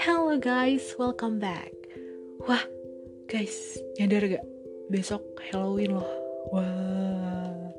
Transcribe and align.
Hello 0.00 0.40
guys, 0.40 0.96
welcome 0.96 1.36
back. 1.36 1.68
Wah, 2.48 2.64
guys, 3.28 3.76
nyadar 4.00 4.24
gak? 4.24 4.46
Besok 4.88 5.20
Halloween 5.52 6.00
loh. 6.00 6.08
Wah. 6.48 7.76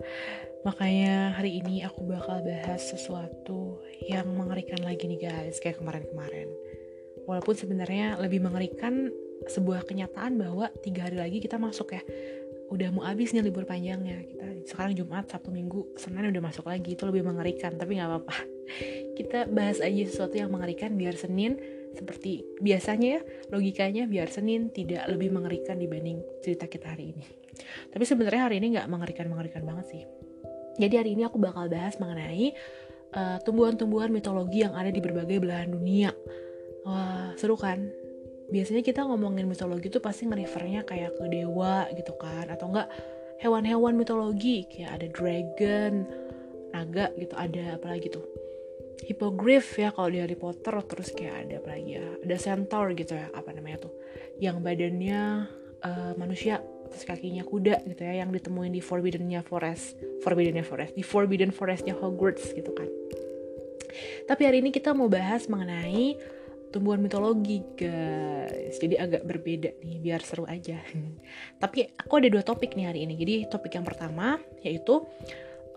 Makanya 0.61 1.33
hari 1.33 1.57
ini 1.57 1.81
aku 1.81 2.05
bakal 2.05 2.45
bahas 2.45 2.85
sesuatu 2.85 3.81
yang 4.05 4.29
mengerikan 4.37 4.85
lagi 4.85 5.09
nih 5.09 5.25
guys, 5.25 5.57
kayak 5.57 5.81
kemarin-kemarin. 5.81 6.53
Walaupun 7.25 7.57
sebenarnya 7.57 8.21
lebih 8.21 8.45
mengerikan 8.45 9.09
sebuah 9.49 9.89
kenyataan 9.89 10.37
bahwa 10.37 10.69
tiga 10.85 11.09
hari 11.09 11.17
lagi 11.17 11.41
kita 11.41 11.57
masuk 11.57 11.97
ya. 11.97 12.05
Udah 12.69 12.93
mau 12.93 13.09
habis 13.09 13.33
nih 13.33 13.41
libur 13.41 13.65
panjangnya. 13.65 14.21
Sekarang 14.67 14.91
Jumat, 14.91 15.31
Sabtu, 15.31 15.47
Minggu, 15.47 15.95
Senin 15.95 16.27
udah 16.27 16.43
masuk 16.43 16.67
lagi. 16.67 16.99
Itu 16.99 17.07
lebih 17.07 17.23
mengerikan, 17.23 17.79
tapi 17.79 17.95
nggak 17.95 18.09
apa-apa. 18.11 18.37
Kita 19.17 19.47
bahas 19.47 19.79
aja 19.79 20.03
sesuatu 20.03 20.35
yang 20.35 20.51
mengerikan 20.51 20.99
biar 20.99 21.15
Senin 21.15 21.55
seperti 21.97 22.45
biasanya 22.61 23.17
ya 23.17 23.21
logikanya 23.49 24.03
biar 24.05 24.29
Senin 24.29 24.69
tidak 24.69 25.09
lebih 25.09 25.33
mengerikan 25.33 25.81
dibanding 25.81 26.21
cerita 26.45 26.69
kita 26.69 26.93
hari 26.93 27.17
ini 27.17 27.25
tapi 27.89 28.05
sebenarnya 28.05 28.45
hari 28.45 28.61
ini 28.61 28.77
nggak 28.77 28.85
mengerikan 28.85 29.25
mengerikan 29.33 29.65
banget 29.65 29.85
sih 29.89 30.03
jadi 30.77 31.01
hari 31.01 31.17
ini 31.17 31.25
aku 31.25 31.41
bakal 31.41 31.65
bahas 31.65 31.97
mengenai 31.97 32.53
tumbuhan 33.09 33.41
tumbuhan-tumbuhan 33.41 34.09
mitologi 34.13 34.61
yang 34.61 34.77
ada 34.77 34.93
di 34.93 35.01
berbagai 35.01 35.41
belahan 35.41 35.73
dunia 35.73 36.13
wah 36.85 37.33
seru 37.33 37.57
kan 37.57 37.89
biasanya 38.53 38.85
kita 38.85 39.03
ngomongin 39.03 39.49
mitologi 39.49 39.89
itu 39.89 39.99
pasti 39.99 40.29
nge-refernya 40.29 40.85
kayak 40.85 41.17
ke 41.17 41.25
dewa 41.27 41.89
gitu 41.97 42.13
kan 42.15 42.47
atau 42.47 42.69
enggak 42.71 42.87
hewan-hewan 43.41 43.93
mitologi 43.97 44.65
kayak 44.69 45.01
ada 45.01 45.07
dragon 45.13 45.93
naga 46.73 47.13
gitu 47.17 47.33
ada 47.37 47.77
apalagi 47.77 48.09
tuh? 48.11 48.25
Hippogriff 49.05 49.77
ya 49.77 49.93
kalau 49.93 50.09
di 50.09 50.19
Harry 50.19 50.33
Potter 50.33 50.73
terus 50.83 51.13
kayak 51.13 51.47
ada 51.47 51.61
apa 51.61 51.69
lagi 51.77 51.91
ya? 52.01 52.05
Ada 52.25 52.35
centaur 52.37 52.97
gitu 52.97 53.13
ya 53.13 53.29
apa 53.31 53.53
namanya 53.53 53.87
tuh? 53.87 53.93
Yang 54.41 54.57
badannya 54.65 55.21
uh, 55.85 56.13
manusia 56.17 56.59
terus 56.87 57.03
kakinya 57.03 57.43
kuda 57.43 57.83
gitu 57.83 58.01
ya 58.01 58.23
yang 58.23 58.31
ditemuin 58.31 58.71
di 58.71 58.79
Forbiddennya 58.79 59.43
Forest 59.43 59.99
Forbiddennya 60.23 60.63
Forest 60.63 60.95
di 60.95 61.03
Forbidden 61.03 61.51
Forestnya 61.51 61.93
Hogwarts 61.93 62.55
gitu 62.55 62.71
kan. 62.73 62.87
Tapi 64.27 64.41
hari 64.43 64.59
ini 64.61 64.69
kita 64.69 64.91
mau 64.91 65.09
bahas 65.09 65.47
mengenai 65.49 66.17
tumbuhan 66.71 66.99
mitologi 66.99 67.63
guys. 67.75 68.77
Jadi 68.79 68.95
agak 68.99 69.23
berbeda 69.23 69.79
nih 69.81 69.97
biar 70.03 70.21
seru 70.23 70.43
aja. 70.47 70.79
Tapi 71.61 71.87
aku 71.95 72.13
ada 72.19 72.27
dua 72.31 72.43
topik 72.43 72.75
nih 72.75 72.85
hari 72.91 73.07
ini. 73.07 73.15
Jadi 73.15 73.35
topik 73.47 73.75
yang 73.75 73.87
pertama 73.87 74.39
yaitu 74.61 75.03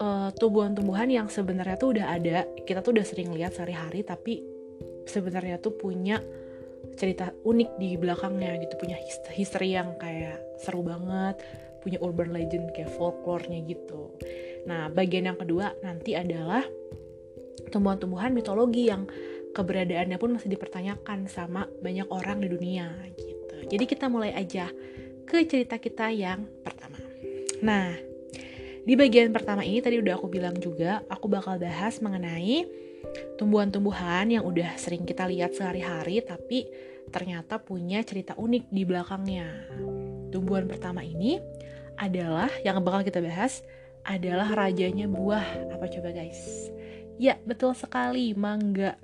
uh, 0.02 0.30
tumbuhan-tumbuhan 0.34 1.08
yang 1.11 1.27
sebenarnya 1.30 1.77
tuh 1.78 1.96
udah 1.96 2.06
ada. 2.11 2.46
Kita 2.66 2.83
tuh 2.83 2.98
udah 2.98 3.06
sering 3.06 3.30
lihat 3.30 3.55
sehari-hari 3.55 4.02
tapi 4.02 4.42
sebenarnya 5.06 5.62
tuh 5.62 5.74
punya 5.78 6.18
cerita 6.96 7.30
unik 7.46 7.70
di 7.78 7.94
belakangnya 7.94 8.58
gitu. 8.61 8.74
Punya 8.80 8.98
history 9.34 9.78
yang 9.78 9.94
kayak 9.96 10.42
seru 10.58 10.83
banget. 10.83 11.38
Punya 11.80 11.96
urban 12.05 12.36
legend 12.36 12.77
kayak 12.77 12.92
folklore-nya 12.92 13.64
gitu. 13.64 14.12
Nah 14.68 14.92
bagian 14.92 15.33
yang 15.33 15.38
kedua 15.41 15.72
nanti 15.80 16.12
adalah 16.12 16.61
tumbuhan-tumbuhan 17.72 18.34
mitologi 18.34 18.91
yang 18.91 19.06
keberadaannya 19.53 20.17
pun 20.17 20.37
masih 20.39 20.53
dipertanyakan 20.53 21.27
sama 21.27 21.67
banyak 21.81 22.06
orang 22.11 22.43
di 22.43 22.48
dunia 22.51 22.91
gitu 23.17 23.57
jadi 23.70 23.84
kita 23.87 24.07
mulai 24.07 24.34
aja 24.34 24.70
ke 25.27 25.47
cerita 25.47 25.79
kita 25.79 26.11
yang 26.11 26.47
pertama 26.62 26.98
nah 27.61 28.11
di 28.81 28.97
bagian 28.97 29.29
pertama 29.29 29.61
ini 29.61 29.84
tadi 29.84 30.01
udah 30.01 30.17
aku 30.17 30.27
bilang 30.33 30.57
juga, 30.57 31.05
aku 31.12 31.29
bakal 31.29 31.61
bahas 31.61 32.01
mengenai 32.01 32.65
tumbuhan-tumbuhan 33.37 34.25
yang 34.33 34.45
udah 34.48 34.77
sering 34.81 35.05
kita 35.05 35.29
lihat 35.29 35.53
sehari-hari 35.53 36.25
tapi 36.25 36.64
ternyata 37.12 37.61
punya 37.61 38.01
cerita 38.01 38.33
unik 38.41 38.73
di 38.73 38.83
belakangnya. 38.89 39.47
Tumbuhan 40.33 40.64
pertama 40.64 41.05
ini 41.05 41.36
adalah 42.01 42.48
yang 42.64 42.80
bakal 42.80 43.05
kita 43.05 43.20
bahas 43.20 43.61
adalah 44.03 44.48
rajanya 44.48 45.05
buah. 45.05 45.77
Apa 45.77 45.85
coba 45.92 46.17
guys? 46.17 46.73
Ya, 47.20 47.36
betul 47.45 47.77
sekali, 47.77 48.33
mangga. 48.33 48.97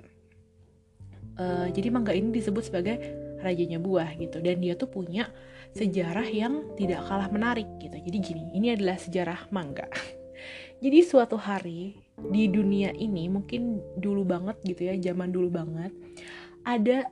Uh, 1.37 1.69
jadi 1.69 1.93
mangga 1.93 2.17
ini 2.17 2.33
disebut 2.33 2.65
sebagai 2.65 2.97
rajanya 3.45 3.77
buah 3.77 4.17
gitu 4.17 4.41
dan 4.41 4.57
dia 4.57 4.73
tuh 4.73 4.89
punya 4.89 5.29
sejarah 5.77 6.25
yang 6.25 6.65
tidak 6.73 7.05
kalah 7.05 7.29
menarik 7.29 7.69
gitu. 7.77 7.93
Jadi 7.93 8.17
gini, 8.17 8.43
ini 8.57 8.73
adalah 8.73 8.97
sejarah 8.97 9.49
mangga. 9.53 9.85
Jadi 10.83 10.99
suatu 11.05 11.37
hari 11.37 11.97
di 12.17 12.49
dunia 12.49 12.93
ini 12.97 13.29
mungkin 13.29 13.81
dulu 13.97 14.25
banget 14.25 14.57
gitu 14.65 14.89
ya, 14.89 14.93
zaman 14.97 15.29
dulu 15.29 15.49
banget 15.53 15.93
ada 16.67 17.07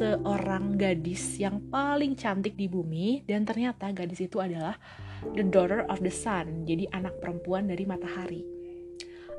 seorang 0.00 0.80
gadis 0.80 1.36
yang 1.36 1.60
paling 1.68 2.16
cantik 2.16 2.56
di 2.56 2.64
bumi 2.64 3.20
dan 3.28 3.44
ternyata 3.44 3.92
gadis 3.92 4.24
itu 4.24 4.40
adalah 4.40 4.80
the 5.36 5.44
daughter 5.44 5.84
of 5.92 6.00
the 6.00 6.08
sun, 6.08 6.64
jadi 6.64 6.88
anak 6.96 7.12
perempuan 7.20 7.68
dari 7.68 7.84
matahari. 7.84 8.55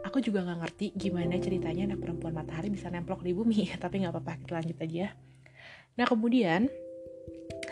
Aku 0.05 0.21
juga 0.21 0.45
nggak 0.45 0.59
ngerti 0.61 0.85
gimana 0.93 1.39
ceritanya 1.41 1.93
anak 1.93 2.05
perempuan 2.05 2.37
matahari 2.37 2.69
bisa 2.69 2.91
nemplok 2.93 3.25
di 3.25 3.33
bumi, 3.33 3.71
tapi 3.83 4.05
nggak 4.05 4.13
apa-apa 4.13 4.33
kita 4.45 4.51
lanjut 4.61 4.77
aja. 4.83 5.07
Nah 5.97 6.05
kemudian 6.05 6.69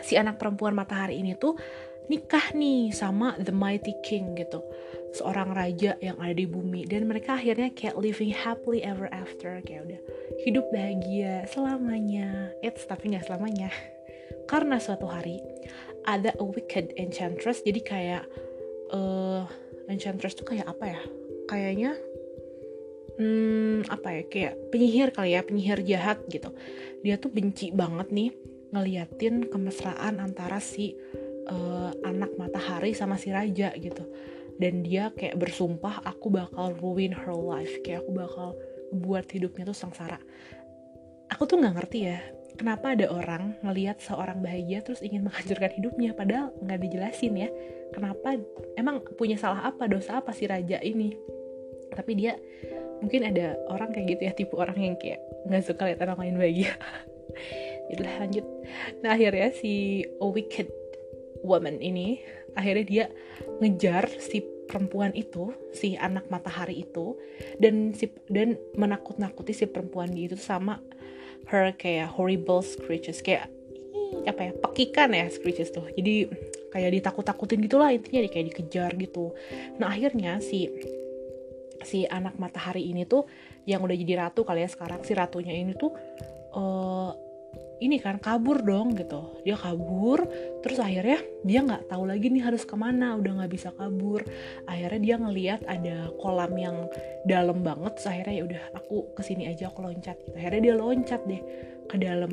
si 0.02 0.18
anak 0.18 0.38
perempuan 0.38 0.74
matahari 0.74 1.22
ini 1.22 1.38
tuh 1.38 1.54
nikah 2.06 2.54
nih 2.54 2.94
sama 2.94 3.34
the 3.42 3.50
mighty 3.54 3.94
king 4.06 4.34
gitu. 4.38 4.62
Seorang 5.16 5.54
raja 5.54 5.96
yang 5.98 6.18
ada 6.20 6.34
di 6.34 6.46
bumi 6.46 6.86
dan 6.86 7.08
mereka 7.08 7.38
akhirnya 7.38 7.72
kayak 7.72 7.98
living 7.98 8.30
happily 8.30 8.84
ever 8.84 9.10
after 9.10 9.58
kayak 9.64 9.86
udah 9.88 10.00
hidup 10.44 10.66
bahagia 10.70 11.46
selamanya. 11.50 12.52
It's 12.62 12.86
tapi 12.86 13.14
nggak 13.14 13.26
selamanya. 13.26 13.70
Karena 14.50 14.78
suatu 14.78 15.10
hari 15.10 15.42
ada 16.06 16.30
a 16.38 16.44
wicked 16.46 16.94
enchantress 16.94 17.66
jadi 17.66 17.80
kayak 17.82 18.24
uh, 18.94 19.42
enchantress 19.90 20.38
tuh 20.38 20.46
kayak 20.46 20.68
apa 20.70 20.94
ya? 20.94 21.00
Kayaknya 21.50 21.98
hmm, 23.16 23.88
apa 23.88 24.08
ya 24.12 24.22
kayak 24.28 24.54
penyihir 24.72 25.08
kali 25.12 25.36
ya 25.36 25.40
penyihir 25.44 25.80
jahat 25.84 26.22
gitu. 26.28 26.52
Dia 27.02 27.16
tuh 27.16 27.32
benci 27.32 27.72
banget 27.72 28.12
nih 28.12 28.30
ngeliatin 28.72 29.48
kemesraan 29.48 30.20
antara 30.20 30.60
si 30.60 30.96
uh, 31.48 31.92
anak 32.04 32.34
matahari 32.36 32.92
sama 32.92 33.16
si 33.16 33.32
raja 33.32 33.72
gitu. 33.76 34.04
Dan 34.56 34.80
dia 34.80 35.12
kayak 35.12 35.36
bersumpah 35.36 36.00
aku 36.04 36.32
bakal 36.32 36.72
ruin 36.80 37.12
her 37.12 37.36
life 37.36 37.76
kayak 37.84 38.04
aku 38.04 38.12
bakal 38.16 38.48
buat 38.92 39.28
hidupnya 39.28 39.68
tuh 39.68 39.76
sengsara. 39.76 40.20
Aku 41.32 41.44
tuh 41.44 41.58
nggak 41.60 41.74
ngerti 41.76 41.98
ya 42.06 42.18
kenapa 42.56 42.96
ada 42.96 43.12
orang 43.12 43.52
ngelihat 43.60 44.00
seorang 44.00 44.40
bahagia 44.40 44.80
terus 44.80 45.04
ingin 45.04 45.28
menghancurkan 45.28 45.76
hidupnya? 45.76 46.16
Padahal 46.16 46.56
nggak 46.64 46.80
dijelasin 46.88 47.34
ya 47.36 47.48
kenapa 47.92 48.40
emang 48.80 49.04
punya 49.14 49.36
salah 49.36 49.68
apa 49.68 49.86
dosa 49.86 50.24
apa 50.24 50.32
si 50.32 50.48
raja 50.48 50.80
ini? 50.80 51.12
Tapi 51.92 52.12
dia 52.16 52.34
mungkin 53.00 53.28
ada 53.28 53.56
orang 53.68 53.92
kayak 53.92 54.06
gitu 54.16 54.22
ya 54.26 54.32
tipe 54.32 54.54
orang 54.56 54.76
yang 54.76 54.96
kayak 54.96 55.20
nggak 55.46 55.62
suka 55.64 55.82
lihat 55.88 56.00
orang 56.04 56.18
lain 56.20 56.36
bahagia. 56.40 56.72
Itulah 57.92 58.14
lanjut. 58.22 58.46
Nah 59.04 59.14
akhirnya 59.14 59.50
si 59.54 60.02
A 60.18 60.26
Wicked 60.26 60.68
Woman 61.46 61.78
ini 61.78 62.18
akhirnya 62.56 62.84
dia 62.84 63.04
ngejar 63.60 64.08
si 64.18 64.42
perempuan 64.66 65.14
itu 65.14 65.54
si 65.70 65.94
anak 65.94 66.26
matahari 66.26 66.82
itu 66.82 67.14
dan 67.62 67.94
si 67.94 68.10
dan 68.26 68.58
menakut-nakuti 68.74 69.54
si 69.54 69.64
perempuan 69.70 70.10
itu 70.16 70.34
sama 70.34 70.82
her 71.46 71.70
kayak 71.78 72.10
horrible 72.10 72.58
screeches 72.64 73.22
kayak 73.22 73.46
apa 74.26 74.50
ya 74.50 74.52
pekikan 74.58 75.14
ya 75.14 75.30
screeches 75.30 75.70
tuh. 75.70 75.86
Jadi 75.94 76.26
kayak 76.74 76.90
ditakut-takutin 76.98 77.62
gitulah 77.62 77.94
intinya 77.94 78.26
kayak 78.26 78.46
dikejar 78.50 78.90
gitu. 78.98 79.30
Nah 79.78 79.94
akhirnya 79.94 80.42
si 80.42 80.66
si 81.86 82.02
anak 82.10 82.34
matahari 82.42 82.90
ini 82.90 83.06
tuh 83.06 83.30
yang 83.62 83.86
udah 83.86 83.94
jadi 83.94 84.26
ratu 84.26 84.42
kali 84.42 84.66
ya 84.66 84.70
sekarang. 84.70 85.06
Si 85.06 85.14
ratunya 85.14 85.54
ini 85.54 85.78
tuh 85.78 85.94
uh, 86.58 87.14
ini 87.78 88.00
kan 88.00 88.18
kabur 88.18 88.64
dong 88.64 88.98
gitu. 88.98 89.38
Dia 89.46 89.54
kabur 89.54 90.26
terus 90.66 90.82
akhirnya 90.82 91.22
dia 91.46 91.60
nggak 91.62 91.92
tahu 91.92 92.08
lagi 92.08 92.26
nih 92.32 92.42
harus 92.42 92.66
ke 92.66 92.74
mana 92.74 93.14
udah 93.14 93.44
nggak 93.44 93.52
bisa 93.52 93.70
kabur. 93.76 94.26
Akhirnya 94.66 95.00
dia 95.00 95.16
ngeliat 95.20 95.60
ada 95.70 96.10
kolam 96.18 96.52
yang 96.58 96.90
dalam 97.28 97.62
banget 97.62 98.02
akhirnya 98.02 98.34
ya 98.34 98.44
udah 98.48 98.62
aku 98.82 99.14
ke 99.14 99.22
sini 99.22 99.46
aja 99.46 99.70
aku 99.70 99.86
loncat 99.86 100.18
gitu. 100.26 100.34
Akhirnya 100.34 100.72
dia 100.72 100.74
loncat 100.74 101.22
deh 101.28 101.42
ke 101.86 101.96
dalam 101.96 102.30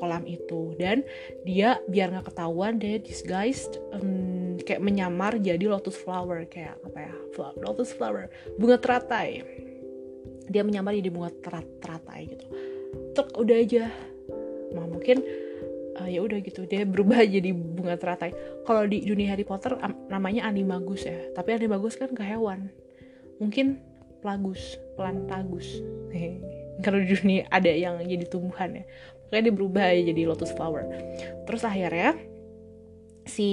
kolam 0.00 0.24
itu. 0.24 0.74
Dan 0.80 1.04
dia 1.44 1.78
biar 1.86 2.10
nggak 2.10 2.32
ketahuan 2.32 2.80
dia 2.80 2.98
disguised 2.98 3.78
um, 3.92 4.56
kayak 4.64 4.80
menyamar 4.80 5.36
jadi 5.38 5.68
lotus 5.68 5.94
flower 5.94 6.48
kayak 6.48 6.80
apa 6.82 6.98
ya 7.10 7.12
lotus 7.60 7.92
flower 7.92 8.32
bunga 8.56 8.80
teratai. 8.80 9.44
Dia 10.48 10.60
menyamar 10.64 10.96
jadi 10.96 11.10
bunga 11.12 11.32
teratai 11.80 12.20
gitu. 12.28 12.46
Terus 13.16 13.30
udah 13.36 13.56
aja. 13.56 13.84
Nah, 14.74 14.84
mungkin 14.90 15.22
uh, 16.00 16.08
ya 16.10 16.20
udah 16.20 16.42
gitu 16.42 16.66
dia 16.66 16.84
berubah 16.84 17.22
jadi 17.36 17.50
bunga 17.52 17.96
teratai. 17.96 18.34
Kalau 18.64 18.84
di 18.88 19.04
dunia 19.04 19.32
Harry 19.32 19.46
Potter 19.46 19.76
namanya 20.10 20.48
animagus 20.48 21.06
ya. 21.08 21.32
Tapi 21.32 21.56
animagus 21.56 21.96
kan 21.96 22.12
ke 22.12 22.24
hewan. 22.24 22.68
Mungkin 23.40 23.80
plagus 24.24 24.80
plantagus 24.96 25.84
kalau 26.82 26.98
di 26.98 27.14
dunia 27.14 27.46
ada 27.52 27.70
yang 27.70 28.00
jadi 28.02 28.26
tumbuhan 28.26 28.82
ya 28.82 28.84
pokoknya 29.34 29.50
dia 29.50 29.54
berubah 29.58 29.84
ya 29.90 30.02
jadi 30.14 30.22
lotus 30.30 30.54
flower. 30.54 30.86
Terus 31.42 31.62
akhirnya 31.66 32.14
si 33.26 33.50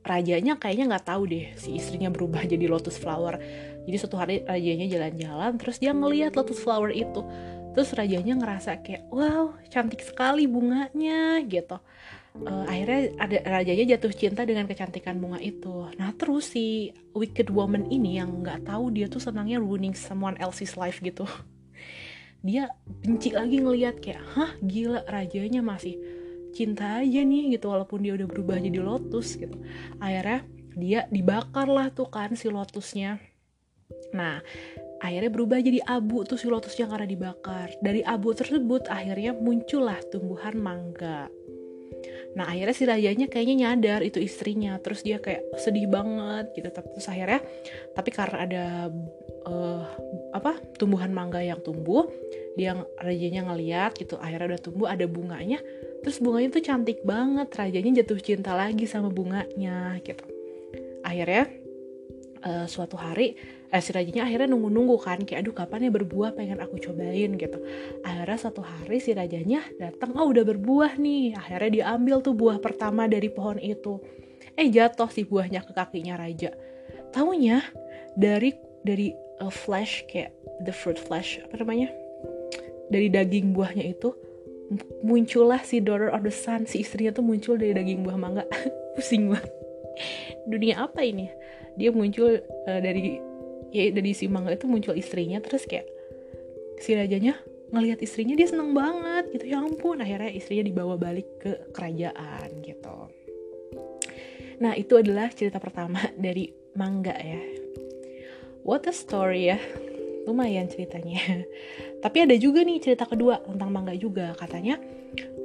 rajanya 0.00 0.56
kayaknya 0.56 0.96
nggak 0.96 1.12
tahu 1.12 1.28
deh 1.28 1.52
si 1.60 1.76
istrinya 1.76 2.08
berubah 2.08 2.40
jadi 2.48 2.64
lotus 2.72 2.96
flower. 2.96 3.36
Jadi 3.84 3.96
suatu 4.00 4.16
hari 4.16 4.40
rajanya 4.48 4.88
jalan-jalan 4.88 5.60
terus 5.60 5.76
dia 5.76 5.92
ngeliat 5.92 6.32
lotus 6.32 6.56
flower 6.64 6.88
itu. 6.88 7.20
Terus 7.76 7.92
rajanya 7.92 8.32
ngerasa 8.32 8.80
kayak 8.80 9.12
wow 9.12 9.52
cantik 9.68 10.00
sekali 10.00 10.48
bunganya 10.48 11.44
gitu. 11.44 11.76
Uh, 12.30 12.64
akhirnya 12.64 13.12
ada 13.20 13.38
rajanya 13.60 13.84
jatuh 13.92 14.16
cinta 14.16 14.48
dengan 14.48 14.64
kecantikan 14.64 15.20
bunga 15.20 15.36
itu. 15.42 15.84
Nah 16.00 16.16
terus 16.16 16.56
si 16.56 16.96
wicked 17.12 17.52
woman 17.52 17.92
ini 17.92 18.16
yang 18.16 18.40
nggak 18.40 18.64
tahu 18.64 18.88
dia 18.88 19.04
tuh 19.04 19.20
senangnya 19.20 19.60
ruining 19.60 19.92
someone 19.92 20.40
else's 20.40 20.80
life 20.80 21.04
gitu 21.04 21.28
dia 22.40 22.72
benci 23.04 23.32
lagi 23.32 23.60
ngeliat 23.60 24.00
kayak 24.00 24.22
hah 24.36 24.52
gila 24.64 25.04
rajanya 25.04 25.60
masih 25.60 25.96
cinta 26.50 26.98
aja 26.98 27.20
nih 27.22 27.54
gitu 27.54 27.70
walaupun 27.70 28.02
dia 28.02 28.16
udah 28.16 28.26
berubah 28.26 28.58
jadi 28.58 28.80
lotus 28.82 29.38
gitu. 29.38 29.56
Akhirnya 30.02 30.42
dia 30.74 31.00
dibakar 31.12 31.68
lah 31.70 31.92
tuh 31.92 32.08
kan 32.08 32.34
si 32.34 32.50
lotusnya. 32.50 33.20
Nah 34.16 34.42
akhirnya 35.00 35.30
berubah 35.30 35.62
jadi 35.62 35.80
abu 35.86 36.26
tuh 36.26 36.40
si 36.40 36.50
lotusnya 36.50 36.90
karena 36.90 37.06
dibakar. 37.06 37.70
Dari 37.78 38.02
abu 38.02 38.34
tersebut 38.34 38.90
akhirnya 38.90 39.36
muncullah 39.36 40.00
tumbuhan 40.10 40.58
mangga 40.58 41.30
Nah 42.38 42.46
akhirnya 42.46 42.74
si 42.76 42.84
rajanya 42.86 43.26
kayaknya 43.26 43.56
nyadar 43.66 44.00
itu 44.06 44.22
istrinya. 44.22 44.78
Terus 44.78 45.02
dia 45.02 45.18
kayak 45.18 45.58
sedih 45.58 45.90
banget 45.90 46.54
gitu. 46.54 46.68
Terus 46.70 47.06
akhirnya 47.10 47.40
Tapi 47.94 48.10
karena 48.14 48.36
ada 48.46 48.64
uh, 49.46 49.82
apa 50.36 50.58
tumbuhan 50.78 51.10
mangga 51.10 51.42
yang 51.42 51.58
tumbuh 51.58 52.06
Dia 52.54 52.78
rajanya 53.00 53.50
ngeliat 53.50 53.98
gitu 53.98 54.14
Akhirnya 54.20 54.54
udah 54.54 54.62
tumbuh 54.62 54.86
ada 54.86 55.06
bunganya. 55.10 55.58
Terus 56.06 56.22
bunganya 56.22 56.48
tuh 56.54 56.62
cantik 56.64 57.02
banget. 57.02 57.48
Rajanya 57.50 58.04
jatuh 58.04 58.20
cinta 58.22 58.54
lagi 58.54 58.86
sama 58.86 59.10
bunganya 59.10 59.98
gitu. 60.06 60.24
Akhirnya 61.02 61.50
uh, 62.44 62.66
suatu 62.68 62.96
hari 62.96 63.59
eh, 63.70 63.82
si 63.82 63.90
rajanya 63.94 64.26
akhirnya 64.26 64.50
nunggu-nunggu 64.50 64.96
kan 64.98 65.22
kayak 65.22 65.46
aduh 65.46 65.54
kapan 65.54 65.86
ya 65.86 65.90
berbuah 65.94 66.34
pengen 66.34 66.58
aku 66.58 66.82
cobain 66.82 67.38
gitu. 67.38 67.58
Akhirnya 68.02 68.38
suatu 68.38 68.62
hari 68.66 68.98
si 68.98 69.14
rajanya 69.14 69.62
datang 69.78 70.14
oh 70.18 70.30
udah 70.30 70.42
berbuah 70.42 70.98
nih. 70.98 71.38
Akhirnya 71.38 71.70
diambil 71.70 72.18
tuh 72.20 72.34
buah 72.34 72.58
pertama 72.58 73.06
dari 73.06 73.30
pohon 73.30 73.62
itu. 73.62 74.02
Eh 74.58 74.68
jatuh 74.68 75.08
si 75.08 75.22
buahnya 75.22 75.62
ke 75.62 75.72
kakinya 75.72 76.18
raja. 76.18 76.50
Taunya 77.14 77.62
dari 78.18 78.54
dari 78.82 79.14
uh, 79.38 79.52
flesh 79.52 80.04
kayak 80.10 80.34
the 80.66 80.74
fruit 80.74 80.98
flesh 80.98 81.38
apa 81.40 81.62
namanya 81.62 81.88
dari 82.90 83.06
daging 83.06 83.54
buahnya 83.54 83.94
itu 83.94 84.12
muncullah 85.02 85.62
si 85.62 85.82
daughter 85.82 86.10
of 86.10 86.22
the 86.22 86.30
sun 86.30 86.66
si 86.66 86.82
istrinya 86.82 87.14
tuh 87.14 87.26
muncul 87.26 87.54
dari 87.58 87.74
daging 87.74 88.02
buah 88.02 88.18
mangga. 88.18 88.44
Pusing 88.98 89.30
banget. 89.30 89.50
Dunia 90.46 90.82
apa 90.86 91.02
ini? 91.06 91.30
Dia 91.78 91.94
muncul 91.94 92.42
uh, 92.42 92.80
dari 92.82 93.29
ya 93.70 93.90
dari 93.94 94.12
si 94.14 94.26
mangga 94.26 94.54
itu 94.54 94.66
muncul 94.66 94.94
istrinya 94.94 95.38
terus 95.42 95.66
kayak 95.66 95.86
si 96.78 96.94
rajanya 96.94 97.38
ngelihat 97.70 98.02
istrinya 98.02 98.34
dia 98.34 98.50
seneng 98.50 98.74
banget 98.74 99.30
gitu. 99.34 99.44
Ya 99.54 99.62
ampun 99.62 100.02
akhirnya 100.02 100.30
istrinya 100.34 100.66
dibawa 100.66 100.98
balik 100.98 101.26
ke 101.38 101.70
kerajaan 101.70 102.62
gitu. 102.66 102.96
Nah 104.60 104.74
itu 104.76 104.92
adalah 104.98 105.30
cerita 105.32 105.62
pertama 105.62 106.02
dari 106.24 106.50
mangga 106.74 107.14
ya. 107.14 107.40
What 108.66 108.84
a 108.90 108.92
story 108.92 109.48
ya 109.48 109.58
lumayan 110.30 110.70
ceritanya. 110.70 111.18
Tapi 112.04 112.18
ada 112.24 112.34
juga 112.38 112.62
nih 112.62 112.78
cerita 112.78 113.04
kedua 113.04 113.42
tentang 113.42 113.70
mangga 113.74 113.92
juga. 113.98 114.32
Katanya 114.38 114.78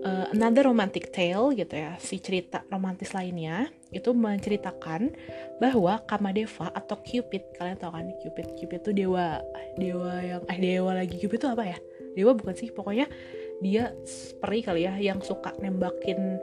uh, 0.06 0.26
another 0.32 0.70
romantic 0.70 1.10
tale 1.10 1.58
gitu 1.58 1.74
ya 1.74 1.98
si 1.98 2.22
cerita 2.22 2.62
romantis 2.70 3.12
lainnya 3.18 3.74
itu 3.90 4.14
menceritakan 4.14 5.10
bahwa 5.58 5.98
Kamadeva 6.06 6.70
atau 6.70 7.00
Cupid 7.02 7.58
kalian 7.58 7.80
tahu 7.80 7.92
kan 7.96 8.08
Cupid 8.22 8.48
Cupid 8.60 8.80
itu 8.86 8.92
dewa 8.94 9.42
dewa 9.80 10.14
yang 10.22 10.42
eh 10.46 10.60
dewa 10.62 10.92
lagi. 10.94 11.18
Cupid 11.18 11.40
itu 11.42 11.48
apa 11.50 11.64
ya? 11.66 11.78
Dewa 12.16 12.32
bukan 12.38 12.56
sih 12.56 12.70
pokoknya 12.72 13.10
dia 13.64 13.92
peri 14.40 14.60
kali 14.62 14.86
ya 14.86 14.94
yang 15.00 15.20
suka 15.24 15.56
nembakin 15.58 16.40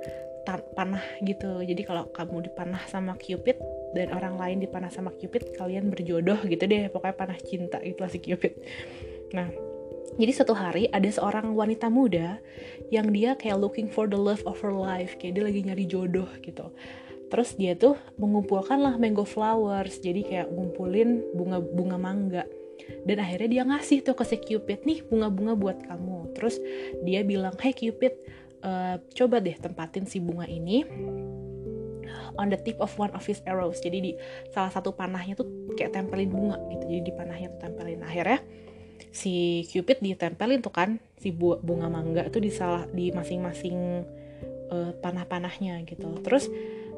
panah 0.74 1.04
gitu. 1.22 1.62
Jadi 1.62 1.82
kalau 1.86 2.10
kamu 2.10 2.50
dipanah 2.50 2.82
sama 2.90 3.14
Cupid 3.14 3.81
dan 3.92 4.12
orang 4.12 4.36
lain 4.40 4.58
dipanah 4.64 4.88
sama 4.88 5.12
Cupid 5.16 5.56
kalian 5.56 5.92
berjodoh 5.92 6.40
gitu 6.48 6.64
deh. 6.64 6.88
Pokoknya 6.88 7.16
panah 7.16 7.38
cinta 7.40 7.78
itulah 7.80 8.08
si 8.08 8.18
Cupid. 8.18 8.52
Nah 9.36 9.48
jadi 10.20 10.32
satu 10.32 10.52
hari 10.52 10.92
ada 10.92 11.08
seorang 11.08 11.56
wanita 11.56 11.88
muda 11.88 12.36
yang 12.92 13.08
dia 13.16 13.32
kayak 13.32 13.56
looking 13.56 13.88
for 13.88 14.04
the 14.04 14.18
love 14.18 14.44
of 14.44 14.60
her 14.60 14.74
life 14.74 15.16
kayak 15.16 15.40
dia 15.40 15.44
lagi 15.48 15.60
nyari 15.64 15.84
jodoh 15.88 16.28
gitu. 16.44 16.68
Terus 17.32 17.56
dia 17.56 17.72
tuh 17.72 17.96
mengumpulkan 18.20 18.76
lah 18.76 19.00
mango 19.00 19.24
flowers 19.24 19.96
jadi 20.04 20.20
kayak 20.20 20.48
ngumpulin 20.52 21.24
bunga-bunga 21.32 21.96
mangga. 21.96 22.44
Dan 23.08 23.22
akhirnya 23.24 23.48
dia 23.48 23.62
ngasih 23.64 24.04
tuh 24.04 24.12
ke 24.12 24.24
si 24.28 24.36
Cupid 24.36 24.84
nih 24.84 25.00
bunga-bunga 25.08 25.56
buat 25.56 25.78
kamu. 25.80 26.36
Terus 26.36 26.60
dia 27.00 27.24
bilang 27.24 27.56
hey 27.56 27.72
Cupid 27.72 28.12
uh, 28.60 29.00
coba 29.16 29.40
deh 29.40 29.56
tempatin 29.56 30.04
si 30.04 30.20
bunga 30.20 30.44
ini 30.44 30.84
on 32.38 32.52
the 32.52 32.58
tip 32.60 32.78
of 32.80 32.92
one 32.96 33.12
of 33.12 33.22
his 33.24 33.40
arrows. 33.48 33.80
Jadi 33.80 33.98
di 34.00 34.12
salah 34.52 34.70
satu 34.70 34.92
panahnya 34.92 35.36
tuh 35.36 35.74
kayak 35.76 35.96
tempelin 35.96 36.30
bunga 36.30 36.56
gitu. 36.72 36.84
Jadi 36.88 37.02
di 37.08 37.12
panahnya 37.14 37.48
tuh 37.56 37.60
tempelin. 37.68 38.00
Akhirnya 38.04 38.40
si 39.12 39.64
Cupid 39.68 40.00
ditempelin 40.00 40.64
tuh 40.64 40.72
kan 40.72 40.96
si 41.20 41.30
bunga 41.36 41.88
mangga 41.92 42.24
itu 42.26 42.38
di 42.40 42.48
salah 42.48 42.88
di 42.88 43.12
masing-masing 43.12 44.06
uh, 44.72 44.92
panah-panahnya 45.00 45.84
gitu. 45.84 46.08
Terus 46.24 46.48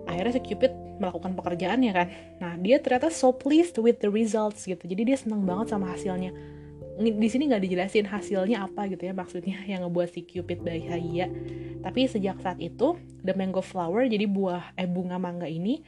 akhirnya 0.06 0.38
si 0.38 0.42
Cupid 0.44 0.72
melakukan 1.02 1.34
pekerjaannya 1.34 1.92
kan. 1.92 2.06
Nah 2.38 2.52
dia 2.60 2.78
ternyata 2.78 3.10
so 3.10 3.34
pleased 3.34 3.76
with 3.80 3.98
the 3.98 4.10
results 4.10 4.64
gitu. 4.64 4.80
Jadi 4.84 5.02
dia 5.02 5.16
seneng 5.19 5.42
banget 5.42 5.75
sama 5.75 5.90
hasilnya 5.90 6.30
di 6.94 7.29
sini 7.29 7.50
nggak 7.50 7.62
dijelasin 7.67 8.06
hasilnya 8.06 8.70
apa 8.70 8.87
gitu 8.87 9.11
ya 9.11 9.14
maksudnya 9.14 9.58
yang 9.67 9.82
ngebuat 9.82 10.14
si 10.14 10.23
Cupid 10.23 10.62
bahagia 10.62 11.26
tapi 11.82 12.06
sejak 12.06 12.38
saat 12.38 12.62
itu 12.62 12.94
the 13.26 13.35
mango 13.35 13.58
flower 13.58 14.06
jadi 14.06 14.31
buah 14.31 14.79
eh 14.79 14.87
bunga 14.87 15.19
mangga 15.19 15.50
ini 15.50 15.82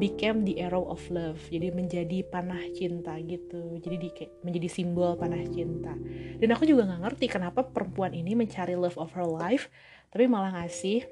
became 0.00 0.48
the 0.48 0.56
arrow 0.64 0.88
of 0.88 1.04
love. 1.12 1.36
Jadi 1.52 1.68
menjadi 1.68 2.24
panah 2.32 2.64
cinta 2.72 3.12
gitu. 3.20 3.76
Jadi 3.76 3.96
di, 4.00 4.08
menjadi 4.40 4.72
simbol 4.72 5.20
panah 5.20 5.44
cinta. 5.52 5.92
Dan 6.40 6.48
aku 6.48 6.64
juga 6.64 6.88
nggak 6.88 7.02
ngerti 7.04 7.26
kenapa 7.28 7.60
perempuan 7.60 8.16
ini 8.16 8.32
mencari 8.32 8.72
love 8.72 8.96
of 8.96 9.12
her 9.12 9.28
life 9.28 9.68
tapi 10.16 10.32
malah 10.32 10.48
ngasih 10.56 11.04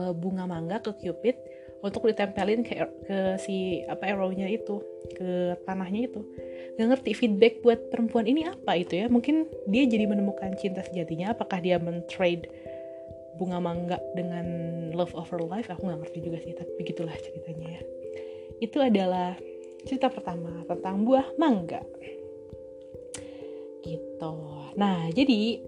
uh, 0.00 0.16
bunga 0.16 0.48
mangga 0.48 0.80
ke 0.80 0.96
Cupid 0.96 1.36
untuk 1.82 2.06
ditempelin 2.06 2.62
ke, 2.62 2.78
ke 3.04 3.18
si 3.42 3.82
apa 3.90 4.14
arrownya 4.14 4.46
itu 4.46 4.78
ke 5.18 5.58
tanahnya 5.66 6.06
itu. 6.06 6.22
Gak 6.78 6.88
ngerti 6.94 7.10
feedback 7.12 7.58
buat 7.60 7.90
perempuan 7.90 8.24
ini 8.30 8.46
apa 8.46 8.78
itu 8.78 9.02
ya. 9.02 9.06
Mungkin 9.10 9.50
dia 9.66 9.84
jadi 9.90 10.06
menemukan 10.06 10.54
cinta 10.54 10.86
sejatinya. 10.86 11.34
Apakah 11.34 11.58
dia 11.58 11.82
men-trade 11.82 12.46
bunga 13.36 13.58
mangga 13.58 13.98
dengan 14.14 14.46
love 14.94 15.12
of 15.18 15.26
her 15.34 15.42
life? 15.42 15.68
Aku 15.74 15.90
gak 15.90 16.06
ngerti 16.06 16.18
juga 16.22 16.38
sih 16.38 16.54
tapi 16.54 16.70
begitulah 16.78 17.14
ceritanya 17.18 17.76
ya. 17.76 17.82
Itu 18.62 18.78
adalah 18.78 19.34
cerita 19.82 20.06
pertama 20.06 20.62
tentang 20.70 21.02
buah 21.02 21.26
mangga. 21.34 21.82
Gitu. 23.82 24.34
Nah 24.78 25.10
jadi 25.10 25.58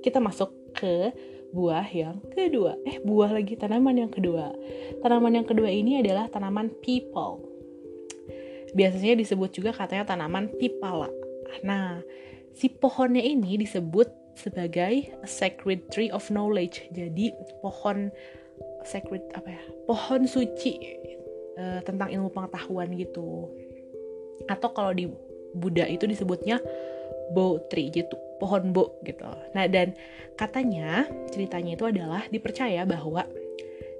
kita 0.00 0.22
masuk 0.22 0.54
ke 0.78 1.10
buah 1.50 1.86
yang 1.90 2.18
kedua. 2.30 2.78
Eh, 2.86 3.02
buah 3.02 3.30
lagi 3.34 3.58
tanaman 3.58 4.06
yang 4.06 4.12
kedua. 4.12 4.54
Tanaman 5.02 5.42
yang 5.42 5.46
kedua 5.46 5.70
ini 5.70 5.98
adalah 5.98 6.30
tanaman 6.30 6.70
people. 6.82 7.42
Biasanya 8.70 9.18
disebut 9.18 9.50
juga 9.50 9.70
katanya 9.74 10.14
tanaman 10.14 10.46
pipala. 10.58 11.10
Nah, 11.66 11.98
si 12.54 12.70
pohonnya 12.70 13.22
ini 13.22 13.58
disebut 13.58 14.06
sebagai 14.38 15.10
a 15.20 15.28
sacred 15.28 15.90
tree 15.90 16.08
of 16.14 16.30
knowledge. 16.30 16.86
Jadi 16.94 17.34
pohon 17.60 18.14
sacred 18.86 19.26
apa 19.34 19.50
ya? 19.50 19.62
Pohon 19.90 20.24
suci 20.30 20.78
uh, 21.58 21.82
tentang 21.82 22.14
ilmu 22.14 22.30
pengetahuan 22.30 22.94
gitu. 22.94 23.50
Atau 24.46 24.70
kalau 24.70 24.94
di 24.94 25.10
Buddha 25.50 25.84
itu 25.90 26.06
disebutnya 26.06 26.62
bow 27.32 27.62
tree 27.70 27.90
gitu 27.90 28.18
pohon 28.40 28.72
bo 28.72 28.96
gitu. 29.04 29.26
Nah 29.52 29.68
dan 29.68 29.92
katanya 30.34 31.04
ceritanya 31.28 31.76
itu 31.76 31.84
adalah 31.84 32.22
dipercaya 32.32 32.88
bahwa 32.88 33.28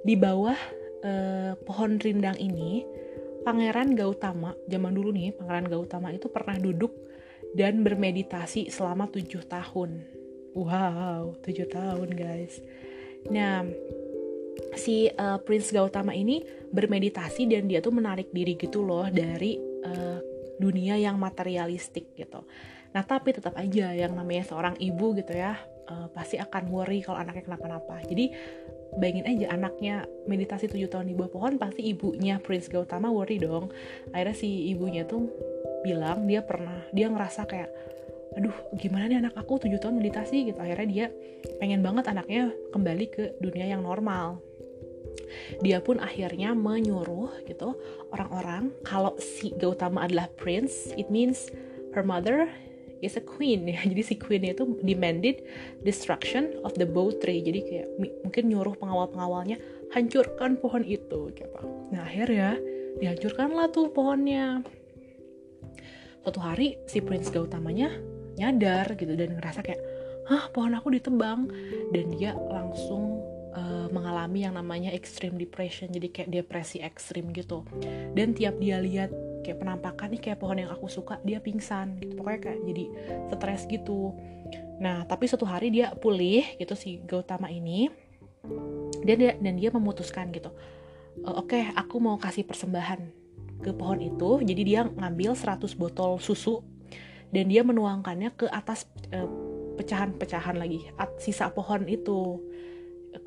di 0.01 0.17
bawah 0.17 0.57
eh, 1.05 1.53
pohon 1.61 2.01
rindang 2.01 2.37
ini 2.41 2.81
Pangeran 3.41 3.97
Gautama 3.97 4.53
zaman 4.69 4.93
dulu 4.93 5.13
nih 5.13 5.33
Pangeran 5.33 5.65
Gautama 5.69 6.13
itu 6.13 6.29
pernah 6.29 6.57
duduk 6.57 6.93
dan 7.57 7.81
bermeditasi 7.81 8.69
selama 8.69 9.09
tujuh 9.09 9.43
tahun. 9.49 10.05
Wow, 10.51 11.39
tujuh 11.41 11.67
tahun 11.71 12.11
guys. 12.11 12.59
Nah, 13.31 13.63
si 14.75 15.07
uh, 15.09 15.39
Prince 15.41 15.71
Gautama 15.71 16.15
ini 16.15 16.43
bermeditasi 16.71 17.47
dan 17.49 17.67
dia 17.67 17.83
tuh 17.83 17.95
menarik 17.95 18.31
diri 18.31 18.55
gitu 18.55 18.83
loh 18.83 19.07
dari 19.09 19.57
uh, 19.83 20.19
dunia 20.61 20.95
yang 21.01 21.17
materialistik 21.17 22.13
gitu 22.15 22.45
nah 22.91 23.03
tapi 23.07 23.31
tetap 23.31 23.55
aja 23.55 23.95
yang 23.95 24.13
namanya 24.15 24.43
seorang 24.43 24.75
ibu 24.75 25.15
gitu 25.15 25.31
ya 25.31 25.55
uh, 25.91 26.07
pasti 26.11 26.39
akan 26.39 26.71
worry 26.71 27.03
kalau 27.03 27.19
anaknya 27.19 27.43
kenapa-napa. 27.43 27.99
Jadi 28.07 28.31
bayangin 28.99 29.25
aja 29.27 29.45
anaknya 29.55 29.95
meditasi 30.27 30.67
tujuh 30.71 30.91
tahun 30.91 31.11
di 31.11 31.15
bawah 31.15 31.31
pohon 31.31 31.55
pasti 31.59 31.91
ibunya 31.91 32.39
Prince 32.39 32.71
Gautama 32.71 33.11
worry 33.11 33.39
dong. 33.39 33.71
Akhirnya 34.15 34.35
si 34.35 34.71
ibunya 34.71 35.03
tuh 35.03 35.27
bilang 35.83 36.27
dia 36.27 36.43
pernah 36.43 36.79
dia 36.95 37.11
ngerasa 37.11 37.47
kayak 37.47 37.71
aduh 38.31 38.55
gimana 38.79 39.11
nih 39.11 39.19
anak 39.19 39.35
aku 39.35 39.59
tujuh 39.67 39.79
tahun 39.79 39.99
meditasi? 39.99 40.47
Gitu. 40.51 40.59
Akhirnya 40.59 40.87
dia 40.87 41.05
pengen 41.59 41.83
banget 41.83 42.07
anaknya 42.07 42.51
kembali 42.71 43.05
ke 43.11 43.23
dunia 43.43 43.67
yang 43.67 43.83
normal. 43.83 44.39
Dia 45.63 45.79
pun 45.79 45.99
akhirnya 45.99 46.51
menyuruh 46.51 47.43
gitu 47.47 47.75
orang-orang 48.11 48.71
kalau 48.83 49.15
si 49.19 49.51
Gautama 49.55 50.03
adalah 50.03 50.27
prince 50.39 50.91
it 50.99 51.07
means 51.07 51.47
her 51.95 52.03
mother 52.03 52.51
is 53.01 53.17
a 53.17 53.23
queen. 53.23 53.67
Ya 53.67 53.81
jadi 53.91 54.01
si 54.05 54.15
queen 54.17 54.45
itu 54.47 54.77
demanded 54.85 55.43
destruction 55.81 56.57
of 56.65 56.73
the 56.77 56.85
bow 56.85 57.09
tree. 57.11 57.41
Jadi 57.41 57.59
kayak 57.65 57.87
mungkin 58.23 58.43
nyuruh 58.49 58.77
pengawal-pengawalnya 58.77 59.57
hancurkan 59.91 60.55
pohon 60.55 60.87
itu 60.87 61.35
gitu 61.35 61.61
nah 61.91 62.07
akhirnya 62.07 62.55
dihancurkanlah 62.99 63.67
tuh 63.71 63.91
pohonnya. 63.91 64.63
Suatu 66.23 66.39
hari 66.39 66.79
si 66.87 67.03
prince 67.03 67.27
Gautamanya 67.33 67.91
nyadar 68.39 68.95
gitu 68.95 69.17
dan 69.17 69.35
ngerasa 69.35 69.59
kayak 69.65 69.81
hah 70.31 70.47
pohon 70.55 70.75
aku 70.75 70.95
ditebang. 70.95 71.51
Dan 71.91 72.15
dia 72.15 72.35
langsung 72.35 73.19
uh, 73.55 73.87
mengalami 73.91 74.47
yang 74.47 74.55
namanya 74.55 74.91
extreme 74.95 75.35
depression. 75.35 75.91
Jadi 75.91 76.07
kayak 76.11 76.29
depresi 76.31 76.79
ekstrim 76.79 77.31
gitu. 77.35 77.67
Dan 78.15 78.37
tiap 78.37 78.59
dia 78.61 78.79
lihat 78.79 79.11
kayak 79.41 79.59
penampakan 79.61 80.07
nih 80.13 80.21
kayak 80.21 80.37
pohon 80.39 80.57
yang 80.61 80.71
aku 80.71 80.87
suka 80.87 81.17
dia 81.25 81.41
pingsan 81.41 81.97
gitu. 81.99 82.17
Pokoknya 82.21 82.39
kayak 82.41 82.59
jadi 82.65 82.85
stres 83.33 83.61
gitu. 83.67 84.15
Nah 84.81 85.05
tapi 85.05 85.25
suatu 85.25 85.45
hari 85.45 85.73
dia 85.73 85.93
pulih 85.97 86.45
gitu 86.57 86.73
si 86.77 87.01
Gautama 87.03 87.49
ini. 87.49 87.89
Dan 89.01 89.15
dia 89.17 89.31
dan 89.37 89.53
dia 89.57 89.69
memutuskan 89.73 90.29
gitu 90.33 90.53
e, 91.19 91.27
oke 91.27 91.51
okay, 91.51 91.63
aku 91.75 91.99
mau 91.99 92.15
kasih 92.15 92.47
persembahan 92.47 93.01
ke 93.61 93.71
pohon 93.75 93.99
itu. 94.01 94.41
Jadi 94.41 94.61
dia 94.65 94.87
ngambil 94.87 95.37
100 95.37 95.77
botol 95.77 96.17
susu 96.17 96.65
dan 97.29 97.47
dia 97.47 97.61
menuangkannya 97.61 98.33
ke 98.35 98.47
atas 98.49 98.89
e, 99.11 99.19
pecahan-pecahan 99.77 100.57
lagi 100.57 100.87
sisa 101.21 101.51
pohon 101.51 101.85
itu. 101.85 102.39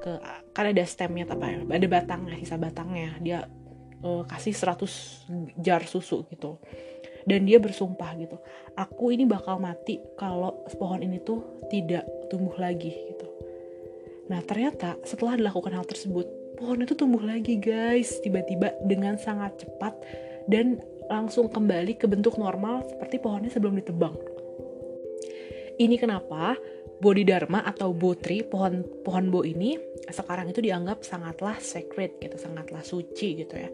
Ke 0.01 0.17
kan 0.57 0.73
ada 0.73 0.85
stemnya 0.89 1.29
apa 1.29 1.45
ya 1.45 1.59
ada 1.61 1.87
batangnya 1.87 2.41
sisa 2.41 2.57
batangnya. 2.57 3.15
Dia 3.21 3.47
uh, 4.05 4.23
kasih 4.29 4.53
100 4.53 5.59
jar 5.59 5.83
susu 5.89 6.29
gitu. 6.29 6.61
Dan 7.25 7.49
dia 7.49 7.57
bersumpah 7.57 8.13
gitu 8.21 8.37
aku 8.75 9.15
ini 9.15 9.25
bakal 9.25 9.63
mati 9.63 10.03
kalau 10.19 10.67
pohon 10.77 11.03
ini 11.03 11.23
tuh 11.23 11.63
tidak 11.71 12.05
tumbuh 12.29 12.55
lagi 12.59 12.91
gitu. 12.91 13.27
Nah 14.31 14.43
ternyata 14.43 14.99
setelah 15.07 15.39
dilakukan 15.39 15.73
hal 15.75 15.87
tersebut 15.87 16.27
pohon 16.59 16.83
itu 16.83 16.95
tumbuh 16.95 17.23
lagi 17.23 17.59
guys 17.59 18.19
tiba-tiba 18.23 18.75
dengan 18.87 19.19
sangat 19.19 19.63
cepat 19.63 19.95
dan 20.51 20.79
langsung 21.07 21.51
kembali 21.51 21.99
ke 21.99 22.07
bentuk 22.11 22.39
normal 22.39 22.83
seperti 22.87 23.23
pohonnya 23.23 23.51
sebelum 23.51 23.79
ditebang. 23.79 24.15
Ini 25.75 25.99
kenapa 25.99 26.55
Bodhidharma 27.03 27.67
atau 27.67 27.91
Botri, 27.91 28.47
pohon 28.47 28.87
pohon 29.03 29.29
bo 29.29 29.43
ini 29.43 29.77
sekarang 30.09 30.51
itu 30.51 30.63
dianggap 30.63 31.03
sangatlah 31.03 31.59
sacred 31.59 32.17
gitu, 32.23 32.37
sangatlah 32.39 32.81
suci 32.87 33.45
gitu 33.45 33.55
ya 33.59 33.71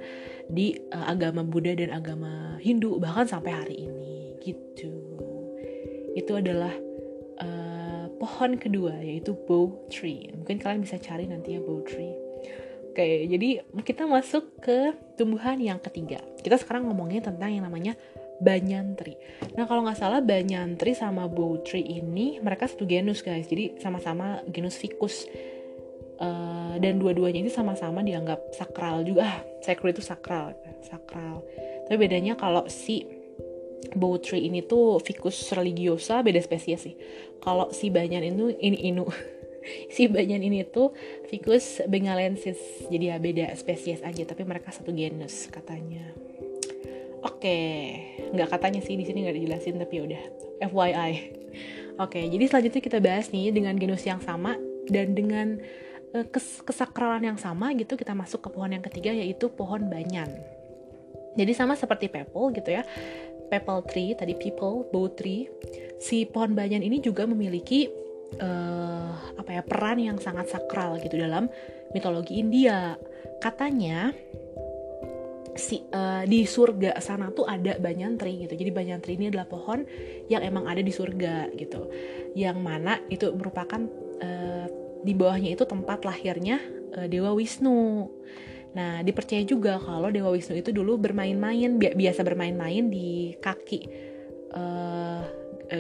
di 0.51 0.75
uh, 0.91 1.07
agama 1.11 1.45
Buddha 1.47 1.77
dan 1.77 1.95
agama 1.95 2.57
Hindu 2.59 2.99
bahkan 2.99 3.29
sampai 3.29 3.53
hari 3.53 3.77
ini 3.87 4.41
gitu. 4.41 4.93
Itu 6.17 6.41
adalah 6.41 6.75
uh, 7.39 8.11
pohon 8.19 8.59
kedua 8.59 8.99
yaitu 8.99 9.37
bow 9.47 9.89
tree. 9.93 10.33
Mungkin 10.35 10.59
kalian 10.59 10.83
bisa 10.83 10.99
cari 10.99 11.29
nanti 11.29 11.55
ya 11.55 11.61
bow 11.63 11.85
tree. 11.87 12.31
Oke, 12.91 13.31
jadi 13.31 13.63
kita 13.87 14.03
masuk 14.11 14.59
ke 14.59 14.91
tumbuhan 15.15 15.63
yang 15.63 15.79
ketiga. 15.79 16.19
Kita 16.43 16.59
sekarang 16.59 16.91
ngomongin 16.91 17.23
tentang 17.23 17.55
yang 17.55 17.63
namanya 17.63 17.95
banyan 18.41 18.97
tree. 18.97 19.21
Nah 19.55 19.69
kalau 19.69 19.85
nggak 19.85 20.01
salah 20.01 20.25
banyan 20.25 20.75
tree 20.81 20.97
sama 20.97 21.29
bow 21.29 21.61
tree 21.61 21.85
ini 22.01 22.41
mereka 22.41 22.67
satu 22.67 22.89
genus 22.89 23.21
guys. 23.21 23.47
Jadi 23.47 23.79
sama-sama 23.79 24.41
genus 24.49 24.81
ficus. 24.81 25.29
Uh, 26.21 26.77
dan 26.85 27.01
dua-duanya 27.01 27.41
ini 27.41 27.49
sama-sama 27.49 28.05
dianggap 28.05 28.53
sakral 28.57 29.05
juga. 29.05 29.25
Ah, 29.31 29.39
sacred 29.65 29.97
itu 29.97 30.05
sakral, 30.05 30.57
sakral. 30.85 31.45
Tapi 31.89 31.97
bedanya 31.97 32.37
kalau 32.37 32.69
si 32.69 33.05
bow 33.97 34.21
tree 34.21 34.49
ini 34.49 34.65
tuh 34.65 35.01
ficus 35.01 35.53
religiosa 35.53 36.21
beda 36.21 36.41
spesies 36.41 36.81
sih. 36.85 36.95
Kalau 37.41 37.73
si 37.73 37.89
banyan 37.89 38.25
itu 38.25 38.53
ini 38.61 38.93
inu 38.93 39.09
si 39.95 40.09
banyan 40.09 40.45
ini 40.45 40.65
tuh 40.69 40.93
ficus 41.29 41.81
bengalensis. 41.89 42.59
Jadi 42.93 43.05
ya 43.13 43.17
beda 43.17 43.53
spesies 43.57 44.05
aja 44.05 44.25
tapi 44.29 44.45
mereka 44.45 44.73
satu 44.73 44.93
genus 44.93 45.49
katanya. 45.49 46.05
Oke, 47.21 47.57
nggak 48.31 48.49
katanya 48.49 48.81
sih 48.83 48.95
di 48.95 49.05
sini 49.05 49.27
nggak 49.27 49.37
dijelasin 49.37 49.77
tapi 49.79 49.93
ya 49.99 50.03
udah 50.07 50.23
FYI. 50.71 51.13
Oke, 52.01 52.21
jadi 52.31 52.45
selanjutnya 52.49 52.83
kita 52.83 52.99
bahas 53.03 53.29
nih 53.29 53.53
dengan 53.53 53.77
genus 53.77 54.07
yang 54.09 54.23
sama 54.25 54.57
dan 54.89 55.13
dengan 55.13 55.61
uh, 56.17 56.27
kes 56.27 56.65
kesakralan 56.65 57.23
yang 57.35 57.39
sama 57.39 57.75
gitu 57.77 57.99
kita 57.99 58.17
masuk 58.17 58.41
ke 58.41 58.49
pohon 58.49 58.73
yang 58.73 58.85
ketiga 58.85 59.13
yaitu 59.13 59.51
pohon 59.53 59.91
banyan. 59.91 60.31
Jadi 61.39 61.53
sama 61.55 61.79
seperti 61.79 62.11
peple 62.11 62.57
gitu 62.57 62.71
ya. 62.75 62.83
Peple 63.51 63.83
tree 63.91 64.15
tadi 64.15 64.35
people, 64.39 64.87
bow 64.91 65.11
tree. 65.11 65.51
Si 65.99 66.25
pohon 66.27 66.55
banyan 66.55 66.83
ini 66.83 67.03
juga 67.03 67.27
memiliki 67.27 67.91
uh, 68.39 69.11
apa 69.39 69.51
ya 69.59 69.63
peran 69.63 69.99
yang 69.99 70.19
sangat 70.23 70.51
sakral 70.51 70.99
gitu 71.03 71.19
dalam 71.19 71.51
mitologi 71.95 72.39
India. 72.39 72.95
Katanya 73.43 74.15
si 75.61 75.85
uh, 75.93 76.25
di 76.25 76.49
surga 76.49 76.97
sana 77.05 77.29
tuh 77.31 77.45
ada 77.45 77.77
banyantri 77.77 78.49
gitu. 78.49 78.57
Jadi 78.57 78.71
banyantri 78.73 79.21
ini 79.21 79.29
adalah 79.29 79.45
pohon 79.45 79.85
yang 80.33 80.41
emang 80.41 80.65
ada 80.65 80.81
di 80.81 80.89
surga 80.89 81.53
gitu. 81.55 81.93
Yang 82.33 82.59
mana 82.59 82.99
itu 83.13 83.29
merupakan 83.37 83.85
uh, 84.25 84.67
di 85.05 85.13
bawahnya 85.13 85.53
itu 85.53 85.69
tempat 85.69 86.09
lahirnya 86.09 86.59
uh, 86.97 87.07
Dewa 87.07 87.37
Wisnu. 87.37 88.09
Nah, 88.71 89.03
dipercaya 89.03 89.43
juga 89.45 89.77
kalau 89.83 90.09
Dewa 90.09 90.33
Wisnu 90.33 90.57
itu 90.57 90.73
dulu 90.73 90.97
bermain-main 90.97 91.77
bi 91.77 91.93
biasa 91.93 92.25
bermain-main 92.25 92.89
di 92.89 93.37
kaki 93.37 93.81
uh, 94.57 95.23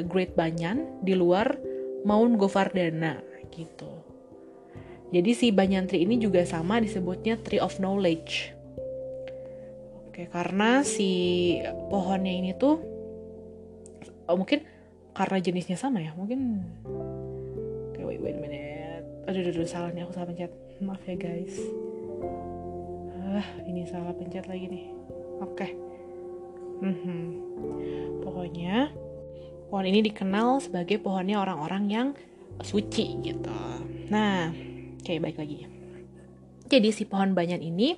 Great 0.06 0.38
Banyan 0.38 1.02
di 1.02 1.18
luar 1.18 1.58
Mount 2.06 2.38
Govardhana 2.38 3.18
gitu. 3.50 3.90
Jadi 5.10 5.30
si 5.34 5.50
Banyantri 5.50 6.06
ini 6.06 6.22
juga 6.22 6.46
sama 6.46 6.78
disebutnya 6.78 7.34
Tree 7.42 7.58
of 7.58 7.82
Knowledge 7.82 8.59
Oke, 10.20 10.36
karena 10.36 10.84
si 10.84 11.56
pohonnya 11.88 12.28
ini 12.28 12.52
tuh 12.52 12.76
oh, 14.28 14.36
mungkin 14.36 14.60
karena 15.16 15.40
jenisnya 15.40 15.80
sama 15.80 16.04
ya, 16.04 16.12
mungkin 16.12 16.60
Oke, 17.88 18.04
wait, 18.04 18.20
wait 18.20 18.36
a 18.36 18.40
minute. 18.44 19.04
Aduh, 19.24 19.40
aduh, 19.40 19.64
aduh 19.64 19.64
salah 19.64 19.88
nih 19.96 20.04
aku 20.04 20.12
salah 20.12 20.28
pencet. 20.28 20.52
Maaf 20.84 21.00
ya 21.08 21.16
guys. 21.16 21.56
Ah, 23.32 23.48
ini 23.64 23.88
salah 23.88 24.12
pencet 24.12 24.44
lagi 24.44 24.68
nih. 24.68 24.84
Oke. 25.40 25.72
Mm 26.84 26.94
-hmm. 27.00 27.20
Pokoknya 28.20 28.92
pohon 29.72 29.88
ini 29.88 30.04
dikenal 30.04 30.60
sebagai 30.60 31.00
pohonnya 31.00 31.40
orang-orang 31.40 31.84
yang 31.88 32.08
suci 32.60 33.24
gitu. 33.24 33.56
Nah, 34.12 34.52
oke 35.00 35.16
baik 35.16 35.40
lagi. 35.40 35.64
Jadi 36.68 36.92
si 36.92 37.08
pohon 37.08 37.32
banyan 37.32 37.64
ini 37.64 37.96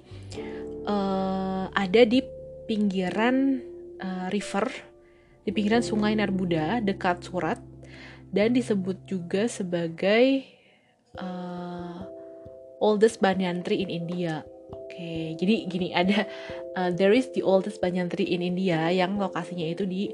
uh, 0.86 1.41
ada 1.72 2.02
di 2.04 2.20
pinggiran 2.68 3.60
uh, 4.00 4.28
river, 4.32 4.68
di 5.44 5.50
pinggiran 5.50 5.82
sungai 5.84 6.16
Narbuda 6.16 6.80
dekat 6.84 7.26
Surat 7.26 7.58
dan 8.32 8.56
disebut 8.56 9.04
juga 9.04 9.44
sebagai 9.48 10.46
uh, 11.20 12.00
oldest 12.80 13.20
banyan 13.20 13.60
tree 13.60 13.84
in 13.84 13.92
India. 13.92 14.44
Oke, 14.72 14.96
okay, 14.96 15.24
jadi 15.36 15.54
gini 15.68 15.88
ada 15.92 16.24
uh, 16.80 16.88
there 16.96 17.12
is 17.12 17.28
the 17.36 17.44
oldest 17.44 17.80
banyan 17.84 18.08
tree 18.08 18.28
in 18.28 18.40
India 18.40 18.88
yang 18.88 19.20
lokasinya 19.20 19.68
itu 19.68 19.84
di 19.84 20.08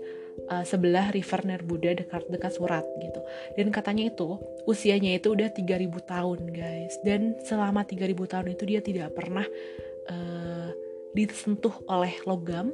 uh, 0.50 0.66
sebelah 0.66 1.14
River 1.14 1.46
Nerbuda 1.46 1.94
dekat 1.94 2.26
dekat 2.26 2.58
Surat 2.58 2.82
gitu. 2.98 3.22
Dan 3.54 3.70
katanya 3.70 4.10
itu 4.10 4.38
usianya 4.66 5.14
itu 5.14 5.34
udah 5.34 5.50
3000 5.50 5.94
tahun, 6.06 6.38
guys. 6.50 6.94
Dan 7.06 7.38
selama 7.42 7.86
3000 7.86 8.14
tahun 8.14 8.46
itu 8.54 8.64
dia 8.66 8.80
tidak 8.82 9.14
pernah 9.14 9.46
uh, 10.10 10.70
disentuh 11.16 11.72
oleh 11.88 12.12
logam 12.28 12.72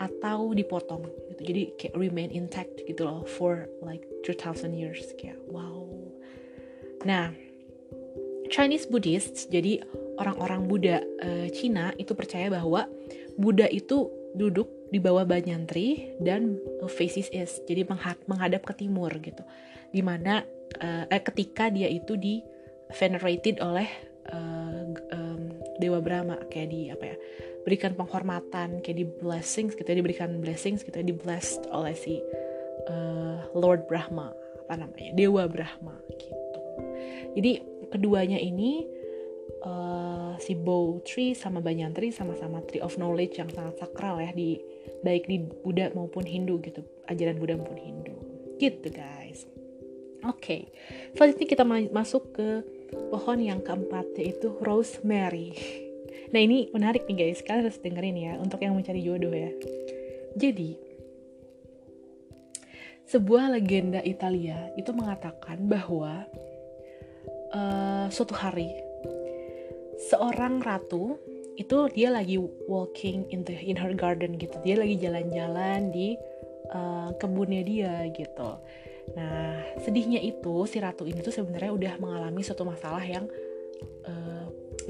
atau 0.00 0.52
dipotong 0.56 1.08
gitu. 1.32 1.42
Jadi 1.44 1.62
kayak 1.76 1.94
remain 1.96 2.32
intact 2.32 2.84
gitu 2.88 3.04
loh 3.04 3.24
for 3.24 3.68
like 3.84 4.04
3000 4.24 4.72
years 4.72 5.12
kayak 5.16 5.40
wow. 5.48 5.84
Nah, 7.04 7.32
Chinese 8.52 8.84
Buddhists 8.90 9.48
jadi 9.48 9.80
orang-orang 10.20 10.68
Buddha 10.68 11.00
uh, 11.00 11.48
Cina 11.54 11.94
itu 11.96 12.12
percaya 12.12 12.52
bahwa 12.52 12.84
Buddha 13.40 13.70
itu 13.70 14.10
duduk 14.36 14.68
di 14.90 14.98
bawah 14.98 15.22
Banyantri 15.22 16.18
dan 16.18 16.58
faces 16.90 17.30
east 17.30 17.62
jadi 17.66 17.86
menghadap 18.26 18.66
ke 18.66 18.74
timur 18.74 19.10
gitu 19.22 19.42
di 19.94 20.02
mana 20.02 20.42
uh, 20.82 21.06
eh, 21.06 21.22
ketika 21.22 21.70
dia 21.70 21.86
itu 21.86 22.18
di 22.18 22.42
venerated 22.94 23.62
oleh 23.62 23.86
uh, 24.34 24.86
um, 25.14 25.42
dewa 25.78 26.02
Brahma 26.02 26.42
kayak 26.50 26.68
di 26.74 26.90
apa 26.90 27.14
ya 27.14 27.16
berikan 27.64 27.92
penghormatan 27.92 28.80
kayak 28.80 28.96
di 28.96 29.06
blessings 29.06 29.76
gitu 29.76 29.84
ya 29.84 30.00
diberikan 30.00 30.40
blessings 30.40 30.80
gitu 30.80 30.96
ya 30.96 31.04
di 31.04 31.16
blessed 31.16 31.68
oleh 31.70 31.92
si 31.92 32.20
uh, 32.88 33.44
Lord 33.52 33.84
Brahma 33.84 34.32
apa 34.66 34.74
namanya 34.86 35.12
dewa 35.12 35.44
Brahma 35.50 35.98
gitu. 36.08 36.60
Jadi 37.36 37.52
keduanya 37.90 38.38
ini 38.38 38.86
uh, 39.66 40.34
si 40.38 40.56
Bow 40.56 41.02
Tree 41.04 41.36
sama 41.36 41.60
Banyantri 41.60 42.14
sama-sama 42.14 42.62
Tree 42.64 42.82
of 42.82 42.96
Knowledge 42.96 43.38
yang 43.42 43.50
sangat 43.50 43.82
sakral 43.82 44.22
ya 44.22 44.30
di 44.32 44.58
baik 45.04 45.26
di 45.28 45.42
Buddha 45.42 45.92
maupun 45.92 46.24
Hindu 46.24 46.62
gitu 46.64 46.80
ajaran 47.10 47.36
Buddha 47.36 47.58
maupun 47.58 47.78
Hindu. 47.78 48.14
Gitu 48.56 48.88
guys. 48.88 49.44
Oke 50.20 50.36
okay. 50.36 50.60
selanjutnya 51.16 51.48
kita 51.48 51.64
masuk 51.92 52.36
ke 52.36 52.48
pohon 53.08 53.40
yang 53.40 53.64
keempat 53.64 54.04
yaitu 54.20 54.52
rosemary 54.60 55.56
nah 56.30 56.40
ini 56.40 56.70
menarik 56.70 57.06
nih 57.06 57.16
guys. 57.26 57.42
Kalian 57.42 57.66
harus 57.66 57.80
dengerin 57.80 58.16
ya 58.16 58.32
untuk 58.38 58.60
yang 58.62 58.74
mencari 58.76 59.00
jodoh 59.02 59.32
ya. 59.32 59.50
Jadi 60.38 60.78
sebuah 63.10 63.50
legenda 63.50 63.98
Italia 64.06 64.70
itu 64.78 64.94
mengatakan 64.94 65.66
bahwa 65.66 66.22
uh, 67.50 68.06
suatu 68.06 68.38
hari 68.38 68.70
seorang 69.98 70.62
ratu 70.62 71.18
itu 71.58 71.90
dia 71.92 72.08
lagi 72.14 72.38
walking 72.70 73.26
in 73.34 73.42
the 73.42 73.58
in 73.58 73.74
her 73.76 73.92
garden 73.92 74.38
gitu. 74.38 74.54
Dia 74.62 74.78
lagi 74.78 74.96
jalan-jalan 74.96 75.90
di 75.90 76.14
uh, 76.70 77.10
kebunnya 77.18 77.66
dia 77.66 78.06
gitu. 78.14 78.62
Nah 79.18 79.58
sedihnya 79.82 80.22
itu 80.22 80.64
si 80.70 80.78
ratu 80.78 81.02
ini 81.02 81.18
tuh 81.20 81.34
sebenarnya 81.34 81.74
udah 81.74 81.94
mengalami 81.98 82.46
suatu 82.46 82.62
masalah 82.62 83.02
yang 83.02 83.26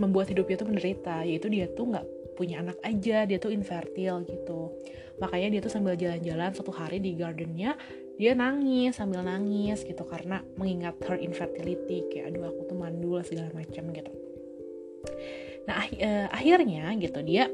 membuat 0.00 0.32
hidupnya 0.32 0.56
tuh 0.56 0.68
menderita 0.72 1.22
yaitu 1.28 1.52
dia 1.52 1.68
tuh 1.70 1.92
nggak 1.92 2.06
punya 2.34 2.64
anak 2.64 2.80
aja 2.80 3.28
dia 3.28 3.36
tuh 3.36 3.52
infertil 3.52 4.24
gitu 4.24 4.72
makanya 5.20 5.48
dia 5.52 5.60
tuh 5.60 5.72
sambil 5.72 5.94
jalan-jalan 6.00 6.56
suatu 6.56 6.72
hari 6.72 6.96
di 6.96 7.12
gardennya 7.12 7.76
dia 8.16 8.32
nangis 8.32 8.96
sambil 8.96 9.20
nangis 9.20 9.84
gitu 9.84 10.08
karena 10.08 10.40
mengingat 10.56 10.96
her 11.04 11.20
infertility 11.20 12.08
kayak 12.08 12.32
aduh 12.32 12.48
aku 12.48 12.72
tuh 12.72 12.76
mandul 12.80 13.20
segala 13.20 13.52
macam 13.52 13.92
gitu 13.92 14.12
Nah 15.68 15.86
uh, 15.86 16.26
akhirnya 16.34 16.90
gitu 16.98 17.20
dia 17.22 17.46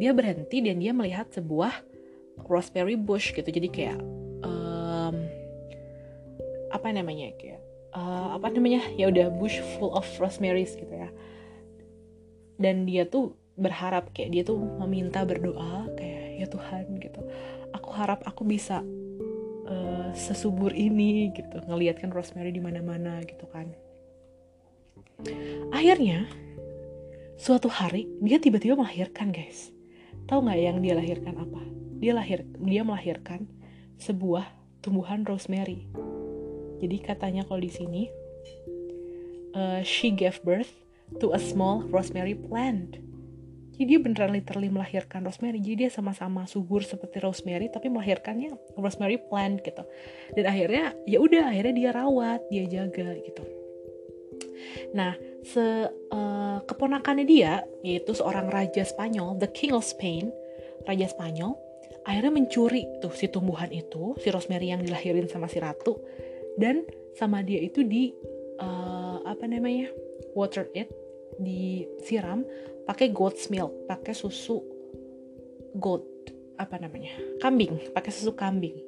dia 0.00 0.10
berhenti 0.14 0.64
dan 0.64 0.80
dia 0.80 0.92
melihat 0.94 1.28
sebuah 1.28 1.72
raspberry 2.48 2.96
bush 2.96 3.34
gitu. 3.34 3.44
Jadi 3.44 3.68
kayak 3.68 4.00
um, 4.40 5.14
apa 6.72 6.88
namanya 6.88 7.34
kayak 7.36 7.60
uh, 7.92 8.40
apa 8.40 8.48
namanya 8.54 8.80
ya 8.94 9.12
udah 9.12 9.28
bush 9.36 9.58
full 9.76 9.92
of 9.92 10.06
rosemaries 10.16 10.72
gitu 10.78 10.90
ya. 10.92 11.10
Dan 12.58 12.84
dia 12.84 13.06
tuh 13.06 13.38
berharap 13.58 14.10
kayak 14.14 14.30
dia 14.34 14.42
tuh 14.42 14.58
meminta 14.58 15.22
berdoa 15.22 15.88
kayak 15.94 16.42
ya 16.42 16.46
Tuhan 16.50 16.98
gitu. 16.98 17.22
Aku 17.74 17.90
harap 17.94 18.22
aku 18.26 18.42
bisa 18.42 18.82
uh, 19.66 20.10
sesubur 20.14 20.74
ini 20.74 21.30
gitu 21.34 21.62
ngelihat 21.66 22.02
kan 22.02 22.10
rosemary 22.10 22.50
di 22.50 22.62
mana-mana 22.62 23.22
gitu 23.22 23.46
kan. 23.50 23.70
Akhirnya 25.74 26.30
Suatu 27.38 27.70
hari 27.70 28.10
dia 28.18 28.42
tiba-tiba 28.42 28.74
melahirkan 28.74 29.30
guys. 29.30 29.70
Tahu 30.26 30.42
nggak 30.42 30.58
yang 30.58 30.82
dia 30.82 30.98
lahirkan 30.98 31.38
apa? 31.38 31.62
Dia 32.02 32.10
lahir 32.10 32.42
dia 32.58 32.82
melahirkan 32.82 33.46
sebuah 33.94 34.42
tumbuhan 34.82 35.22
rosemary. 35.22 35.86
Jadi 36.82 36.98
katanya 36.98 37.46
kalau 37.46 37.62
di 37.62 37.70
sini 37.70 38.02
uh, 39.54 39.86
she 39.86 40.10
gave 40.10 40.42
birth 40.42 40.74
to 41.16 41.32
a 41.32 41.40
small 41.40 41.88
rosemary 41.88 42.36
plant. 42.36 43.00
Jadi 43.78 43.94
dia 43.94 44.00
beneran 44.02 44.34
literally 44.34 44.68
melahirkan 44.68 45.22
rosemary. 45.22 45.62
Jadi 45.62 45.86
dia 45.86 45.90
sama-sama 45.90 46.44
subur 46.50 46.82
seperti 46.82 47.22
rosemary 47.22 47.70
tapi 47.70 47.86
melahirkannya 47.86 48.52
rosemary 48.74 49.22
plant 49.22 49.62
gitu. 49.62 49.86
Dan 50.34 50.44
akhirnya 50.50 50.98
ya 51.06 51.22
udah 51.22 51.54
akhirnya 51.54 51.74
dia 51.78 51.90
rawat, 51.94 52.40
dia 52.50 52.66
jaga 52.66 53.14
gitu. 53.22 53.46
Nah, 54.98 55.14
se 55.46 55.62
uh, 56.10 56.58
keponakannya 56.66 57.22
dia 57.22 57.62
yaitu 57.86 58.18
seorang 58.18 58.50
raja 58.50 58.82
Spanyol, 58.82 59.38
the 59.38 59.46
King 59.54 59.70
of 59.70 59.86
Spain, 59.86 60.34
raja 60.82 61.06
Spanyol, 61.06 61.54
akhirnya 62.02 62.34
mencuri 62.34 62.82
tuh 62.98 63.14
si 63.14 63.30
tumbuhan 63.30 63.70
itu, 63.70 64.18
si 64.18 64.28
rosemary 64.34 64.74
yang 64.74 64.82
dilahirin 64.82 65.30
sama 65.30 65.46
si 65.46 65.62
ratu 65.62 66.02
dan 66.58 66.82
sama 67.14 67.46
dia 67.46 67.62
itu 67.62 67.86
di 67.86 68.10
uh, 68.58 69.22
apa 69.22 69.46
namanya? 69.46 69.86
Water 70.38 70.70
it, 70.78 70.86
disiram 71.42 72.46
pakai 72.86 73.10
goat's 73.10 73.50
milk, 73.50 73.74
pakai 73.90 74.14
susu 74.14 74.62
goat 75.74 76.06
apa 76.62 76.78
namanya? 76.78 77.10
kambing, 77.42 77.74
pakai 77.90 78.10
susu 78.14 78.38
kambing. 78.38 78.78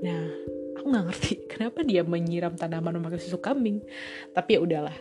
Nah, 0.00 0.28
aku 0.86 0.94
nggak 0.94 1.06
ngerti 1.10 1.32
kenapa 1.50 1.82
dia 1.82 2.06
menyiram 2.06 2.54
tanaman 2.54 3.02
memakai 3.02 3.18
susu 3.18 3.42
kambing 3.42 3.82
tapi 4.30 4.54
ya 4.54 4.60
udahlah 4.62 4.94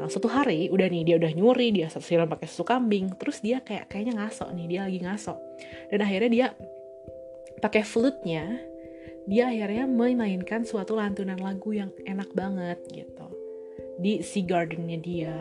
nah 0.00 0.08
suatu 0.08 0.32
hari 0.32 0.72
udah 0.72 0.88
nih 0.88 1.04
dia 1.04 1.16
udah 1.20 1.28
nyuri 1.36 1.76
dia 1.76 1.92
siram 1.92 2.24
pakai 2.24 2.48
susu 2.48 2.64
kambing 2.64 3.12
terus 3.20 3.44
dia 3.44 3.60
kayak 3.60 3.92
kayaknya 3.92 4.16
ngaso 4.16 4.48
nih 4.56 4.64
dia 4.64 4.80
lagi 4.88 5.00
ngaso 5.04 5.36
dan 5.92 6.00
akhirnya 6.00 6.30
dia 6.32 6.46
pakai 7.60 7.84
flute-nya 7.84 8.44
dia 9.28 9.52
akhirnya 9.52 9.84
memainkan 9.84 10.64
suatu 10.64 10.96
lantunan 10.96 11.36
lagu 11.36 11.76
yang 11.76 11.92
enak 12.08 12.32
banget 12.32 12.80
gitu 12.88 13.25
di 13.96 14.20
sea 14.20 14.44
gardennya 14.44 14.98
dia. 15.00 15.34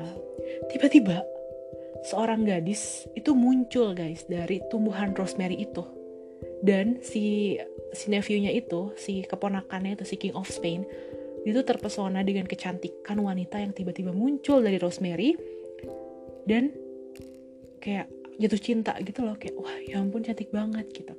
Tiba-tiba 0.71 1.23
seorang 2.05 2.45
gadis 2.45 3.09
itu 3.17 3.33
muncul 3.33 3.97
guys 3.97 4.23
dari 4.29 4.61
tumbuhan 4.69 5.11
rosemary 5.15 5.65
itu. 5.65 5.83
Dan 6.61 6.99
si 7.01 7.57
si 7.95 8.11
nephewnya 8.11 8.51
itu 8.51 8.91
si 8.99 9.23
keponakannya 9.23 9.95
itu 9.95 10.05
si 10.05 10.15
King 10.19 10.35
of 10.35 10.51
Spain 10.51 10.83
itu 11.45 11.61
terpesona 11.61 12.25
dengan 12.25 12.49
kecantikan 12.49 13.21
wanita 13.21 13.61
yang 13.61 13.71
tiba-tiba 13.71 14.09
muncul 14.09 14.65
dari 14.65 14.81
Rosemary 14.81 15.37
dan 16.49 16.73
kayak 17.77 18.09
jatuh 18.41 18.59
cinta 18.59 18.97
gitu 18.99 19.23
loh 19.23 19.37
kayak 19.37 19.55
wah 19.55 19.77
ya 19.85 20.01
ampun 20.01 20.25
cantik 20.25 20.49
banget 20.49 20.89
gitu. 20.91 21.13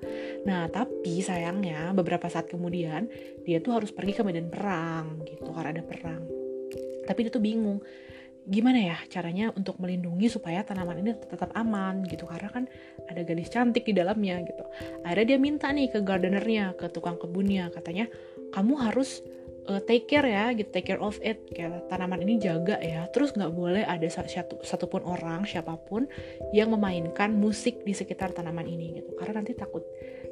Nah 0.45 0.67
tapi 0.69 1.23
sayangnya 1.23 1.95
beberapa 1.95 2.27
saat 2.27 2.51
kemudian 2.51 3.09
dia 3.47 3.63
tuh 3.63 3.79
harus 3.79 3.95
pergi 3.95 4.19
ke 4.19 4.23
medan 4.27 4.51
perang 4.51 5.23
gitu 5.25 5.49
karena 5.55 5.79
ada 5.79 5.85
perang 5.87 6.36
tapi 7.07 7.27
dia 7.27 7.33
tuh 7.33 7.43
bingung 7.43 7.81
gimana 8.47 8.79
ya 8.79 8.99
caranya 9.11 9.51
untuk 9.59 9.83
melindungi 9.83 10.31
supaya 10.31 10.63
tanaman 10.63 11.03
ini 11.03 11.19
tetap 11.19 11.51
aman 11.59 12.07
gitu. 12.07 12.31
Karena 12.31 12.49
kan 12.49 12.65
ada 13.11 13.21
gadis 13.27 13.51
cantik 13.51 13.83
di 13.83 13.93
dalamnya 13.93 14.39
gitu. 14.47 14.63
Akhirnya 15.03 15.35
dia 15.35 15.39
minta 15.43 15.69
nih 15.75 15.91
ke 15.91 15.99
gardenernya 16.07 16.79
ke 16.79 16.87
tukang 16.95 17.19
kebunnya. 17.19 17.75
Katanya 17.75 18.07
kamu 18.55 18.79
harus 18.79 19.27
uh, 19.67 19.83
take 19.83 20.07
care 20.07 20.27
ya 20.31 20.55
gitu 20.55 20.71
take 20.71 20.87
care 20.95 21.03
of 21.03 21.19
it. 21.27 21.43
Kayak 21.51 21.91
tanaman 21.91 22.23
ini 22.23 22.39
jaga 22.39 22.79
ya. 22.79 23.11
Terus 23.11 23.35
nggak 23.35 23.51
boleh 23.51 23.83
ada 23.83 24.07
satu 24.07 24.63
satupun 24.63 25.03
orang 25.03 25.43
siapa 25.43 25.75
pun 25.83 26.07
yang 26.55 26.71
memainkan 26.71 27.35
musik 27.35 27.83
di 27.83 27.99
sekitar 27.99 28.31
tanaman 28.31 28.71
ini 28.71 29.03
gitu. 29.03 29.11
Karena 29.19 29.43
nanti 29.43 29.59
takut 29.59 29.83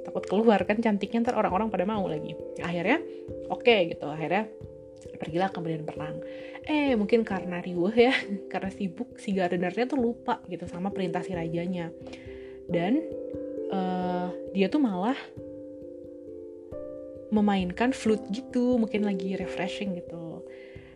takut 0.07 0.23
keluar 0.31 0.63
kan 0.63 0.79
cantiknya 0.79 1.27
ntar 1.27 1.35
orang-orang 1.35 1.67
pada 1.67 1.83
mau 1.83 2.07
lagi. 2.07 2.39
Akhirnya 2.63 3.03
oke 3.51 3.67
okay, 3.67 3.91
gitu. 3.91 4.07
Akhirnya 4.07 4.47
pergilah 5.19 5.51
kemudian 5.53 5.85
perang. 5.85 6.21
Eh 6.65 6.97
mungkin 6.97 7.23
karena 7.23 7.61
riuh 7.61 7.93
ya 7.93 8.15
karena 8.53 8.71
sibuk 8.73 9.17
si 9.21 9.37
gardenernya 9.37 9.85
tuh 9.89 10.01
lupa 10.01 10.41
gitu 10.49 10.65
sama 10.67 10.91
perintah 10.91 11.21
si 11.21 11.37
rajanya. 11.37 11.93
Dan 12.65 13.05
uh, 13.71 14.33
dia 14.57 14.73
tuh 14.73 14.81
malah 14.81 15.17
memainkan 17.35 17.91
flute 17.91 18.25
gitu 18.31 18.79
mungkin 18.79 19.05
lagi 19.05 19.35
refreshing 19.35 19.99
gitu. 19.99 20.47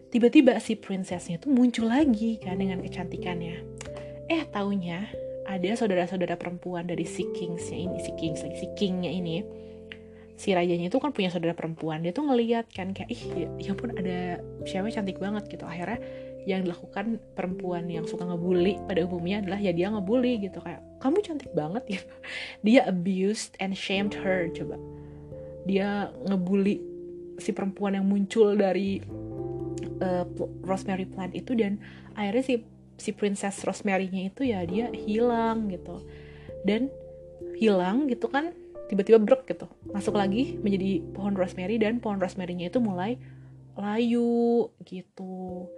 Tiba-tiba 0.08 0.56
si 0.62 0.78
princessnya 0.78 1.36
tuh 1.36 1.52
muncul 1.52 1.92
lagi 1.92 2.40
kan 2.40 2.56
dengan 2.56 2.80
kecantikannya. 2.80 3.60
Eh 4.28 4.44
taunya 4.48 5.08
ada 5.48 5.72
saudara-saudara 5.72 6.36
perempuan 6.36 6.84
dari 6.84 7.08
si 7.08 7.24
kingsnya 7.32 7.88
ini 7.88 7.98
si 8.04 8.12
kings 8.20 8.44
si 8.44 8.68
kingnya 8.76 9.08
ini 9.08 9.40
si 10.38 10.54
rajanya 10.54 10.86
itu 10.86 11.02
kan 11.02 11.10
punya 11.10 11.34
saudara 11.34 11.50
perempuan. 11.50 11.98
Dia 11.98 12.14
tuh 12.14 12.30
ngeliat 12.30 12.70
kan 12.70 12.94
kayak 12.94 13.10
ih 13.10 13.22
ya, 13.34 13.48
ya 13.58 13.72
pun 13.74 13.90
ada 13.98 14.38
cewek 14.62 14.94
cantik 14.94 15.18
banget 15.18 15.50
gitu. 15.50 15.66
Akhirnya 15.66 15.98
yang 16.46 16.62
dilakukan 16.62 17.18
perempuan 17.34 17.90
yang 17.90 18.06
suka 18.06 18.22
ngebully 18.22 18.78
pada 18.86 19.02
umumnya 19.02 19.42
adalah 19.42 19.58
ya 19.58 19.74
dia 19.74 19.90
ngebully 19.90 20.38
gitu. 20.46 20.62
Kayak 20.62 20.86
kamu 21.02 21.18
cantik 21.26 21.50
banget 21.58 21.84
ya 21.90 22.00
dia 22.66 22.80
abused 22.86 23.58
and 23.58 23.74
shamed 23.74 24.14
her 24.14 24.46
coba. 24.54 24.78
Dia 25.66 26.14
ngebully 26.30 26.86
si 27.42 27.50
perempuan 27.50 27.98
yang 27.98 28.06
muncul 28.06 28.54
dari 28.54 29.02
uh, 29.98 30.22
rosemary 30.62 31.10
plant 31.10 31.34
itu 31.34 31.58
dan 31.58 31.82
akhirnya 32.14 32.46
si 32.46 32.54
si 32.98 33.10
princess 33.10 33.62
rosemary-nya 33.66 34.30
itu 34.30 34.46
ya 34.46 34.62
dia 34.62 34.86
hilang 34.94 35.66
gitu. 35.66 35.98
Dan 36.62 36.94
hilang 37.58 38.06
gitu 38.06 38.30
kan 38.30 38.54
tiba-tiba 38.88 39.20
brek 39.20 39.44
gitu. 39.46 39.68
Masuk 39.92 40.16
lagi 40.16 40.56
menjadi 40.58 41.04
pohon 41.12 41.36
rosemary 41.36 41.76
dan 41.76 42.00
pohon 42.00 42.18
rosemary-nya 42.18 42.72
itu 42.72 42.80
mulai 42.80 43.20
layu 43.78 44.68
gitu. 44.82 45.68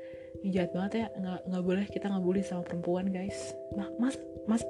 Ini 0.40 0.49
jahat 0.57 0.70
banget 0.73 0.92
ya 0.96 1.07
nggak 1.12 1.40
nggak 1.53 1.62
boleh 1.66 1.85
kita 1.90 2.07
nggak 2.09 2.25
bully 2.25 2.40
sama 2.40 2.62
perempuan 2.64 3.12
guys. 3.12 3.53
Nah, 3.77 3.90
mas 4.01 4.16
mas 4.49 4.62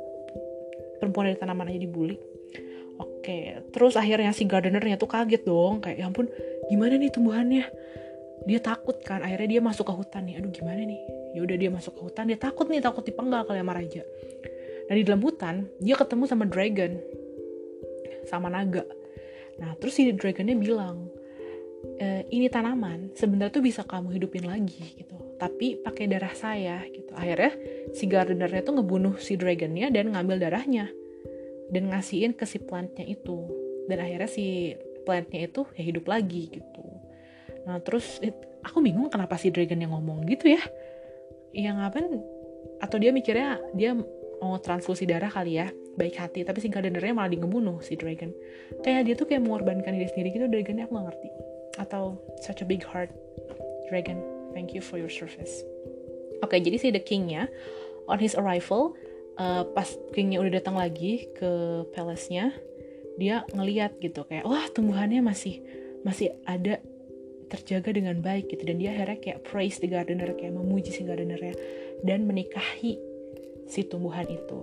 perempuan 0.98 1.30
dari 1.30 1.38
tanaman 1.38 1.70
aja 1.70 1.78
dibully. 1.78 2.18
Oke 3.00 3.60
terus 3.70 3.94
akhirnya 3.94 4.34
si 4.34 4.44
gardenernya 4.44 4.98
tuh 4.98 5.08
kaget 5.08 5.46
dong 5.46 5.80
kayak 5.80 6.00
ya 6.00 6.04
ampun 6.10 6.26
gimana 6.66 6.98
nih 6.98 7.12
tumbuhannya? 7.12 7.64
Dia 8.48 8.58
takut 8.64 8.96
kan 9.04 9.20
akhirnya 9.20 9.60
dia 9.60 9.62
masuk 9.62 9.86
ke 9.86 9.94
hutan 9.94 10.26
nih. 10.26 10.40
Aduh 10.40 10.50
gimana 10.50 10.80
nih? 10.82 11.00
Ya 11.36 11.40
udah 11.46 11.56
dia 11.60 11.70
masuk 11.70 11.92
ke 11.94 12.00
hutan 12.02 12.24
dia 12.26 12.40
takut 12.40 12.66
nih 12.66 12.82
takut 12.82 13.04
dipenggal 13.06 13.46
kali 13.46 13.60
sama 13.62 13.76
raja. 13.76 14.02
Dan 14.90 14.94
di 14.98 15.04
dalam 15.06 15.22
hutan 15.22 15.70
dia 15.78 15.94
ketemu 15.94 16.24
sama 16.26 16.44
dragon 16.50 16.98
sama 18.26 18.52
naga. 18.52 18.84
Nah 19.60 19.76
terus 19.76 20.00
si 20.00 20.08
dragonnya 20.12 20.56
bilang 20.56 21.08
e, 22.00 22.24
ini 22.32 22.48
tanaman 22.48 23.12
sebenarnya 23.16 23.52
tuh 23.52 23.64
bisa 23.64 23.82
kamu 23.84 24.16
hidupin 24.16 24.44
lagi 24.48 24.96
gitu. 24.96 25.16
Tapi 25.40 25.80
pakai 25.80 26.04
darah 26.08 26.34
saya 26.36 26.84
gitu. 26.88 27.12
Akhirnya 27.16 27.52
si 27.96 28.04
gardenernya 28.04 28.60
tuh 28.60 28.80
ngebunuh 28.80 29.16
si 29.20 29.36
dragonnya 29.40 29.88
dan 29.88 30.12
ngambil 30.12 30.36
darahnya 30.36 30.92
dan 31.70 31.92
ngasihin 31.92 32.36
ke 32.36 32.44
si 32.44 32.60
plantnya 32.60 33.06
itu. 33.06 33.48
Dan 33.88 34.00
akhirnya 34.00 34.30
si 34.30 34.76
plantnya 35.04 35.48
itu 35.48 35.64
ya 35.76 35.82
hidup 35.84 36.04
lagi 36.08 36.52
gitu. 36.52 36.84
Nah 37.64 37.80
terus 37.80 38.20
aku 38.60 38.84
bingung 38.84 39.08
kenapa 39.08 39.40
si 39.40 39.48
dragon 39.48 39.80
yang 39.80 39.96
ngomong 39.96 40.28
gitu 40.28 40.52
ya. 40.52 40.62
Yang 41.56 41.76
ngapain? 41.80 42.08
Atau 42.80 42.96
dia 43.00 43.10
mikirnya 43.12 43.60
dia 43.72 43.96
mau 44.40 44.56
transfusi 44.58 45.04
darah 45.04 45.28
kali 45.28 45.60
ya 45.60 45.68
baik 46.00 46.16
hati 46.16 46.40
tapi 46.48 46.64
si 46.64 46.72
gardenernya 46.72 47.12
malah 47.12 47.28
ngebunuh 47.30 47.84
si 47.84 47.94
dragon. 47.94 48.32
Kayak 48.80 49.00
dia 49.06 49.14
tuh 49.14 49.26
kayak 49.28 49.44
mengorbankan 49.44 49.92
diri 49.94 50.08
sendiri 50.08 50.28
gitu 50.32 50.46
dragonnya 50.48 50.88
aku 50.88 50.96
gak 50.96 51.06
ngerti. 51.12 51.28
Atau 51.76 52.18
such 52.40 52.64
a 52.64 52.66
big 52.66 52.80
heart 52.80 53.12
dragon 53.92 54.20
thank 54.56 54.72
you 54.72 54.80
for 54.80 54.96
your 54.96 55.12
service. 55.12 55.62
Oke 56.40 56.56
okay, 56.56 56.58
jadi 56.64 56.76
si 56.80 56.88
the 56.88 57.02
kingnya 57.02 57.52
on 58.08 58.16
his 58.16 58.32
arrival 58.32 58.96
uh, 59.36 59.68
pas 59.76 59.86
kingnya 60.16 60.40
udah 60.40 60.56
datang 60.56 60.76
lagi 60.80 61.28
ke 61.36 61.84
palace-nya 61.92 62.56
dia 63.20 63.44
ngeliat 63.52 64.00
gitu 64.00 64.24
kayak 64.24 64.48
wah 64.48 64.64
tumbuhannya 64.72 65.20
masih 65.20 65.60
masih 66.00 66.32
ada 66.48 66.80
terjaga 67.50 67.90
dengan 67.92 68.22
baik 68.22 68.48
gitu. 68.48 68.62
Dan 68.62 68.78
dia 68.78 68.94
akhirnya 68.94 69.18
kayak 69.20 69.42
praise 69.44 69.76
the 69.82 69.90
gardener 69.90 70.30
kayak 70.38 70.54
memuji 70.54 70.94
si 70.94 71.02
gardenernya 71.02 71.52
dan 72.06 72.24
menikahi 72.24 72.96
si 73.70 73.86
tumbuhan 73.86 74.26
itu. 74.26 74.60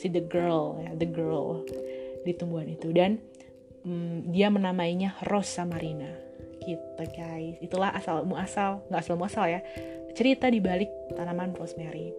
Si 0.00 0.08
the 0.08 0.24
girl 0.24 0.80
ya 0.80 0.96
the 0.96 1.04
girl 1.04 1.60
di 2.24 2.32
tumbuhan 2.32 2.72
itu. 2.72 2.88
Dan 2.90 3.20
mm, 3.84 4.32
dia 4.32 4.48
menamainya 4.48 5.20
Rosa 5.28 5.68
Marina. 5.68 6.08
Gitu 6.64 7.04
guys. 7.12 7.60
Itulah 7.60 7.92
asal 7.92 8.24
muasal 8.24 8.80
nggak 8.88 9.00
asal 9.04 9.14
muasal 9.20 9.44
ya. 9.46 9.60
Cerita 10.16 10.48
di 10.48 10.58
balik 10.58 10.88
tanaman 11.14 11.54
rosemary. 11.54 12.10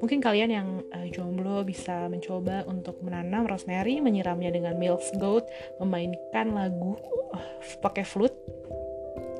Mungkin 0.00 0.24
kalian 0.24 0.50
yang 0.50 0.68
uh, 0.94 1.06
jomblo 1.12 1.66
bisa 1.66 2.08
mencoba 2.08 2.64
untuk 2.64 3.02
menanam 3.04 3.44
rosemary 3.44 4.00
menyiramnya 4.00 4.54
dengan 4.54 4.78
milk 4.78 5.02
goat 5.20 5.44
memainkan 5.82 6.54
lagu 6.54 6.96
uh, 7.34 7.46
pakai 7.82 8.06
flute. 8.06 8.38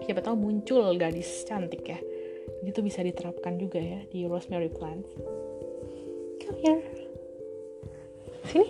Siapa 0.02 0.18
tahu 0.18 0.34
muncul 0.34 0.92
gadis 0.98 1.46
cantik 1.46 1.86
ya. 1.86 1.98
Itu 2.62 2.82
bisa 2.84 3.00
diterapkan 3.00 3.56
juga 3.56 3.80
ya 3.80 4.02
di 4.10 4.26
rosemary 4.26 4.68
plants 4.68 5.08
come 6.42 6.58
here. 6.58 6.82
Sini. 8.50 8.68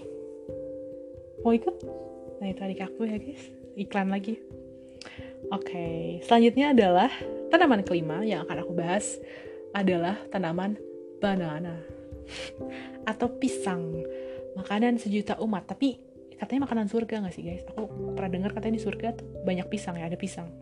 Mau 1.42 1.52
ikut? 1.56 1.76
Nah 2.38 2.46
itu 2.46 2.60
adik 2.62 2.84
aku 2.84 3.08
ya 3.08 3.16
guys. 3.16 3.42
Iklan 3.74 4.12
lagi. 4.12 4.38
Oke 5.50 6.18
selanjutnya 6.22 6.70
adalah 6.70 7.10
tanaman 7.50 7.82
kelima 7.82 8.22
yang 8.22 8.46
akan 8.46 8.62
aku 8.62 8.72
bahas 8.76 9.18
adalah 9.74 10.20
tanaman 10.30 10.78
banana 11.18 11.80
atau 13.10 13.28
pisang. 13.40 14.04
Makanan 14.52 15.00
sejuta 15.00 15.40
umat. 15.40 15.64
Tapi 15.64 15.96
katanya 16.36 16.68
makanan 16.68 16.86
surga 16.92 17.24
gak 17.24 17.34
sih 17.34 17.42
guys? 17.42 17.64
Aku 17.72 17.88
pernah 18.12 18.30
dengar 18.30 18.50
katanya 18.52 18.76
di 18.78 18.84
surga 18.84 19.16
tuh 19.16 19.26
banyak 19.42 19.66
pisang 19.72 19.96
ya 19.96 20.06
ada 20.06 20.18
pisang. 20.20 20.52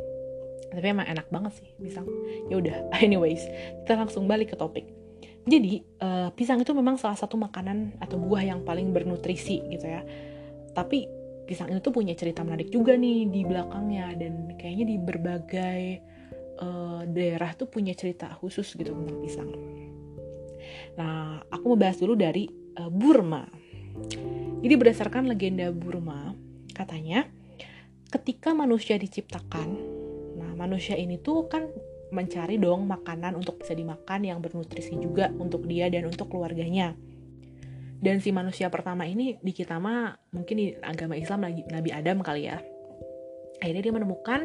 Tapi 0.70 0.86
emang 0.86 1.10
enak 1.10 1.26
banget 1.28 1.58
sih 1.58 1.68
pisang. 1.82 2.06
Ya 2.46 2.56
udah 2.56 2.76
anyways 3.04 3.42
kita 3.82 3.98
langsung 3.98 4.30
balik 4.30 4.54
ke 4.54 4.56
topik 4.56 4.99
jadi 5.48 5.80
uh, 6.04 6.28
pisang 6.36 6.60
itu 6.60 6.72
memang 6.76 7.00
salah 7.00 7.16
satu 7.16 7.40
makanan 7.40 7.96
atau 8.02 8.20
buah 8.20 8.44
yang 8.44 8.60
paling 8.60 8.92
bernutrisi 8.92 9.64
gitu 9.72 9.86
ya. 9.88 10.04
Tapi 10.76 11.08
pisang 11.48 11.72
itu 11.72 11.90
punya 11.90 12.14
cerita 12.14 12.44
menarik 12.44 12.68
juga 12.70 12.94
nih 12.94 13.26
di 13.26 13.42
belakangnya 13.42 14.14
dan 14.14 14.54
kayaknya 14.54 14.84
di 14.86 14.96
berbagai 15.00 15.82
uh, 16.60 17.02
daerah 17.08 17.56
tuh 17.56 17.66
punya 17.66 17.96
cerita 17.96 18.30
khusus 18.36 18.76
gitu 18.76 18.92
tentang 18.92 19.18
pisang. 19.18 19.50
Nah, 20.94 21.40
aku 21.48 21.74
mau 21.74 21.78
bahas 21.80 21.96
dulu 21.98 22.14
dari 22.14 22.46
uh, 22.78 22.92
Burma. 22.92 23.48
Jadi 24.60 24.74
berdasarkan 24.76 25.26
legenda 25.26 25.72
Burma, 25.72 26.36
katanya 26.76 27.26
ketika 28.12 28.52
manusia 28.52 29.00
diciptakan, 29.00 29.68
nah 30.36 30.52
manusia 30.54 30.94
ini 30.94 31.16
tuh 31.18 31.48
kan 31.48 31.66
mencari 32.10 32.58
dong 32.58 32.86
makanan 32.86 33.38
untuk 33.38 33.62
bisa 33.62 33.74
dimakan 33.74 34.26
yang 34.26 34.38
bernutrisi 34.42 34.98
juga 34.98 35.30
untuk 35.38 35.66
dia 35.66 35.86
dan 35.88 36.06
untuk 36.10 36.30
keluarganya. 36.30 36.94
Dan 38.00 38.18
si 38.24 38.32
manusia 38.32 38.72
pertama 38.72 39.04
ini 39.04 39.36
di 39.44 39.52
kita 39.52 39.76
mah 39.76 40.16
mungkin 40.32 40.56
di 40.56 40.66
agama 40.80 41.14
Islam 41.14 41.44
lagi 41.44 41.62
Nabi 41.68 41.90
Adam 41.92 42.24
kali 42.24 42.48
ya. 42.48 42.58
Akhirnya 43.60 43.82
dia 43.84 43.94
menemukan 43.94 44.40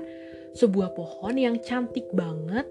sebuah 0.56 0.91
pohon 0.91 1.36
yang 1.39 1.56
cantik 1.63 2.12
banget, 2.12 2.67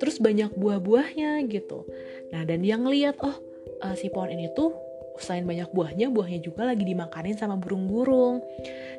terus 0.00 0.16
banyak 0.16 0.56
buah-buahnya 0.56 1.44
gitu. 1.52 1.84
Nah 2.32 2.48
dan 2.48 2.64
dia 2.64 2.80
ngeliat 2.80 3.20
oh 3.20 3.36
uh, 3.84 3.92
si 3.92 4.08
pohon 4.08 4.32
ini 4.32 4.48
tuh 4.56 4.72
selain 5.20 5.44
banyak 5.44 5.68
buahnya, 5.72 6.08
buahnya 6.08 6.40
juga 6.40 6.64
lagi 6.64 6.84
dimakanin 6.88 7.36
sama 7.36 7.60
burung-burung. 7.60 8.40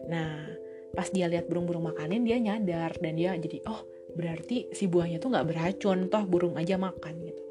Nah 0.05 0.53
pas 0.93 1.09
dia 1.09 1.25
lihat 1.25 1.49
burung-burung 1.49 1.93
makanin 1.93 2.25
dia 2.25 2.37
nyadar 2.37 2.93
dan 2.97 3.13
dia 3.17 3.33
jadi 3.37 3.61
oh 3.69 3.96
berarti 4.17 4.73
si 4.73 4.89
buahnya 4.89 5.21
tuh 5.21 5.30
nggak 5.32 5.47
beracun 5.47 6.10
toh 6.10 6.25
burung 6.25 6.58
aja 6.58 6.75
makan 6.75 7.13
gitu. 7.21 7.41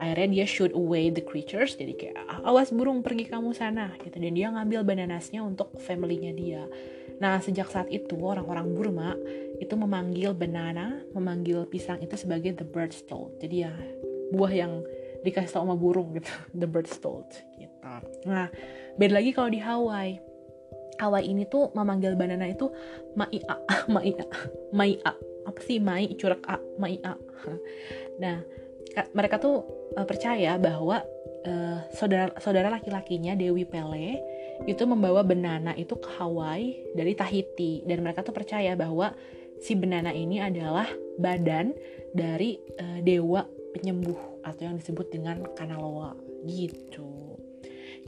Akhirnya 0.00 0.40
dia 0.40 0.46
shoot 0.48 0.72
away 0.72 1.08
the 1.12 1.24
creatures 1.24 1.76
jadi 1.76 1.92
kayak 1.96 2.16
awas 2.44 2.72
burung 2.72 3.00
pergi 3.00 3.28
kamu 3.28 3.56
sana 3.56 3.96
gitu. 4.04 4.16
Dan 4.20 4.36
dia 4.36 4.52
ngambil 4.52 4.84
bananasnya 4.84 5.40
untuk 5.40 5.72
familynya 5.80 6.32
dia. 6.36 6.62
Nah 7.20 7.40
sejak 7.40 7.68
saat 7.68 7.88
itu 7.92 8.16
orang-orang 8.20 8.72
Burma 8.72 9.12
itu 9.60 9.76
memanggil 9.76 10.32
banana 10.32 11.04
memanggil 11.12 11.68
pisang 11.68 12.00
itu 12.00 12.16
sebagai 12.16 12.56
the 12.56 12.64
bird's 12.64 13.04
told 13.04 13.36
jadi 13.36 13.68
ya 13.68 13.72
buah 14.32 14.52
yang 14.56 14.72
dikasih 15.20 15.52
tau 15.52 15.68
sama 15.68 15.76
burung 15.76 16.16
gitu 16.16 16.32
the 16.60 16.64
bird's 16.64 16.96
told 16.96 17.28
gitu. 17.60 17.76
Nah 18.24 18.48
beda 18.96 19.20
lagi 19.20 19.30
kalau 19.36 19.52
di 19.52 19.60
Hawaii. 19.60 20.16
Hawaii 21.00 21.32
ini 21.32 21.48
tuh 21.48 21.72
memanggil 21.72 22.12
banana 22.12 22.44
itu 22.44 22.68
maia 23.16 23.56
maia 23.94 24.24
maia 24.72 25.12
apa 25.46 25.60
sih 25.64 25.78
mai 25.80 26.12
curak 26.16 26.42
a 26.46 26.56
mai 26.76 26.98
a 27.04 27.14
nah 28.22 28.42
mereka 29.14 29.38
tuh 29.38 29.62
uh, 29.94 30.06
percaya 30.06 30.58
bahwa 30.58 31.02
uh, 31.46 31.78
saudara 31.94 32.34
saudara 32.42 32.68
laki-lakinya 32.68 33.38
Dewi 33.38 33.62
Pele 33.62 34.18
itu 34.66 34.82
membawa 34.84 35.24
benana 35.24 35.72
itu 35.78 35.96
ke 35.96 36.10
Hawaii 36.20 36.92
dari 36.92 37.14
Tahiti 37.16 37.86
dan 37.86 38.04
mereka 38.04 38.20
tuh 38.26 38.34
percaya 38.34 38.76
bahwa 38.76 39.14
si 39.60 39.76
benana 39.76 40.12
ini 40.12 40.42
adalah 40.42 40.88
badan 41.16 41.72
dari 42.12 42.58
uh, 42.80 42.98
dewa 43.00 43.46
penyembuh 43.72 44.42
atau 44.42 44.62
yang 44.66 44.76
disebut 44.76 45.06
dengan 45.14 45.46
Kanaloa 45.54 46.16
gitu. 46.44 47.38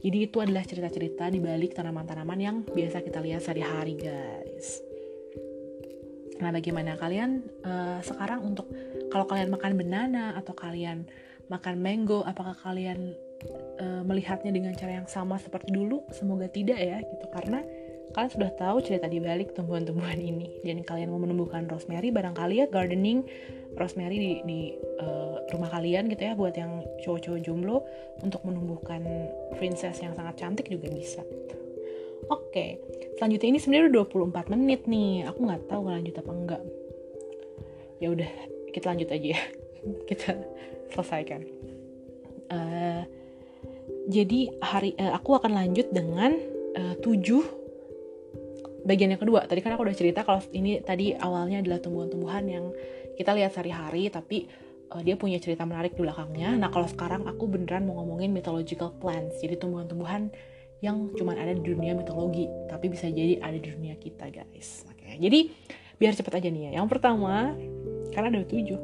Jadi 0.03 0.17
itu 0.27 0.43
adalah 0.43 0.67
cerita-cerita 0.67 1.31
di 1.31 1.39
balik 1.39 1.79
tanaman-tanaman 1.79 2.39
yang 2.43 2.55
biasa 2.67 2.99
kita 2.99 3.23
lihat 3.23 3.39
sehari-hari, 3.39 3.95
guys. 3.95 4.83
Nah, 6.41 6.49
bagaimana 6.49 6.97
kalian 6.97 7.45
uh, 7.65 7.99
sekarang 8.01 8.41
untuk 8.41 8.69
kalau 9.13 9.29
kalian 9.29 9.53
makan 9.53 9.77
banana 9.77 10.33
atau 10.33 10.57
kalian 10.57 11.05
makan 11.51 11.77
mango, 11.77 12.25
apakah 12.25 12.57
kalian 12.57 13.13
uh, 13.77 14.01
melihatnya 14.01 14.49
dengan 14.49 14.73
cara 14.73 15.03
yang 15.03 15.09
sama 15.09 15.37
seperti 15.37 15.69
dulu? 15.69 16.01
Semoga 16.09 16.49
tidak 16.49 16.79
ya, 16.79 16.97
gitu 17.03 17.25
karena 17.29 17.61
kalian 18.13 18.31
sudah 18.31 18.51
tahu 18.53 18.77
cerita 18.85 19.09
di 19.09 19.17
balik 19.17 19.57
tumbuhan-tumbuhan 19.57 20.21
ini 20.21 20.61
dan 20.61 20.85
kalian 20.85 21.09
mau 21.09 21.17
menumbuhkan 21.17 21.65
rosemary 21.65 22.13
barangkali 22.13 22.61
ya 22.61 22.65
gardening 22.69 23.25
rosemary 23.73 24.17
di, 24.21 24.31
di 24.45 24.59
uh, 25.01 25.41
rumah 25.49 25.73
kalian 25.73 26.05
gitu 26.13 26.21
ya 26.21 26.37
buat 26.37 26.53
yang 26.53 26.85
cowok-cowok 27.01 27.41
jomblo 27.41 27.81
untuk 28.21 28.45
menumbuhkan 28.45 29.01
princess 29.57 29.97
yang 30.05 30.13
sangat 30.13 30.37
cantik 30.37 30.69
juga 30.69 30.93
bisa. 30.93 31.25
Oke, 32.33 32.81
selanjutnya 33.21 33.49
ini 33.53 33.59
sebenarnya 33.61 33.93
udah 33.93 34.05
24 34.09 34.53
menit 34.57 34.81
nih. 34.89 35.29
Aku 35.29 35.45
nggak 35.45 35.69
tahu 35.69 35.85
lanjut 35.85 36.15
apa 36.17 36.31
enggak. 36.33 36.61
Ya 38.01 38.09
udah, 38.09 38.29
kita 38.73 38.85
lanjut 38.89 39.09
aja 39.13 39.27
ya. 39.37 39.41
kita 40.09 40.41
selesaikan. 40.89 41.45
Uh, 42.49 43.05
jadi 44.09 44.49
hari 44.65 44.97
uh, 44.97 45.13
aku 45.13 45.37
akan 45.37 45.53
lanjut 45.53 45.93
dengan 45.93 46.33
uh, 46.73 46.95
7 46.97 48.83
bagian 48.83 49.15
yang 49.15 49.21
kedua 49.21 49.47
tadi 49.47 49.63
kan 49.63 49.79
aku 49.79 49.87
udah 49.87 49.95
cerita 49.95 50.27
kalau 50.27 50.43
ini 50.51 50.83
tadi 50.83 51.15
awalnya 51.15 51.63
adalah 51.63 51.79
tumbuhan-tumbuhan 51.79 52.43
yang 52.51 52.65
kita 53.15 53.31
lihat 53.31 53.55
sehari-hari 53.55 54.11
tapi 54.11 54.51
dia 55.07 55.15
punya 55.15 55.39
cerita 55.39 55.63
menarik 55.63 55.95
di 55.95 56.03
belakangnya 56.03 56.59
nah 56.59 56.67
kalau 56.67 56.85
sekarang 56.91 57.23
aku 57.25 57.47
beneran 57.47 57.87
mau 57.87 58.03
ngomongin 58.03 58.35
mythological 58.35 58.91
plants 58.99 59.39
jadi 59.39 59.55
tumbuhan-tumbuhan 59.55 60.29
yang 60.83 61.15
cuma 61.15 61.31
ada 61.31 61.55
di 61.55 61.63
dunia 61.63 61.95
mitologi 61.95 62.51
tapi 62.67 62.91
bisa 62.91 63.07
jadi 63.07 63.39
ada 63.39 63.55
di 63.55 63.71
dunia 63.71 63.95
kita 63.95 64.27
guys. 64.27 64.83
Oke 64.91 65.15
jadi 65.15 65.47
biar 65.95 66.11
cepet 66.11 66.43
aja 66.43 66.49
nih 66.51 66.63
ya. 66.67 66.83
Yang 66.83 66.99
pertama 66.99 67.55
karena 68.11 68.27
ada 68.35 68.43
tujuh. 68.43 68.79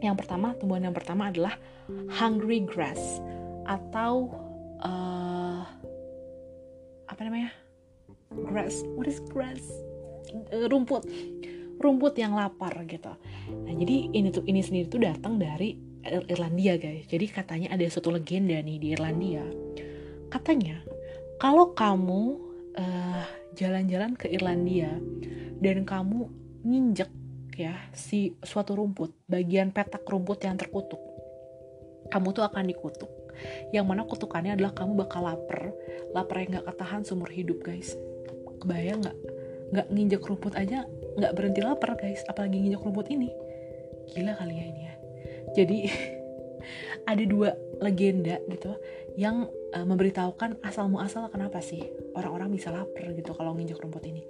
Yang 0.00 0.16
pertama 0.24 0.56
tumbuhan 0.56 0.88
yang 0.88 0.96
pertama 0.96 1.28
adalah 1.28 1.60
hungry 2.16 2.64
grass 2.64 3.20
atau 3.68 4.32
uh, 4.80 5.62
apa 7.04 7.20
namanya? 7.20 7.52
Grass. 8.48 8.80
What 8.96 9.04
is 9.04 9.20
grass? 9.28 9.60
Uh, 10.32 10.64
rumput. 10.72 11.04
Rumput 11.76 12.16
yang 12.16 12.32
lapar 12.32 12.72
gitu. 12.88 13.12
Nah 13.52 13.74
jadi 13.76 14.08
ini 14.16 14.32
tuh 14.32 14.48
ini 14.48 14.64
sendiri 14.64 14.88
tuh 14.88 15.04
datang 15.04 15.36
dari 15.36 15.76
Irlandia 16.08 16.80
guys. 16.80 17.04
Jadi 17.04 17.28
katanya 17.28 17.76
ada 17.76 17.84
suatu 17.92 18.08
legenda 18.08 18.56
nih 18.64 18.80
di 18.80 18.88
Irlandia. 18.96 19.44
Katanya 20.32 20.80
kalau 21.38 21.72
kamu 21.72 22.22
eh, 22.74 23.24
jalan-jalan 23.54 24.14
ke 24.18 24.26
Irlandia 24.30 24.90
dan 25.58 25.86
kamu 25.86 26.30
nginjek 26.66 27.10
ya 27.58 27.74
si 27.90 28.38
suatu 28.46 28.78
rumput, 28.78 29.14
bagian 29.26 29.74
petak 29.74 30.06
rumput 30.06 30.46
yang 30.46 30.54
terkutuk, 30.54 31.02
kamu 32.10 32.30
tuh 32.30 32.46
akan 32.46 32.70
dikutuk. 32.70 33.10
Yang 33.70 33.86
mana 33.86 34.02
kutukannya 34.02 34.58
adalah 34.58 34.74
kamu 34.74 34.98
bakal 34.98 35.22
lapar, 35.26 35.70
lapar 36.10 36.42
yang 36.42 36.58
gak 36.58 36.74
ketahan 36.74 37.02
seumur 37.06 37.30
hidup 37.30 37.62
guys. 37.62 37.94
Kebayang 38.62 39.02
nggak? 39.02 39.18
Nggak 39.74 39.86
nginjek 39.94 40.22
rumput 40.26 40.54
aja 40.58 40.86
nggak 41.18 41.32
berhenti 41.34 41.60
lapar 41.62 41.98
guys, 41.98 42.22
apalagi 42.30 42.58
nginjek 42.58 42.82
rumput 42.82 43.06
ini. 43.10 43.30
Gila 44.14 44.34
kali 44.38 44.54
ya 44.54 44.64
ini 44.66 44.82
ya. 44.82 44.94
Jadi 45.54 45.78
ada 47.10 47.24
dua 47.26 47.54
legenda 47.82 48.38
gitu 48.50 48.74
yang 49.18 49.50
uh, 49.74 49.86
memberitahukan 49.86 50.62
asal 50.64 50.88
muasal 50.88 51.28
kenapa 51.28 51.60
sih 51.60 51.84
orang-orang 52.16 52.54
bisa 52.54 52.72
lapar 52.72 53.12
gitu 53.12 53.32
kalau 53.36 53.52
nginjak 53.56 53.80
rumput 53.80 54.04
ini. 54.08 54.22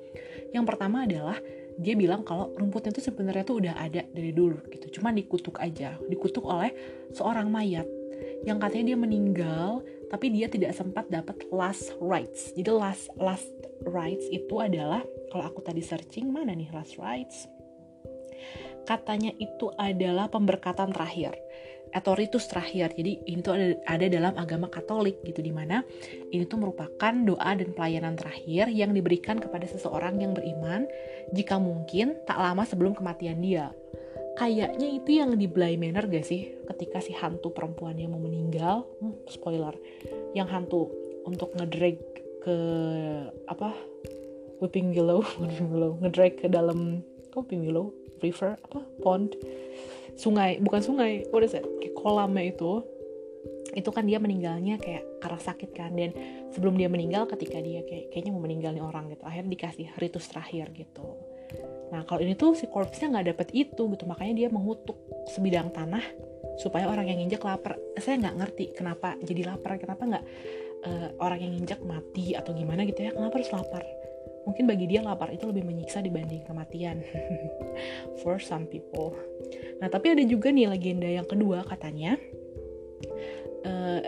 Yang 0.50 0.64
pertama 0.74 1.04
adalah 1.04 1.38
dia 1.78 1.94
bilang 1.94 2.26
kalau 2.26 2.50
rumputnya 2.58 2.90
itu 2.90 3.04
sebenarnya 3.04 3.44
tuh 3.46 3.62
udah 3.62 3.74
ada 3.78 4.02
dari 4.10 4.34
dulu 4.34 4.58
gitu, 4.72 4.98
cuma 4.98 5.14
dikutuk 5.14 5.62
aja, 5.62 5.94
dikutuk 6.10 6.42
oleh 6.42 6.74
seorang 7.14 7.46
mayat 7.46 7.86
yang 8.42 8.58
katanya 8.62 8.94
dia 8.94 8.98
meninggal 8.98 9.82
tapi 10.08 10.32
dia 10.32 10.48
tidak 10.48 10.72
sempat 10.72 11.06
dapat 11.12 11.44
last 11.52 11.94
rites. 12.00 12.50
Jadi 12.56 12.70
last 12.72 13.12
last 13.20 13.46
rites 13.84 14.24
itu 14.32 14.58
adalah 14.58 15.04
kalau 15.28 15.44
aku 15.46 15.60
tadi 15.60 15.84
searching 15.84 16.32
mana 16.32 16.56
nih 16.56 16.70
last 16.72 16.96
rites? 16.96 17.46
Katanya 18.88 19.36
itu 19.36 19.68
adalah 19.76 20.32
pemberkatan 20.32 20.96
terakhir 20.96 21.36
atau 21.92 22.12
ritus 22.16 22.48
terakhir. 22.48 22.92
Jadi 22.94 23.28
ini 23.28 23.40
tuh 23.40 23.56
ada, 23.56 23.66
ada 23.88 24.06
dalam 24.08 24.34
agama 24.36 24.68
Katolik 24.68 25.20
gitu 25.24 25.40
di 25.40 25.52
mana 25.52 25.82
ini 26.32 26.44
tuh 26.44 26.60
merupakan 26.60 27.12
doa 27.12 27.50
dan 27.56 27.72
pelayanan 27.72 28.14
terakhir 28.14 28.68
yang 28.72 28.92
diberikan 28.92 29.40
kepada 29.40 29.64
seseorang 29.64 30.20
yang 30.20 30.32
beriman 30.36 30.84
jika 31.32 31.56
mungkin 31.60 32.18
tak 32.24 32.38
lama 32.38 32.64
sebelum 32.64 32.92
kematian 32.96 33.40
dia. 33.40 33.72
Kayaknya 34.38 34.88
itu 35.02 35.10
yang 35.18 35.34
di 35.34 35.50
Bly 35.50 35.74
Manor 35.74 36.06
gak 36.06 36.22
sih 36.22 36.46
ketika 36.70 37.02
si 37.02 37.10
hantu 37.10 37.50
perempuannya 37.50 38.06
mau 38.06 38.22
meninggal, 38.22 38.86
hmm, 39.02 39.26
spoiler, 39.26 39.74
yang 40.30 40.46
hantu 40.46 40.86
untuk 41.26 41.50
ngedrag 41.58 41.98
ke 42.46 42.56
apa 43.50 43.74
Whipping 44.62 44.94
Willow, 44.94 45.26
Whipping 45.42 45.68
Willow, 45.74 45.92
ngedrag 45.98 46.38
ke 46.38 46.46
dalam 46.46 47.02
Whipping 47.34 47.66
Willow, 47.66 47.90
river? 48.22 48.54
Apa? 48.62 48.86
Pond 49.02 49.34
sungai 50.18 50.58
bukan 50.58 50.82
sungai 50.82 51.24
what 51.30 51.46
is 51.46 51.54
kayak 51.54 51.94
kolamnya 51.94 52.50
itu. 52.50 52.82
Itu 53.72 53.94
kan 53.94 54.10
dia 54.10 54.18
meninggalnya 54.18 54.82
kayak 54.82 55.22
karena 55.22 55.38
sakit 55.38 55.70
kan. 55.70 55.94
Dan 55.94 56.10
sebelum 56.50 56.74
dia 56.74 56.90
meninggal 56.90 57.30
ketika 57.30 57.62
dia 57.62 57.86
kayak 57.86 58.10
kayaknya 58.10 58.32
mau 58.34 58.42
meninggal 58.42 58.74
nih 58.74 58.82
orang 58.82 59.14
gitu 59.14 59.22
akhirnya 59.22 59.54
dikasih 59.54 59.86
ritus 60.02 60.26
terakhir 60.28 60.74
gitu. 60.74 61.06
Nah 61.94 62.02
kalau 62.04 62.20
ini 62.20 62.34
tuh 62.34 62.58
si 62.58 62.66
korpsnya 62.66 63.14
nggak 63.14 63.26
dapet 63.32 63.48
itu 63.54 63.82
gitu. 63.86 64.04
Makanya 64.04 64.34
dia 64.34 64.48
mengutuk 64.50 64.98
sebidang 65.30 65.70
tanah 65.70 66.02
supaya 66.58 66.90
orang 66.90 67.06
yang 67.06 67.22
injek 67.22 67.40
lapar. 67.46 67.78
Saya 68.02 68.18
nggak 68.18 68.36
ngerti 68.42 68.64
kenapa 68.74 69.14
jadi 69.22 69.54
lapar 69.54 69.78
kenapa 69.78 70.02
nggak 70.02 70.24
uh, 70.82 71.08
orang 71.22 71.38
yang 71.38 71.54
injek 71.54 71.78
mati 71.86 72.34
atau 72.34 72.50
gimana 72.50 72.82
gitu 72.82 73.06
ya. 73.06 73.14
Kenapa 73.14 73.38
harus 73.38 73.52
lapar 73.54 73.84
mungkin 74.48 74.64
bagi 74.64 74.88
dia 74.88 75.04
lapar 75.04 75.28
itu 75.28 75.44
lebih 75.44 75.68
menyiksa 75.68 76.00
dibanding 76.00 76.40
kematian. 76.48 77.04
For 78.24 78.40
some 78.40 78.64
people. 78.64 79.12
Nah 79.84 79.92
tapi 79.92 80.16
ada 80.16 80.24
juga 80.24 80.48
nih 80.48 80.72
legenda 80.72 81.04
yang 81.04 81.28
kedua 81.28 81.68
katanya 81.68 82.16
uh, 83.68 84.00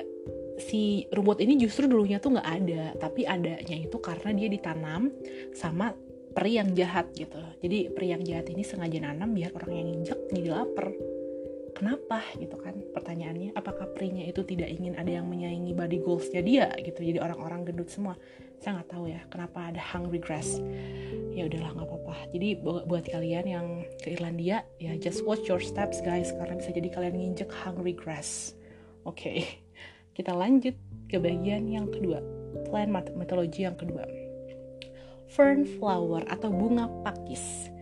si 0.56 1.04
rumput 1.12 1.44
ini 1.44 1.60
justru 1.60 1.84
dulunya 1.84 2.16
tuh 2.16 2.36
nggak 2.36 2.48
ada 2.48 2.84
tapi 2.96 3.24
adanya 3.28 3.76
itu 3.76 3.96
karena 4.00 4.30
dia 4.32 4.48
ditanam 4.48 5.12
sama 5.52 5.92
peri 6.30 6.56
yang 6.56 6.70
jahat 6.72 7.10
gitu. 7.12 7.40
Jadi 7.60 7.90
peri 7.90 8.14
yang 8.14 8.22
jahat 8.22 8.46
ini 8.48 8.62
sengaja 8.62 9.02
nanam 9.02 9.34
biar 9.34 9.50
orang 9.56 9.72
yang 9.74 9.88
injek 10.00 10.18
jadi 10.30 10.50
lapar. 10.54 10.94
Kenapa 11.74 12.20
gitu 12.36 12.60
kan 12.60 12.76
pertanyaannya? 12.92 13.56
Apakah 13.56 13.88
perinya 13.96 14.20
itu 14.26 14.44
tidak 14.44 14.68
ingin 14.68 15.00
ada 15.00 15.08
yang 15.08 15.24
menyaingi 15.24 15.72
body 15.72 15.98
goalsnya 16.04 16.44
dia 16.44 16.66
gitu? 16.76 17.00
Jadi 17.00 17.18
orang-orang 17.18 17.72
gendut 17.72 17.88
semua 17.88 18.20
saya 18.60 18.76
nggak 18.76 18.90
tahu 18.92 19.08
ya 19.08 19.20
kenapa 19.32 19.72
ada 19.72 19.80
hungry 19.80 20.20
grass 20.20 20.60
ya 21.32 21.48
udahlah 21.48 21.72
nggak 21.72 21.88
apa-apa. 21.88 22.16
Jadi 22.36 22.48
buat 22.60 23.04
kalian 23.08 23.46
yang 23.48 23.66
ke 24.04 24.12
Irlandia 24.12 24.68
ya 24.76 24.92
just 25.00 25.24
watch 25.24 25.48
your 25.48 25.64
steps 25.64 26.04
guys. 26.04 26.28
Karena 26.36 26.60
bisa 26.60 26.70
jadi 26.76 26.88
kalian 26.92 27.16
nginjek 27.16 27.48
hungry 27.48 27.96
grass 27.96 28.52
oke 29.08 29.16
okay. 29.16 29.64
kita 30.16 30.36
lanjut 30.36 30.76
ke 31.08 31.16
bagian 31.16 31.64
yang 31.72 31.88
kedua. 31.88 32.20
Plant 32.68 33.16
mythology 33.16 33.64
yang 33.64 33.80
kedua. 33.80 34.04
Fern 35.32 35.64
flower 35.78 36.26
atau 36.28 36.52
bunga 36.52 36.90
pakis. 37.00 37.72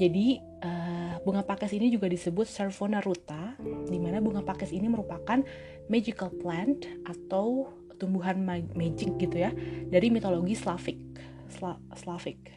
Jadi 0.00 0.40
uh, 0.64 1.20
bunga 1.20 1.44
pakis 1.44 1.76
ini 1.76 1.92
juga 1.92 2.08
disebut 2.08 2.48
Servona 2.48 3.04
ruta, 3.04 3.54
di 3.86 3.98
mana 4.00 4.22
bunga 4.24 4.40
pakis 4.40 4.72
ini 4.72 4.88
merupakan 4.88 5.44
magical 5.90 6.32
plant 6.40 6.86
atau 7.04 7.68
tumbuhan 8.02 8.42
magic 8.74 9.14
gitu 9.22 9.38
ya. 9.38 9.54
Dari 9.86 10.10
mitologi 10.10 10.58
Slavic 10.58 10.98
Sla 11.46 11.78
Slavic 11.94 12.50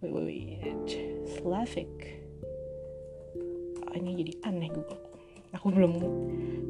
wait 0.00 0.12
wait 0.14 0.24
wait. 0.24 0.88
Slavic 1.26 2.20
ini 3.98 4.22
jadi 4.22 4.32
aneh 4.46 4.70
Google. 4.70 5.02
Aku 5.50 5.74
belum 5.74 5.98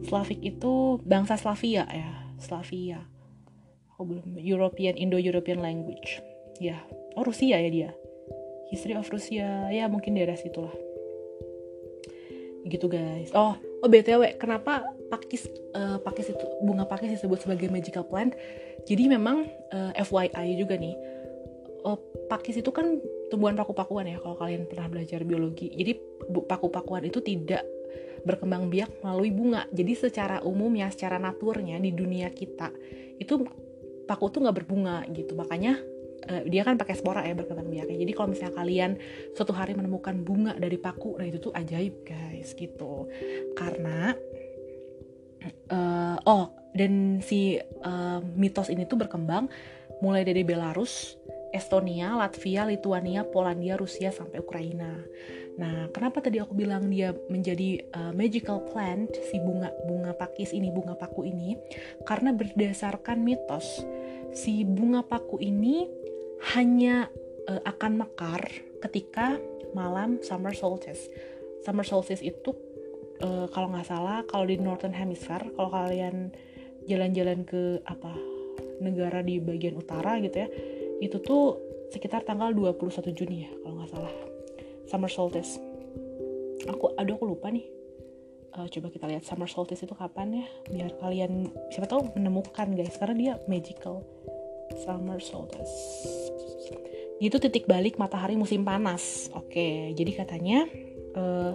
Slavic 0.09 0.41
itu 0.41 0.99
bangsa 1.05 1.37
Slavia 1.37 1.85
ya. 1.85 2.11
Slavia. 2.41 3.05
Aku 3.95 4.09
belum 4.09 4.41
European 4.41 4.97
Indo-European 4.97 5.61
language. 5.61 6.25
Ya. 6.59 6.81
Oh 7.15 7.25
Rusia 7.25 7.61
ya 7.61 7.69
dia. 7.69 7.91
History 8.73 8.97
of 8.97 9.09
Rusia. 9.13 9.69
Ya 9.69 9.85
mungkin 9.93 10.17
daerah 10.17 10.35
situlah. 10.41 10.73
Gitu 12.65 12.89
guys. 12.89 13.29
Oh 13.37 13.61
oh 13.85 13.89
btw 13.89 14.37
kenapa 14.41 14.85
pakis 15.11 15.51
uh, 15.75 15.99
pakis 16.01 16.31
itu 16.31 16.47
bunga 16.63 16.87
pakis 16.87 17.19
disebut 17.19 17.43
sebagai 17.43 17.69
magical 17.69 18.07
plant. 18.07 18.33
Jadi 18.87 19.13
memang 19.13 19.45
uh, 19.75 19.93
eh, 19.93 20.07
FYI 20.07 20.57
juga 20.57 20.79
nih. 20.79 20.97
Uh, 21.81 21.99
pakis 22.31 22.61
itu 22.61 22.71
kan 22.71 23.01
tumbuhan 23.29 23.57
paku-pakuan 23.57 24.07
ya 24.09 24.21
kalau 24.23 24.39
kalian 24.39 24.65
pernah 24.71 24.87
belajar 24.89 25.21
biologi. 25.27 25.69
Jadi 25.75 25.99
paku-pakuan 26.47 27.05
itu 27.05 27.19
tidak 27.21 27.67
berkembang 28.23 28.71
biak 28.71 29.03
melalui 29.03 29.33
bunga. 29.35 29.67
Jadi 29.75 29.93
secara 29.99 30.41
umum 30.47 30.71
ya 30.79 30.89
secara 30.93 31.19
naturnya 31.19 31.77
di 31.83 31.91
dunia 31.91 32.31
kita 32.31 32.71
itu 33.21 33.45
paku 34.09 34.33
tuh 34.33 34.47
nggak 34.47 34.57
berbunga 34.65 35.05
gitu. 35.13 35.33
Makanya 35.35 35.81
uh, 36.29 36.43
dia 36.45 36.63
kan 36.63 36.77
pakai 36.77 36.95
spora 36.99 37.25
ya 37.25 37.33
berkembang 37.33 37.69
biaknya 37.71 37.97
jadi 37.97 38.13
kalau 38.13 38.29
misalnya 38.35 38.55
kalian 38.61 38.91
suatu 39.33 39.57
hari 39.57 39.73
menemukan 39.73 40.21
bunga 40.21 40.53
dari 40.59 40.77
paku 40.77 41.17
nah 41.17 41.25
itu 41.25 41.41
tuh 41.41 41.53
ajaib 41.57 42.05
guys 42.05 42.53
gitu. 42.53 43.09
Karena 43.57 44.13
uh, 45.73 46.17
oh 46.27 46.53
dan 46.75 47.19
si 47.25 47.59
uh, 47.59 48.21
mitos 48.39 48.71
ini 48.71 48.87
tuh 48.87 49.01
berkembang 49.01 49.51
mulai 50.01 50.25
dari 50.25 50.47
Belarus 50.47 51.21
Estonia, 51.51 52.15
Latvia, 52.15 52.63
Lituania, 52.63 53.27
Polandia, 53.27 53.75
Rusia 53.75 54.15
sampai 54.15 54.39
Ukraina. 54.39 55.03
Nah, 55.59 55.91
kenapa 55.91 56.23
tadi 56.23 56.39
aku 56.39 56.55
bilang 56.55 56.89
dia 56.89 57.11
menjadi 57.27 57.85
uh, 57.93 58.13
magical 58.15 58.65
plant 58.71 59.11
si 59.29 59.37
bunga 59.43 59.75
bunga 59.85 60.15
pakis 60.15 60.55
ini, 60.55 60.71
bunga 60.71 60.95
paku 60.95 61.27
ini? 61.27 61.59
Karena 62.07 62.31
berdasarkan 62.31 63.21
mitos 63.21 63.83
si 64.31 64.63
bunga 64.63 65.03
paku 65.03 65.43
ini 65.43 65.91
hanya 66.55 67.11
uh, 67.51 67.61
akan 67.67 68.07
mekar 68.07 68.47
ketika 68.87 69.37
malam 69.75 70.23
summer 70.23 70.55
solstice. 70.55 71.11
Summer 71.61 71.85
solstice 71.85 72.25
itu 72.25 72.57
uh, 73.23 73.47
kalau 73.53 73.73
nggak 73.73 73.87
salah 73.89 74.25
kalau 74.27 74.45
di 74.49 74.57
northern 74.61 74.97
hemisphere 74.97 75.45
kalau 75.55 75.71
kalian 75.73 76.33
jalan-jalan 76.89 77.45
ke 77.45 77.79
apa 77.85 78.13
negara 78.81 79.21
di 79.21 79.39
bagian 79.39 79.77
utara 79.77 80.17
gitu 80.19 80.37
ya 80.45 80.49
itu 81.01 81.17
tuh 81.21 81.71
sekitar 81.91 82.23
tanggal 82.23 82.55
21 82.55 83.11
Juni 83.13 83.49
ya 83.49 83.51
kalau 83.61 83.75
nggak 83.81 83.91
salah. 83.91 84.15
Summer 84.87 85.11
solstice. 85.11 85.59
Aku 86.67 86.95
aduh 86.95 87.19
aku 87.19 87.27
lupa 87.27 87.51
nih. 87.51 87.67
Uh, 88.51 88.67
coba 88.67 88.91
kita 88.91 89.07
lihat 89.07 89.23
summer 89.23 89.47
solstice 89.47 89.87
itu 89.87 89.95
kapan 89.95 90.43
ya 90.43 90.47
biar 90.67 90.91
kalian 90.99 91.55
siapa 91.71 91.87
tahu 91.87 92.11
menemukan 92.19 92.75
guys 92.75 92.95
karena 92.99 93.15
dia 93.17 93.33
magical. 93.47 94.07
Summer 94.87 95.19
solstice. 95.19 95.75
Itu 97.21 97.37
titik 97.37 97.67
balik 97.67 97.99
matahari 97.99 98.39
musim 98.39 98.63
panas. 98.63 99.31
Oke 99.35 99.95
jadi 99.95 100.13
katanya 100.15 100.67
uh, 101.19 101.53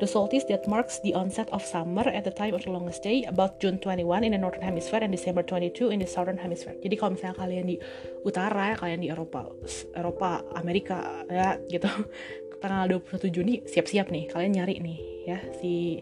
The 0.00 0.08
solstice 0.08 0.48
that 0.48 0.64
marks 0.64 0.96
the 1.04 1.12
onset 1.12 1.52
of 1.52 1.60
summer 1.60 2.08
at 2.08 2.24
the 2.24 2.32
time 2.32 2.56
of 2.56 2.64
the 2.64 2.72
longest 2.72 3.04
day 3.04 3.28
about 3.28 3.60
June 3.60 3.76
21 3.76 4.24
in 4.24 4.32
the 4.32 4.40
northern 4.40 4.64
hemisphere 4.64 5.04
and 5.04 5.12
December 5.12 5.44
22 5.44 5.92
in 5.92 6.00
the 6.00 6.08
southern 6.08 6.40
hemisphere. 6.40 6.72
Jadi 6.80 6.94
kalau 6.96 7.20
misalnya 7.20 7.36
kalian 7.36 7.64
di 7.68 7.76
utara 8.24 8.72
kalian 8.80 9.04
di 9.04 9.08
Eropa, 9.12 9.52
Eropa, 9.92 10.40
Amerika 10.56 11.24
ya 11.28 11.60
gitu. 11.68 11.88
Tanggal 12.64 13.00
21 13.00 13.28
Juni 13.32 13.54
siap-siap 13.64 14.08
nih, 14.12 14.28
kalian 14.28 14.52
nyari 14.56 14.80
nih 14.84 14.98
ya 15.24 15.38
si 15.60 16.00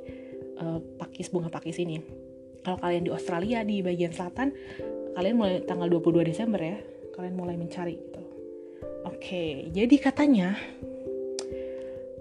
uh, 0.63 0.79
pakis 0.99 1.31
bunga 1.35 1.51
pakis 1.51 1.83
ini. 1.83 1.99
Kalau 2.63 2.79
kalian 2.79 3.07
di 3.07 3.11
Australia 3.11 3.63
di 3.67 3.83
bagian 3.83 4.15
selatan, 4.15 4.55
kalian 5.15 5.35
mulai 5.39 5.63
tanggal 5.67 5.91
22 5.91 6.31
Desember 6.35 6.59
ya, 6.59 6.79
kalian 7.15 7.35
mulai 7.35 7.55
mencari 7.59 7.99
gitu. 7.99 8.23
Oke, 9.07 9.71
jadi 9.75 9.97
katanya 9.99 10.59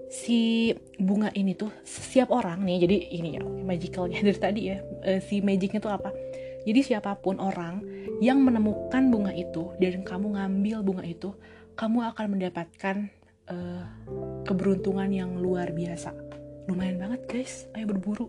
si 0.08 0.72
bunga 0.96 1.28
ini 1.36 1.52
tuh 1.52 1.68
setiap 1.84 2.32
orang 2.32 2.64
nih 2.64 2.88
jadi 2.88 2.96
ini 3.12 3.30
ya 3.36 3.44
magicalnya 3.44 4.20
dari 4.26 4.40
tadi 4.40 4.62
ya 4.72 4.80
uh, 4.80 5.20
si 5.20 5.40
magicnya 5.44 5.80
tuh 5.80 5.92
apa? 5.92 6.10
Jadi 6.68 6.84
siapa 6.84 7.16
pun 7.16 7.40
orang 7.40 7.80
yang 8.20 8.42
menemukan 8.44 9.08
bunga 9.08 9.32
itu 9.32 9.72
dan 9.80 10.04
kamu 10.04 10.36
ngambil 10.36 10.76
bunga 10.84 11.04
itu 11.06 11.32
kamu 11.78 12.10
akan 12.12 12.26
mendapatkan 12.34 12.96
uh, 13.48 13.84
keberuntungan 14.44 15.08
yang 15.08 15.38
luar 15.38 15.70
biasa. 15.72 16.12
Lumayan 16.68 17.00
banget 17.00 17.24
guys. 17.24 17.64
Ayo 17.72 17.88
berburu. 17.88 18.28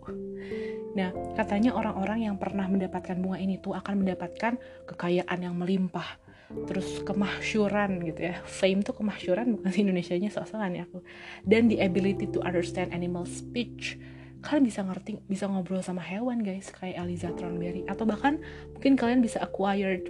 Nah 0.96 1.12
katanya 1.36 1.76
orang-orang 1.76 2.32
yang 2.32 2.36
pernah 2.40 2.70
mendapatkan 2.70 3.20
bunga 3.20 3.44
ini 3.44 3.60
tuh 3.60 3.76
akan 3.76 4.08
mendapatkan 4.08 4.56
kekayaan 4.88 5.40
yang 5.44 5.60
melimpah 5.60 6.29
terus 6.66 7.06
kemahsyuran 7.06 8.02
gitu 8.10 8.34
ya. 8.34 8.42
Fame 8.46 8.82
tuh 8.82 8.98
kemahsyuran 8.98 9.54
bukan 9.58 9.70
sih 9.70 9.86
Indonesia-nya 9.86 10.34
sosokan 10.34 10.74
ya 10.74 10.84
aku. 10.90 11.06
Dan 11.46 11.70
the 11.70 11.78
ability 11.82 12.26
to 12.30 12.42
understand 12.42 12.90
animal 12.90 13.30
speech. 13.30 14.02
Kalian 14.40 14.64
bisa 14.66 14.82
ngerti 14.82 15.20
bisa 15.28 15.46
ngobrol 15.52 15.84
sama 15.84 16.02
hewan 16.02 16.42
guys 16.42 16.72
kayak 16.74 16.98
Eliza 16.98 17.30
Thornberry. 17.38 17.86
Atau 17.86 18.10
bahkan 18.10 18.42
mungkin 18.74 18.98
kalian 18.98 19.22
bisa 19.22 19.44
acquired 19.44 20.10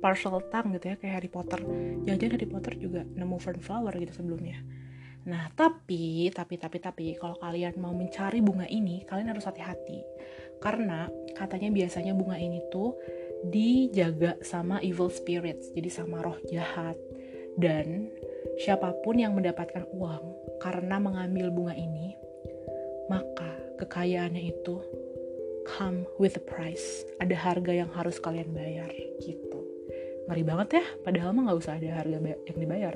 partial 0.00 0.40
tongue 0.48 0.80
gitu 0.80 0.94
ya 0.94 0.96
kayak 0.96 1.14
Harry 1.20 1.30
Potter. 1.30 1.60
Jangan 2.08 2.30
Harry 2.32 2.48
Potter 2.48 2.72
juga 2.78 3.04
nemu 3.04 3.36
fern 3.36 3.60
flower 3.60 3.92
gitu 4.00 4.22
sebelumnya. 4.22 4.62
Nah 5.28 5.52
tapi 5.52 6.32
tapi 6.32 6.56
tapi 6.56 6.78
tapi 6.80 7.06
kalau 7.20 7.36
kalian 7.36 7.76
mau 7.76 7.92
mencari 7.92 8.40
bunga 8.40 8.64
ini 8.70 9.04
kalian 9.04 9.36
harus 9.36 9.44
hati-hati. 9.44 10.00
Karena 10.60 11.08
katanya 11.36 11.68
biasanya 11.72 12.12
bunga 12.16 12.40
ini 12.40 12.60
tuh 12.72 12.96
dijaga 13.48 14.36
sama 14.44 14.82
evil 14.84 15.08
spirits, 15.08 15.72
jadi 15.72 15.88
sama 15.88 16.20
roh 16.20 16.36
jahat. 16.48 16.96
Dan 17.56 18.12
siapa 18.60 18.92
pun 19.00 19.16
yang 19.16 19.32
mendapatkan 19.32 19.88
uang 19.96 20.24
karena 20.60 21.00
mengambil 21.00 21.48
bunga 21.48 21.74
ini, 21.76 22.16
maka 23.08 23.56
kekayaannya 23.80 24.52
itu 24.52 24.80
come 25.64 26.04
with 26.20 26.36
a 26.36 26.44
price. 26.44 27.04
Ada 27.18 27.36
harga 27.36 27.72
yang 27.72 27.90
harus 27.96 28.20
kalian 28.20 28.52
bayar 28.52 28.92
gitu. 29.24 29.60
Ngeri 30.28 30.44
banget 30.44 30.68
ya, 30.80 30.84
padahal 31.02 31.32
mah 31.32 31.50
nggak 31.50 31.60
usah 31.60 31.80
ada 31.80 31.88
harga 31.96 32.18
yang 32.20 32.58
dibayar. 32.60 32.94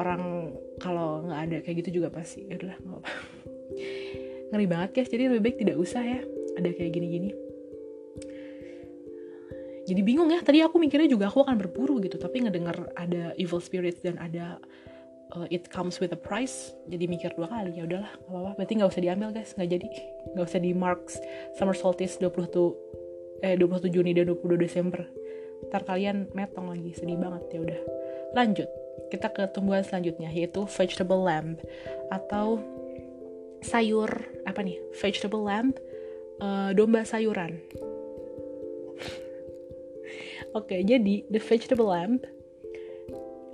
Orang 0.00 0.54
kalau 0.80 1.28
nggak 1.28 1.40
ada 1.46 1.56
kayak 1.60 1.76
gitu 1.84 2.00
juga 2.00 2.08
pasti, 2.08 2.48
ya 2.48 2.56
udah 2.56 2.78
nggak 2.80 3.00
apa. 3.04 3.10
Ngeri 4.50 4.66
banget 4.66 4.90
guys, 4.96 5.10
jadi 5.12 5.30
lebih 5.30 5.42
baik 5.46 5.56
tidak 5.62 5.76
usah 5.78 6.02
ya 6.02 6.20
ada 6.58 6.68
kayak 6.74 6.92
gini-gini 6.92 7.49
jadi 9.90 10.06
bingung 10.06 10.30
ya. 10.30 10.38
Tadi 10.38 10.62
aku 10.62 10.78
mikirnya 10.78 11.10
juga 11.10 11.26
aku 11.26 11.42
akan 11.42 11.58
berburu 11.58 11.98
gitu 11.98 12.14
tapi 12.14 12.46
ngedengar 12.46 12.94
ada 12.94 13.34
evil 13.34 13.58
spirits 13.58 13.98
dan 14.06 14.14
ada 14.22 14.62
uh, 15.34 15.46
it 15.50 15.70
comes 15.70 15.98
with 15.98 16.10
a 16.14 16.18
price 16.18 16.74
jadi 16.90 17.06
mikir 17.06 17.30
dua 17.38 17.50
kali 17.50 17.78
ya 17.78 17.86
udahlah 17.86 18.10
nggak 18.26 18.30
apa-apa 18.30 18.52
berarti 18.58 18.72
nggak 18.78 18.90
usah 18.90 19.02
diambil 19.02 19.28
guys 19.30 19.50
nggak 19.54 19.70
jadi 19.78 19.86
nggak 20.34 20.46
usah 20.46 20.60
di 20.60 20.70
marks 20.74 21.14
summer 21.56 21.76
solstice 21.76 22.18
20 22.18 22.50
tuh 22.50 22.74
eh 23.40 23.56
21 23.56 23.88
Juni 23.88 24.12
dan 24.12 24.28
22 24.28 24.60
Desember. 24.60 25.00
Ntar 25.70 25.84
kalian 25.84 26.28
metong 26.36 26.72
lagi 26.72 26.92
sedih 26.96 27.20
banget 27.20 27.42
ya 27.52 27.58
udah. 27.64 27.80
Lanjut 28.36 28.68
kita 29.10 29.26
ke 29.32 29.42
tumbuhan 29.50 29.82
selanjutnya 29.82 30.30
yaitu 30.30 30.62
vegetable 30.70 31.24
lamb 31.24 31.58
atau 32.14 32.60
sayur 33.64 34.08
apa 34.46 34.60
nih? 34.60 34.78
Vegetable 34.94 35.44
lamb 35.44 35.72
uh, 36.44 36.70
domba 36.76 37.02
sayuran 37.04 37.58
Oke, 40.50 40.82
jadi 40.82 41.22
The 41.30 41.38
Vegetable 41.38 41.94
Lamp 41.94 42.26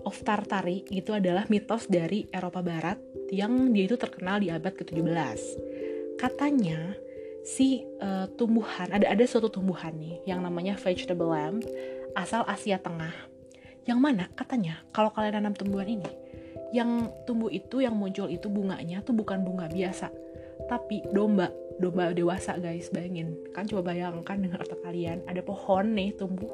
of 0.07 0.17
Tartary 0.23 0.87
itu 0.89 1.13
adalah 1.13 1.45
mitos 1.51 1.91
dari 1.91 2.25
Eropa 2.31 2.63
Barat 2.63 2.97
yang 3.35 3.75
dia 3.75 3.91
itu 3.91 3.99
terkenal 3.99 4.39
di 4.39 4.49
abad 4.49 4.73
ke-17. 4.73 5.41
Katanya 6.17 6.95
si 7.43 7.85
uh, 8.01 8.31
tumbuhan 8.39 8.89
ada 8.91 9.07
ada 9.13 9.25
suatu 9.27 9.51
tumbuhan 9.51 9.93
nih 9.99 10.25
yang 10.25 10.41
namanya 10.41 10.79
vegetable 10.79 11.31
lamp 11.31 11.63
asal 12.17 12.47
Asia 12.49 12.81
Tengah. 12.81 13.13
Yang 13.85 13.99
mana 14.01 14.25
katanya 14.33 14.83
kalau 14.91 15.13
kalian 15.13 15.43
nanam 15.43 15.55
tumbuhan 15.55 15.87
ini, 15.87 16.11
yang 16.73 17.13
tumbuh 17.29 17.53
itu 17.53 17.85
yang 17.85 17.95
muncul 17.95 18.27
itu 18.27 18.51
bunganya 18.51 19.05
tuh 19.05 19.15
bukan 19.15 19.47
bunga 19.47 19.71
biasa, 19.71 20.11
tapi 20.67 21.07
domba 21.15 21.53
domba 21.77 22.11
dewasa 22.11 22.57
guys 22.57 22.89
bayangin 22.89 23.37
kan 23.53 23.69
coba 23.69 23.93
bayangkan 23.93 24.41
dengan 24.41 24.65
otak 24.65 24.81
kalian 24.81 25.21
ada 25.29 25.45
pohon 25.45 25.93
nih 25.93 26.17
tumbuh 26.17 26.49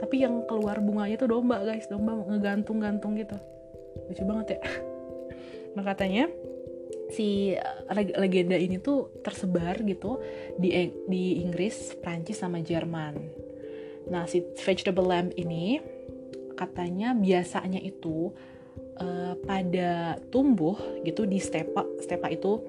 tapi 0.00 0.26
yang 0.26 0.46
keluar 0.46 0.82
bunganya 0.82 1.16
tuh 1.20 1.30
domba 1.30 1.62
guys 1.62 1.86
domba 1.86 2.18
ngegantung-gantung 2.26 3.14
gitu 3.18 3.36
lucu 4.10 4.22
banget 4.26 4.58
ya 4.58 4.60
nah 5.78 5.84
katanya 5.86 6.30
si 7.12 7.54
eh, 7.54 8.06
legenda 8.18 8.56
ini 8.56 8.80
tuh 8.80 9.22
tersebar 9.22 9.78
gitu 9.84 10.20
di 10.56 10.72
di 11.06 11.42
Inggris, 11.42 11.94
Prancis 12.00 12.40
sama 12.40 12.58
Jerman. 12.58 13.14
Nah, 14.08 14.28
si 14.28 14.44
vegetable 14.60 15.08
lamp 15.08 15.32
ini 15.38 15.80
katanya 16.54 17.16
biasanya 17.16 17.80
itu 17.82 18.30
uh, 19.00 19.34
pada 19.42 20.20
tumbuh 20.28 20.76
gitu 21.02 21.24
di 21.24 21.40
stepa. 21.40 21.82
Stepa 21.98 22.28
itu 22.30 22.60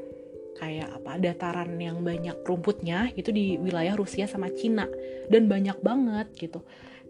kayak 0.55 1.03
apa 1.03 1.19
dataran 1.19 1.75
yang 1.75 1.99
banyak 1.99 2.39
rumputnya 2.47 3.11
itu 3.19 3.35
di 3.35 3.59
wilayah 3.59 3.91
Rusia 3.99 4.23
sama 4.23 4.47
Cina 4.55 4.87
dan 5.27 5.51
banyak 5.51 5.75
banget 5.83 6.31
gitu. 6.39 6.63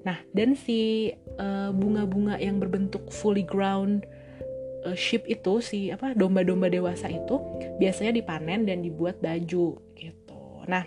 Nah, 0.06 0.22
dan 0.38 0.54
si 0.54 1.10
eh, 1.14 1.70
bunga-bunga 1.74 2.38
yang 2.38 2.62
berbentuk 2.62 3.10
fully 3.10 3.42
ground 3.42 4.06
uh, 4.86 4.94
sheep 4.94 5.26
itu 5.26 5.60
si 5.60 5.90
apa 5.90 6.14
domba-domba 6.14 6.70
dewasa 6.70 7.10
itu 7.10 7.42
biasanya 7.82 8.14
dipanen 8.14 8.70
dan 8.70 8.86
dibuat 8.86 9.18
baju 9.20 9.82
gitu. 9.98 10.42
Nah, 10.70 10.86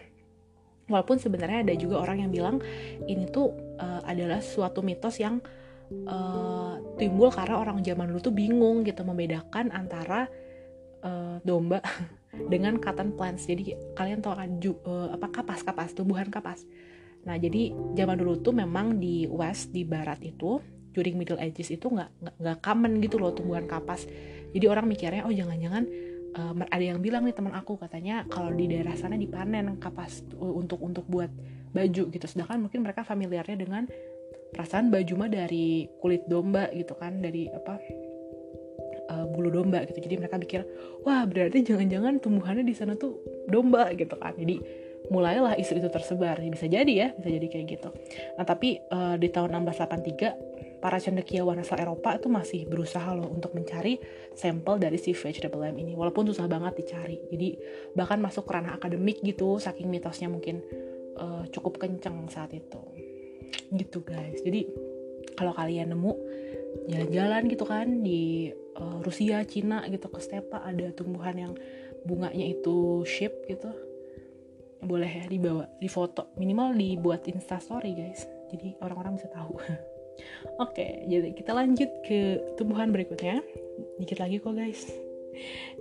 walaupun 0.87 1.18
sebenarnya 1.18 1.66
ada 1.66 1.74
juga 1.74 2.00
orang 2.00 2.24
yang 2.24 2.31
bilang 2.31 2.57
ini 3.11 3.26
tuh 3.28 3.52
uh, 3.83 4.00
adalah 4.07 4.38
suatu 4.38 4.81
mitos 4.81 5.18
yang 5.18 5.42
uh, 6.07 6.78
timbul 6.96 7.35
karena 7.35 7.59
orang 7.59 7.83
zaman 7.83 8.09
dulu 8.14 8.20
tuh 8.22 8.35
bingung 8.35 8.87
gitu 8.87 9.02
membedakan 9.02 9.74
antara 9.74 10.31
uh, 11.02 11.42
domba 11.42 11.83
dengan 12.52 12.78
cotton 12.78 13.18
plants. 13.18 13.50
Jadi 13.50 13.74
kalian 13.98 14.22
tahu 14.22 14.35
kan 14.38 14.50
uh, 14.87 15.09
apa 15.12 15.26
kapas-kapas, 15.28 15.92
tumbuhan 15.92 16.31
kapas. 16.31 16.62
Nah, 17.29 17.37
jadi 17.37 17.77
zaman 17.93 18.17
dulu 18.17 18.41
tuh 18.41 18.57
memang 18.57 18.96
di 18.96 19.29
West, 19.29 19.77
di 19.77 19.85
Barat 19.85 20.25
itu, 20.25 20.65
during 20.96 21.15
Middle 21.15 21.38
Ages 21.38 21.71
itu 21.71 21.87
nggak 21.87 22.40
nggak 22.40 22.59
common 22.65 22.98
gitu 23.05 23.21
loh 23.21 23.37
tumbuhan 23.37 23.69
kapas. 23.69 24.09
Jadi 24.50 24.65
orang 24.65 24.88
mikirnya, 24.88 25.29
oh 25.29 25.31
jangan-jangan 25.31 25.85
uh, 26.35 26.52
ada 26.73 26.85
yang 26.85 27.05
bilang 27.05 27.29
nih 27.29 27.37
teman 27.37 27.52
aku 27.52 27.77
katanya 27.77 28.25
kalau 28.33 28.50
di 28.50 28.67
daerah 28.67 28.96
sana 28.96 29.15
dipanen 29.15 29.77
kapas 29.77 30.25
untuk 30.40 30.81
untuk 30.81 31.05
buat 31.07 31.29
baju 31.77 32.09
gitu. 32.09 32.27
Sedangkan 32.27 32.65
mungkin 32.65 32.83
mereka 32.83 33.05
familiarnya 33.05 33.61
dengan 33.61 33.85
perasaan 34.57 34.88
baju 34.88 35.13
mah 35.21 35.31
dari 35.31 35.85
kulit 36.00 36.25
domba 36.27 36.73
gitu 36.73 36.96
kan, 36.96 37.21
dari 37.21 37.46
apa 37.52 37.77
uh, 39.13 39.27
bulu 39.29 39.52
domba 39.52 39.85
gitu. 39.85 40.00
Jadi 40.00 40.15
mereka 40.19 40.40
pikir, 40.40 40.65
wah 41.05 41.29
berarti 41.29 41.63
jangan-jangan 41.63 42.19
tumbuhannya 42.19 42.65
di 42.65 42.75
sana 42.75 42.96
tuh 42.96 43.21
domba 43.46 43.92
gitu 43.94 44.17
kan. 44.17 44.35
Jadi 44.35 44.88
mulailah 45.09 45.56
isu 45.56 45.81
itu 45.81 45.88
tersebar. 45.88 46.40
Bisa 46.40 46.69
jadi 46.69 46.92
ya 46.92 47.09
bisa 47.17 47.29
jadi 47.33 47.46
kayak 47.48 47.67
gitu. 47.69 47.88
Nah 48.37 48.44
tapi 48.44 48.81
uh, 48.92 49.17
di 49.17 49.29
tahun 49.33 49.65
1683 49.65 50.79
para 50.79 51.02
cendekiawan 51.02 51.59
asal 51.59 51.81
Eropa 51.83 52.15
itu 52.15 52.31
masih 52.31 52.61
berusaha 52.71 53.11
loh 53.11 53.27
untuk 53.27 53.50
mencari 53.56 53.98
sampel 54.37 54.79
dari 54.79 54.96
si 55.00 55.17
vegetable 55.17 55.67
ini. 55.75 55.98
Walaupun 55.98 56.31
susah 56.31 56.46
banget 56.46 56.85
dicari. 56.85 57.19
Jadi 57.29 57.48
bahkan 57.98 58.23
masuk 58.23 58.46
ke 58.46 58.52
ranah 58.54 58.79
akademik 58.79 59.19
gitu 59.25 59.59
saking 59.59 59.90
mitosnya 59.90 60.31
mungkin 60.31 60.63
uh, 61.19 61.44
cukup 61.50 61.83
kenceng 61.83 62.31
saat 62.31 62.54
itu. 62.54 62.81
Gitu 63.75 64.04
guys. 64.06 64.38
Jadi 64.44 64.69
kalau 65.35 65.54
kalian 65.54 65.94
nemu 65.94 66.13
jalan-jalan 66.90 67.42
gitu 67.50 67.65
kan 67.67 67.87
di 68.04 68.52
uh, 68.79 68.98
Rusia, 69.02 69.42
Cina 69.48 69.83
gitu 69.90 70.06
ke 70.11 70.21
stepa 70.23 70.63
ada 70.63 70.94
tumbuhan 70.94 71.35
yang 71.35 71.52
bunganya 72.06 72.46
itu 72.54 73.02
shape 73.02 73.44
gitu 73.50 73.88
boleh 74.79 75.10
ya 75.10 75.24
dibawa 75.26 75.66
di 75.83 75.90
foto 75.90 76.35
minimal 76.38 76.74
dibuat 76.74 77.26
instastory 77.26 77.94
guys. 77.94 78.26
Jadi 78.48 78.79
orang-orang 78.83 79.18
bisa 79.18 79.29
tahu. 79.31 79.58
Oke 80.64 81.06
jadi 81.06 81.31
kita 81.35 81.54
lanjut 81.54 81.90
ke 82.06 82.42
tumbuhan 82.58 82.94
berikutnya. 82.94 83.42
Dikit 83.98 84.18
lagi 84.22 84.38
kok 84.38 84.54
guys. 84.54 84.87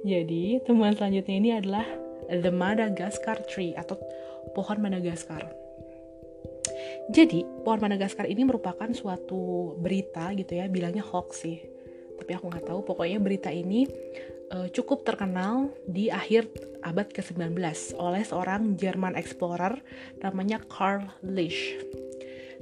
Jadi 0.05 0.61
tumbuhan 0.65 0.93
selanjutnya 0.93 1.35
ini 1.37 1.49
adalah 1.53 1.85
the 2.29 2.51
Madagascar 2.53 3.41
tree 3.49 3.73
atau 3.73 3.97
pohon 4.53 4.77
Madagaskar. 4.81 5.45
Jadi 7.09 7.41
pohon 7.63 7.79
Madagaskar 7.79 8.27
ini 8.27 8.43
merupakan 8.43 8.89
suatu 8.91 9.73
berita 9.79 10.29
gitu 10.35 10.59
ya. 10.59 10.69
Bilangnya 10.69 11.01
hoax 11.01 11.47
sih. 11.47 11.57
Tapi 12.17 12.31
aku 12.35 12.51
nggak 12.51 12.65
tahu. 12.67 12.79
Pokoknya 12.85 13.17
berita 13.21 13.49
ini 13.49 13.87
uh, 14.53 14.67
cukup 14.71 15.03
terkenal 15.03 15.71
di 15.87 16.11
akhir 16.11 16.47
abad 16.83 17.09
ke-19 17.11 17.57
oleh 17.99 18.23
seorang 18.23 18.79
Jerman 18.79 19.17
explorer 19.17 19.79
namanya 20.23 20.63
Karl 20.71 21.07
Lisch. 21.25 21.75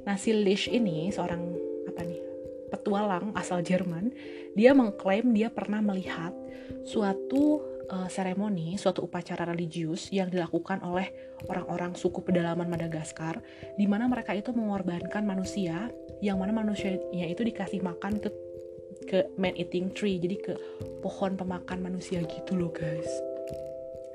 Nah, 0.06 0.14
si 0.18 0.34
Lisch 0.34 0.70
ini 0.70 1.10
seorang 1.10 1.42
apa 1.90 2.02
nih? 2.02 2.20
petualang 2.66 3.30
asal 3.38 3.62
Jerman, 3.62 4.10
dia 4.58 4.74
mengklaim 4.74 5.30
dia 5.30 5.46
pernah 5.54 5.78
melihat 5.78 6.34
suatu 6.82 7.62
uh, 7.90 8.08
seremoni, 8.10 8.74
suatu 8.74 9.06
upacara 9.06 9.46
religius 9.46 10.10
yang 10.10 10.26
dilakukan 10.26 10.82
oleh 10.82 11.10
orang-orang 11.46 11.94
suku 11.94 12.22
pedalaman 12.26 12.66
Madagaskar, 12.66 13.38
di 13.78 13.86
mana 13.86 14.10
mereka 14.10 14.34
itu 14.34 14.50
mengorbankan 14.50 15.22
manusia, 15.22 15.90
yang 16.18 16.42
mana 16.42 16.50
manusianya 16.50 17.26
itu 17.30 17.46
dikasih 17.46 17.82
makan 17.86 18.18
ke 18.18 18.34
ke 19.06 19.30
man 19.38 19.54
eating 19.54 19.94
tree 19.94 20.18
jadi 20.18 20.36
ke 20.36 20.54
pohon 21.00 21.38
pemakan 21.38 21.78
manusia 21.80 22.20
gitu 22.26 22.58
loh 22.58 22.74
guys. 22.74 23.08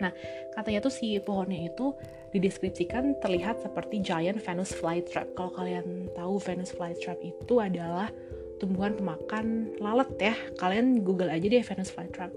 Nah 0.04 0.12
katanya 0.54 0.84
tuh 0.84 0.94
si 0.94 1.16
pohonnya 1.22 1.72
itu 1.72 1.96
dideskripsikan 2.32 3.20
terlihat 3.20 3.62
seperti 3.62 4.04
giant 4.04 4.40
Venus 4.42 4.72
flytrap. 4.76 5.32
Kalau 5.36 5.52
kalian 5.54 6.12
tahu 6.16 6.40
Venus 6.42 6.74
flytrap 6.74 7.20
itu 7.22 7.60
adalah 7.60 8.10
tumbuhan 8.58 8.94
pemakan 8.98 9.74
lalat 9.78 10.10
ya. 10.18 10.36
Kalian 10.58 11.02
google 11.06 11.30
aja 11.30 11.46
deh 11.46 11.64
Venus 11.64 11.92
flytrap. 11.94 12.32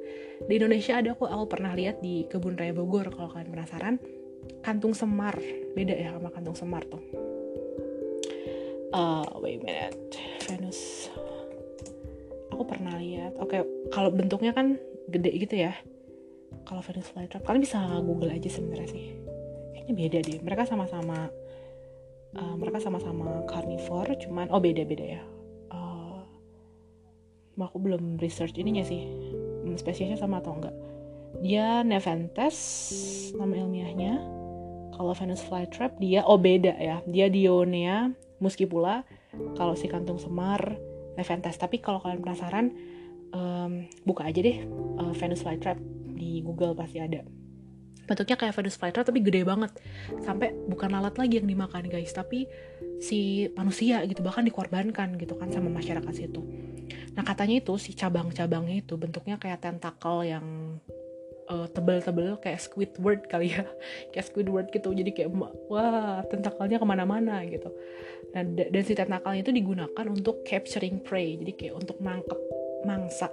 Di 0.44 0.52
Indonesia 0.56 0.98
ada 0.98 1.16
kok 1.16 1.30
aku 1.30 1.46
pernah 1.48 1.72
lihat 1.72 2.02
di 2.04 2.28
kebun 2.28 2.58
raya 2.58 2.74
Bogor 2.76 3.08
kalau 3.12 3.32
kalian 3.32 3.50
penasaran. 3.52 3.96
Kantung 4.60 4.92
semar 4.92 5.36
beda 5.72 5.92
ya 5.96 6.16
sama 6.16 6.28
kantung 6.32 6.56
semar 6.56 6.84
tuh. 6.88 7.00
Uh, 8.94 9.26
wait 9.42 9.60
a 9.60 9.64
minute. 9.64 9.98
Venus 10.44 11.08
aku 12.54 12.64
pernah 12.66 12.94
lihat. 12.96 13.36
Oke 13.42 13.62
kalau 13.90 14.14
bentuknya 14.14 14.54
kan 14.54 14.78
gede 15.10 15.30
gitu 15.36 15.54
ya. 15.68 15.74
Kalau 16.64 16.80
Venus 16.80 17.10
flytrap 17.10 17.44
kalian 17.44 17.62
bisa 17.66 17.78
google 18.00 18.32
aja 18.32 18.48
sebenarnya 18.48 18.88
sih. 18.88 19.06
Kayaknya 19.74 19.94
beda 19.94 20.18
deh. 20.24 20.38
Mereka 20.40 20.62
sama-sama 20.64 21.28
uh, 22.38 22.54
mereka 22.56 22.78
sama-sama 22.80 23.44
carnivore 23.50 24.16
cuman 24.18 24.48
oh 24.50 24.62
beda-beda 24.62 25.18
ya. 25.18 25.22
Uh, 25.74 26.22
aku 27.60 27.78
belum 27.78 28.18
research 28.18 28.56
ininya 28.58 28.82
sih 28.82 29.02
hmm, 29.04 29.76
spesiesnya 29.78 30.18
sama 30.18 30.40
atau 30.40 30.56
enggak. 30.56 30.74
Dia 31.42 31.82
Nepenthes 31.82 32.56
nama 33.34 33.52
ilmiahnya. 33.58 34.22
Kalau 34.94 35.10
Venus 35.10 35.42
flytrap 35.42 35.98
dia 35.98 36.22
oh 36.22 36.38
beda 36.38 36.78
ya. 36.78 37.02
Dia 37.04 37.26
Dionea 37.26 38.14
muscipula. 38.38 39.02
Kalau 39.58 39.74
si 39.74 39.90
kantung 39.90 40.22
semar 40.22 40.78
Leventas 41.14 41.56
tapi 41.58 41.78
kalau 41.78 42.02
kalian 42.02 42.20
penasaran 42.22 42.74
um, 43.34 43.86
buka 44.06 44.26
aja 44.26 44.40
deh 44.40 44.62
uh, 44.98 45.12
Venus 45.14 45.42
flytrap 45.42 45.78
di 46.14 46.40
Google 46.42 46.74
pasti 46.78 47.02
ada. 47.02 47.22
Bentuknya 48.04 48.36
kayak 48.36 48.54
Venus 48.60 48.76
flytrap 48.76 49.04
tapi 49.08 49.24
gede 49.24 49.42
banget. 49.48 49.72
Sampai 50.20 50.52
bukan 50.68 50.92
lalat 50.92 51.16
lagi 51.16 51.40
yang 51.40 51.48
dimakan 51.48 51.88
guys 51.88 52.12
tapi 52.12 52.44
si 53.00 53.50
manusia 53.56 54.04
gitu 54.04 54.20
bahkan 54.22 54.44
dikorbankan 54.44 55.16
gitu 55.16 55.34
kan 55.40 55.48
sama 55.50 55.72
masyarakat 55.72 56.12
situ. 56.14 56.44
Nah 57.16 57.24
katanya 57.24 57.62
itu 57.64 57.74
si 57.80 57.96
cabang-cabangnya 57.96 58.84
itu 58.84 58.94
bentuknya 59.00 59.40
kayak 59.40 59.64
tentakel 59.64 60.26
yang 60.26 60.78
uh, 61.50 61.66
tebel-tebel 61.70 62.38
kayak 62.40 62.60
Squidward 62.60 63.26
kali 63.26 63.56
ya. 63.56 63.64
Kayak 64.12 64.26
Squidward 64.30 64.66
gitu. 64.70 64.92
Jadi 64.92 65.10
kayak 65.10 65.30
wah 65.70 66.22
tentakelnya 66.28 66.78
ke 66.78 66.86
mana-mana 66.86 67.42
gitu. 67.48 67.72
Nah 68.36 68.42
dan 68.44 68.82
si 68.84 68.92
tentakelnya 68.92 69.40
itu 69.46 69.52
digunakan 69.52 70.04
untuk 70.08 70.44
capturing 70.44 71.00
prey. 71.00 71.40
Jadi 71.40 71.52
kayak 71.56 71.74
untuk 71.80 71.96
nangkep 72.00 72.40
mangsa. 72.84 73.32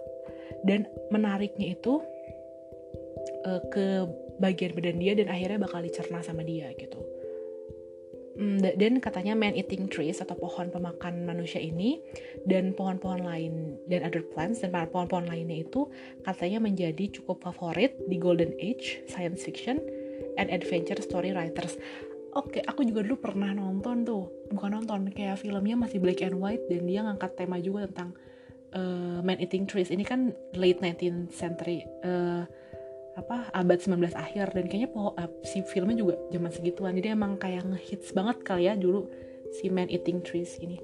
Dan 0.62 0.86
menariknya 1.09 1.74
itu 1.74 1.99
uh, 3.45 3.62
ke 3.68 4.05
bagian 4.41 4.74
badan 4.74 4.97
dia 4.97 5.14
dan 5.14 5.30
akhirnya 5.30 5.62
bakal 5.62 5.86
dicerna 5.86 6.26
sama 6.26 6.41
dia 6.41 6.74
gitu 6.74 7.11
dan 8.79 9.03
katanya 9.03 9.36
man 9.36 9.51
eating 9.53 9.91
trees 9.91 10.23
atau 10.23 10.39
pohon 10.39 10.71
pemakan 10.71 11.27
manusia 11.27 11.59
ini 11.59 11.99
dan 12.47 12.71
pohon-pohon 12.71 13.27
lain 13.27 13.75
dan 13.91 14.07
other 14.07 14.23
plants 14.23 14.63
dan 14.63 14.71
pohon-pohon 14.71 15.27
lainnya 15.27 15.67
itu 15.67 15.91
katanya 16.23 16.63
menjadi 16.63 17.11
cukup 17.11 17.43
favorit 17.43 17.99
di 18.07 18.15
golden 18.15 18.55
age 18.57 19.03
science 19.11 19.43
fiction 19.43 19.84
and 20.39 20.47
adventure 20.47 20.99
story 21.03 21.36
writers. 21.36 21.75
Oke, 22.32 22.63
aku 22.63 22.88
juga 22.88 23.03
dulu 23.03 23.19
pernah 23.19 23.51
nonton 23.51 24.07
tuh, 24.07 24.32
bukan 24.47 24.79
nonton, 24.79 25.11
kayak 25.11 25.36
filmnya 25.36 25.75
masih 25.75 25.99
black 25.99 26.23
and 26.23 26.39
white 26.39 26.63
dan 26.71 26.88
dia 26.88 27.03
ngangkat 27.03 27.36
tema 27.36 27.59
juga 27.59 27.91
tentang 27.91 28.15
uh, 28.71 29.19
man 29.19 29.36
eating 29.43 29.67
trees. 29.67 29.91
Ini 29.91 30.07
kan 30.07 30.32
late 30.55 30.79
19th 30.79 31.36
century 31.36 31.84
uh, 32.07 32.47
apa 33.16 33.51
abad 33.51 33.80
19 33.80 34.16
akhir. 34.16 34.55
Dan 34.55 34.66
kayaknya 34.68 34.89
po, 34.91 35.14
uh, 35.16 35.30
si 35.43 35.64
filmnya 35.66 35.97
juga 35.99 36.16
zaman 36.32 36.51
segituan. 36.51 36.93
Jadi 36.95 37.07
emang 37.12 37.36
kayak 37.36 37.68
ngehits 37.68 38.16
banget 38.16 38.38
kali 38.43 38.68
ya 38.68 38.74
dulu 38.76 39.07
si 39.51 39.68
Man 39.68 39.91
Eating 39.91 40.24
Trees 40.24 40.59
ini. 40.64 40.80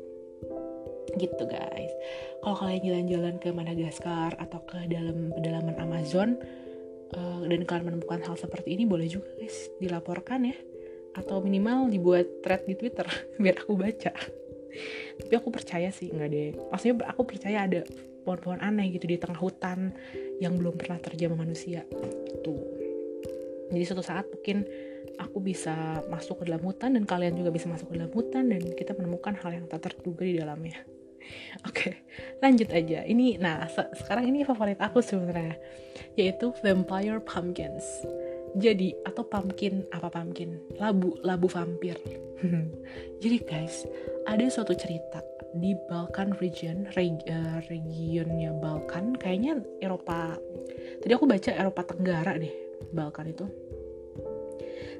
Gitu 1.15 1.43
guys. 1.47 1.93
Kalau 2.43 2.55
kalian 2.59 2.83
jalan-jalan 2.83 3.35
ke 3.39 3.49
Madagaskar 3.51 4.35
atau 4.37 4.59
ke 4.67 4.85
dalam 4.91 5.31
pedalaman 5.33 5.75
Amazon 5.79 6.37
uh, 7.15 7.41
dan 7.47 7.63
kalian 7.63 7.85
menemukan 7.95 8.21
hal 8.27 8.35
seperti 8.35 8.75
ini 8.75 8.83
boleh 8.83 9.07
juga 9.07 9.31
guys 9.39 9.71
dilaporkan 9.79 10.51
ya. 10.51 10.57
Atau 11.17 11.41
minimal 11.41 11.89
dibuat 11.89 12.45
thread 12.45 12.67
di 12.69 12.75
Twitter 12.77 13.07
biar 13.41 13.65
aku 13.65 13.73
baca 13.73 14.13
tapi 15.21 15.33
aku 15.33 15.49
percaya 15.49 15.89
sih 15.89 16.11
nggak 16.11 16.29
deh 16.29 16.49
maksudnya 16.69 17.07
aku 17.07 17.21
percaya 17.23 17.65
ada 17.65 17.81
pohon-pohon 18.27 18.59
aneh 18.59 18.91
gitu 18.91 19.07
di 19.07 19.15
tengah 19.15 19.39
hutan 19.39 19.95
yang 20.43 20.59
belum 20.59 20.75
pernah 20.75 20.99
terjamah 20.99 21.47
manusia. 21.47 21.87
Gitu 22.27 22.77
jadi 23.71 23.83
suatu 23.83 24.03
saat 24.03 24.25
mungkin 24.31 24.63
aku 25.19 25.43
bisa 25.43 26.03
masuk 26.07 26.43
ke 26.43 26.43
dalam 26.47 26.63
hutan 26.63 26.95
dan 26.95 27.03
kalian 27.03 27.35
juga 27.35 27.51
bisa 27.51 27.67
masuk 27.67 27.91
ke 27.91 27.99
dalam 27.99 28.11
hutan 28.15 28.47
dan 28.47 28.61
kita 28.63 28.95
menemukan 28.95 29.35
hal 29.43 29.51
yang 29.59 29.65
tak 29.67 29.91
terduga 29.91 30.23
di 30.23 30.39
dalamnya. 30.39 30.79
Oke 31.67 32.07
lanjut 32.39 32.71
aja. 32.71 33.03
Ini 33.03 33.41
nah 33.43 33.67
se 33.67 33.83
sekarang 33.99 34.31
ini 34.31 34.47
favorit 34.47 34.79
aku 34.79 35.03
sebenarnya 35.03 35.59
yaitu 36.15 36.55
vampire 36.63 37.19
pumpkins 37.19 37.83
jadi 38.55 38.95
atau 39.03 39.27
pumpkin 39.27 39.83
apa 39.91 40.07
pumpkin? 40.07 40.61
Labu 40.79 41.19
labu 41.25 41.51
vampir. 41.51 41.99
Jadi 43.23 43.37
guys 43.43 43.83
ada 44.29 44.45
suatu 44.47 44.77
cerita 44.77 45.25
di 45.57 45.73
Balkan 45.89 46.37
region 46.37 46.85
reg, 46.93 47.17
uh, 47.27 47.59
regionnya 47.67 48.53
Balkan. 48.55 49.17
Kayaknya 49.17 49.59
Eropa 49.81 50.37
tadi 51.01 51.11
aku 51.11 51.25
baca 51.25 51.51
Eropa 51.51 51.81
Tenggara 51.83 52.37
deh 52.37 52.53
Balkan 52.93 53.27
itu. 53.33 53.45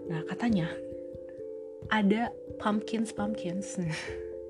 Nah 0.10 0.26
katanya 0.28 0.68
ada 1.94 2.34
pumpkins 2.58 3.14
pumpkins 3.14 3.78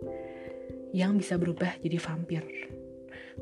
yang 0.99 1.19
bisa 1.19 1.35
berubah 1.35 1.75
jadi 1.83 1.99
vampir. 1.99 2.43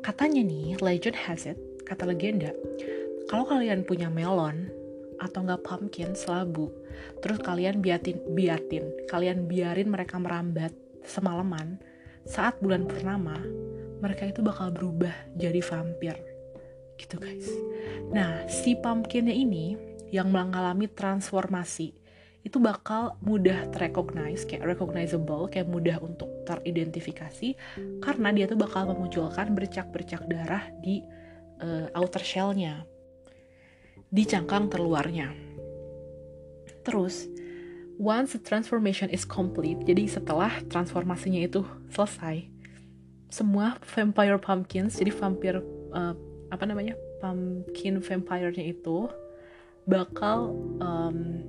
Katanya 0.04 0.44
nih 0.44 0.76
legend 0.82 1.16
has 1.16 1.48
it 1.48 1.56
kata 1.86 2.02
legenda 2.02 2.50
kalau 3.30 3.46
kalian 3.46 3.86
punya 3.86 4.10
melon 4.10 4.66
atau 5.20 5.44
enggak 5.44 5.62
pumpkin 5.64 6.12
selabu. 6.12 6.72
Terus 7.20 7.38
kalian 7.40 7.80
biatin 7.80 8.20
biatin. 8.32 8.84
Kalian 9.10 9.48
biarin 9.48 9.88
mereka 9.88 10.20
merambat 10.20 10.72
semalaman. 11.06 11.80
Saat 12.26 12.58
bulan 12.58 12.84
purnama 12.84 13.38
mereka 14.02 14.28
itu 14.28 14.44
bakal 14.44 14.72
berubah 14.74 15.14
jadi 15.38 15.60
vampir. 15.62 16.16
Gitu 16.96 17.16
guys. 17.20 17.48
Nah 18.12 18.44
si 18.48 18.76
pumpkinnya 18.76 19.32
ini 19.32 19.76
yang 20.10 20.30
mengalami 20.30 20.86
transformasi 20.86 22.06
itu 22.46 22.62
bakal 22.62 23.18
mudah 23.26 23.66
terrecognize 23.74 24.46
kayak 24.46 24.78
recognizable 24.78 25.50
kayak 25.50 25.66
mudah 25.66 25.98
untuk 25.98 26.30
teridentifikasi 26.46 27.58
karena 27.98 28.28
dia 28.30 28.46
tuh 28.46 28.54
bakal 28.54 28.86
memunculkan 28.86 29.50
bercak-bercak 29.50 30.22
darah 30.30 30.62
di 30.78 31.02
uh, 31.58 31.90
outer 31.98 32.22
shellnya 32.22 32.86
di 34.10 34.22
cangkang 34.24 34.70
terluarnya. 34.70 35.32
Terus 36.86 37.26
once 37.98 38.36
the 38.36 38.42
transformation 38.42 39.10
is 39.10 39.26
complete, 39.26 39.82
jadi 39.82 40.06
setelah 40.06 40.52
transformasinya 40.70 41.42
itu 41.42 41.66
selesai, 41.90 42.46
semua 43.26 43.76
vampire 43.82 44.38
pumpkins 44.38 44.96
jadi 44.96 45.10
vampir 45.10 45.58
uh, 45.90 46.14
apa 46.54 46.64
namanya 46.64 46.94
pumpkin 47.18 47.98
vampire-nya 47.98 48.70
itu 48.70 49.10
bakal 49.86 50.54
um, 50.78 51.42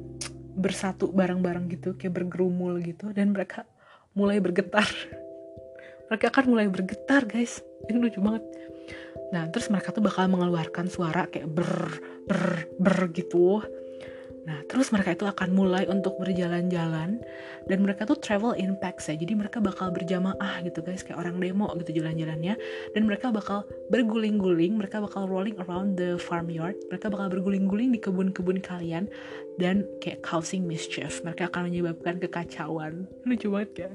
bersatu 0.58 1.14
bareng-bareng 1.14 1.70
gitu 1.70 1.94
kayak 1.94 2.18
bergerumul 2.18 2.82
gitu 2.82 3.14
dan 3.14 3.34
mereka 3.34 3.66
mulai 4.18 4.42
bergetar. 4.42 4.86
Mereka 6.08 6.32
akan 6.32 6.46
mulai 6.50 6.66
bergetar 6.72 7.28
guys. 7.28 7.62
Ini 7.92 8.00
lucu 8.00 8.24
banget 8.24 8.42
nah 9.34 9.48
terus 9.52 9.68
mereka 9.68 9.92
tuh 9.92 10.04
bakal 10.04 10.32
mengeluarkan 10.32 10.88
suara 10.88 11.28
kayak 11.28 11.52
ber 11.52 12.00
ber 12.28 12.72
ber 12.80 12.98
gitu 13.12 13.64
Nah, 14.48 14.64
terus 14.64 14.96
mereka 14.96 15.12
itu 15.12 15.28
akan 15.28 15.52
mulai 15.52 15.84
untuk 15.92 16.16
berjalan-jalan 16.24 17.20
dan 17.68 17.78
mereka 17.84 18.08
tuh 18.08 18.16
travel 18.16 18.56
in 18.56 18.80
packs 18.80 19.12
ya. 19.12 19.20
Jadi 19.20 19.36
mereka 19.36 19.60
bakal 19.60 19.92
berjamaah 19.92 20.64
gitu 20.64 20.80
guys, 20.80 21.04
kayak 21.04 21.20
orang 21.20 21.36
demo 21.44 21.68
gitu 21.84 22.00
jalan-jalannya 22.00 22.56
dan 22.96 23.02
mereka 23.04 23.28
bakal 23.28 23.68
berguling-guling, 23.92 24.80
mereka 24.80 25.04
bakal 25.04 25.28
rolling 25.28 25.60
around 25.68 26.00
the 26.00 26.16
farmyard. 26.16 26.80
Mereka 26.88 27.12
bakal 27.12 27.28
berguling-guling 27.28 27.92
di 27.92 28.00
kebun-kebun 28.00 28.64
kalian 28.64 29.12
dan 29.60 29.84
kayak 30.00 30.24
causing 30.24 30.64
mischief. 30.64 31.20
Mereka 31.28 31.52
akan 31.52 31.68
menyebabkan 31.68 32.16
kekacauan. 32.24 33.04
Lucu 33.28 33.52
banget 33.52 33.72
ya. 33.76 33.92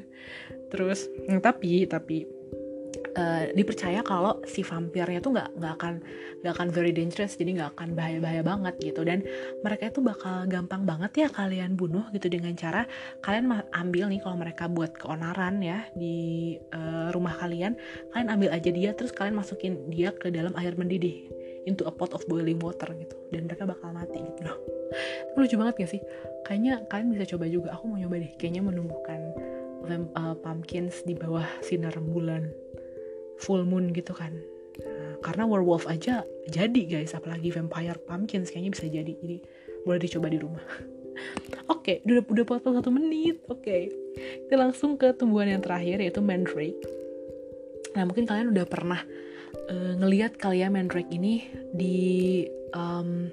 Terus, 0.69 1.09
tapi 1.41 1.89
tapi 1.89 2.29
uh, 3.17 3.45
dipercaya 3.53 4.01
kalau 4.05 4.41
si 4.49 4.65
vampirnya 4.65 5.21
tuh 5.21 5.33
nggak 5.37 5.49
nggak 5.59 5.73
akan 5.79 5.95
nggak 6.43 6.53
akan 6.59 6.69
very 6.73 6.93
dangerous 6.93 7.37
jadi 7.39 7.63
nggak 7.63 7.71
akan 7.79 7.89
bahaya 7.95 8.19
bahaya 8.19 8.43
banget 8.45 8.75
gitu. 8.81 9.03
Dan 9.05 9.25
mereka 9.61 9.93
itu 9.93 10.01
bakal 10.01 10.49
gampang 10.49 10.83
banget 10.89 11.27
ya 11.27 11.29
kalian 11.29 11.77
bunuh 11.77 12.07
gitu 12.13 12.29
dengan 12.33 12.53
cara 12.57 12.89
kalian 13.25 13.63
ambil 13.73 14.09
nih 14.11 14.21
kalau 14.21 14.37
mereka 14.39 14.65
buat 14.67 14.97
keonaran 14.97 15.61
ya 15.61 15.87
di 15.97 16.57
uh, 16.73 17.13
rumah 17.15 17.37
kalian 17.39 17.77
kalian 18.13 18.29
ambil 18.29 18.49
aja 18.53 18.71
dia 18.73 18.91
terus 18.97 19.13
kalian 19.13 19.37
masukin 19.37 19.89
dia 19.93 20.13
ke 20.13 20.33
dalam 20.33 20.53
air 20.59 20.75
mendidih 20.75 21.29
into 21.63 21.87
a 21.87 21.93
pot 21.95 22.11
of 22.17 22.25
boiling 22.27 22.59
water 22.59 22.91
gitu. 22.99 23.15
Dan 23.31 23.47
mereka 23.47 23.69
bakal 23.69 23.95
mati 23.95 24.19
gitu. 24.19 24.41
Loh 24.47 24.59
lucu 25.39 25.57
banget 25.57 25.75
gak 25.85 25.91
sih? 25.97 26.03
Kayaknya 26.45 26.85
kalian 26.91 27.09
bisa 27.17 27.25
coba 27.37 27.45
juga. 27.49 27.69
Aku 27.73 27.89
mau 27.89 27.97
nyoba 27.97 28.21
deh. 28.21 28.33
Kayaknya 28.37 28.63
menumbuhkan 28.67 29.21
uh, 29.89 30.35
pumpkins 30.39 31.03
di 31.03 31.15
bawah 31.17 31.47
sinar 31.65 31.95
bulan 31.99 32.51
full 33.39 33.65
moon 33.65 33.95
gitu 33.95 34.13
kan. 34.13 34.33
Nah, 34.81 35.21
karena 35.21 35.45
werewolf 35.45 35.85
aja 35.89 36.25
jadi 36.49 36.83
guys. 36.89 37.13
Apalagi 37.13 37.53
vampire 37.53 38.01
pumpkins 38.05 38.51
kayaknya 38.51 38.73
bisa 38.73 38.87
jadi. 38.89 39.13
Jadi 39.13 39.37
boleh 39.85 40.01
dicoba 40.01 40.27
di 40.33 40.39
rumah. 40.41 40.65
Oke 41.73 42.01
okay, 42.01 42.09
udah 42.09 42.25
udah 42.25 42.45
potong 42.47 42.75
satu 42.79 42.91
menit. 42.91 43.43
Oke. 43.49 43.63
Okay. 43.63 43.83
kita 44.45 44.61
langsung 44.61 45.01
ke 45.01 45.17
tumbuhan 45.17 45.49
yang 45.49 45.63
terakhir 45.65 46.01
yaitu 46.05 46.21
mandrake. 46.21 46.77
Nah 47.97 48.05
mungkin 48.05 48.29
kalian 48.29 48.53
udah 48.53 48.67
pernah 48.69 49.01
uh, 49.69 49.93
ngelihat 50.01 50.37
kalian 50.37 50.73
ya 50.73 50.75
mandrake 50.75 51.13
ini 51.13 51.49
di 51.73 51.97
um, 52.77 53.29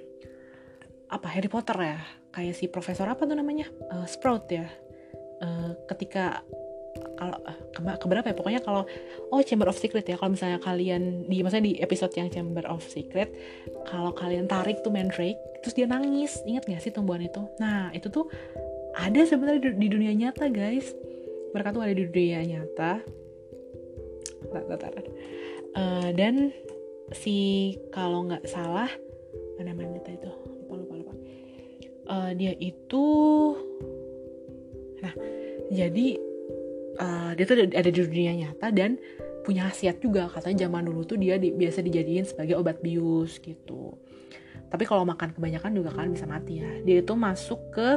apa 1.09 1.27
Harry 1.31 1.49
Potter 1.49 1.75
ya? 1.79 1.99
Kayak 2.29 2.55
si 2.55 2.65
profesor 2.69 3.09
apa 3.09 3.25
tuh 3.25 3.35
namanya? 3.35 3.67
Uh, 3.89 4.05
Sprout 4.05 4.47
ya? 4.51 4.69
Uh, 5.39 5.73
ketika 5.87 6.43
kalau 7.19 7.35
ke, 7.75 7.81
keberapa 7.99 8.25
ya? 8.31 8.35
Pokoknya 8.35 8.61
kalau 8.63 8.87
oh 9.35 9.41
Chamber 9.43 9.67
of 9.67 9.75
Secret 9.75 10.07
ya. 10.07 10.15
Kalau 10.15 10.31
misalnya 10.31 10.63
kalian 10.63 11.27
di 11.27 11.43
maksudnya 11.43 11.65
di 11.67 11.73
episode 11.83 12.15
yang 12.15 12.31
Chamber 12.31 12.63
of 12.71 12.79
Secret 12.87 13.35
kalau 13.83 14.15
kalian 14.15 14.47
tarik 14.47 14.79
tuh 14.79 14.95
Mandrake 14.95 15.35
terus 15.59 15.75
dia 15.75 15.85
nangis. 15.85 16.39
Ingat 16.47 16.71
gak 16.71 16.79
sih 16.79 16.95
tumbuhan 16.95 17.27
itu? 17.27 17.43
Nah 17.59 17.91
itu 17.91 18.07
tuh 18.07 18.31
ada 18.95 19.21
sebenarnya 19.27 19.75
di, 19.75 19.87
dunia 19.91 20.15
nyata 20.15 20.47
guys. 20.47 20.95
Mereka 21.51 21.75
tuh 21.75 21.83
ada 21.83 21.93
di 21.93 22.07
dunia 22.07 22.39
nyata. 22.47 23.03
Uh, 25.75 26.09
dan 26.15 26.55
si 27.13 27.75
kalau 27.93 28.25
nggak 28.25 28.45
salah 28.47 28.89
mana 29.59 29.75
mana 29.75 29.99
itu 29.99 30.31
lupa 30.47 30.73
lupa 30.79 30.93
lupa. 30.95 31.13
Uh, 32.09 32.31
dia 32.33 32.55
itu 32.57 33.05
nah 34.99 35.13
jadi 35.69 36.28
uh, 36.99 37.31
dia 37.33 37.45
tuh 37.47 37.55
ada 37.65 37.89
di 37.89 37.99
dunia 37.99 38.35
nyata 38.35 38.69
dan 38.69 38.99
punya 39.47 39.65
khasiat 39.71 40.03
juga 40.03 40.29
katanya 40.29 40.67
zaman 40.67 40.85
dulu 40.85 41.07
tuh 41.07 41.17
dia 41.17 41.39
di, 41.39 41.49
biasa 41.49 41.81
dijadiin 41.81 42.27
sebagai 42.27 42.59
obat 42.59 42.83
bius 42.83 43.39
gitu. 43.41 43.97
Tapi 44.69 44.85
kalau 44.85 45.01
makan 45.01 45.33
kebanyakan 45.33 45.71
juga 45.73 45.89
kan 45.95 46.13
bisa 46.13 46.29
mati 46.29 46.61
ya. 46.61 46.69
Dia 46.85 47.01
itu 47.01 47.13
masuk 47.17 47.73
ke 47.73 47.87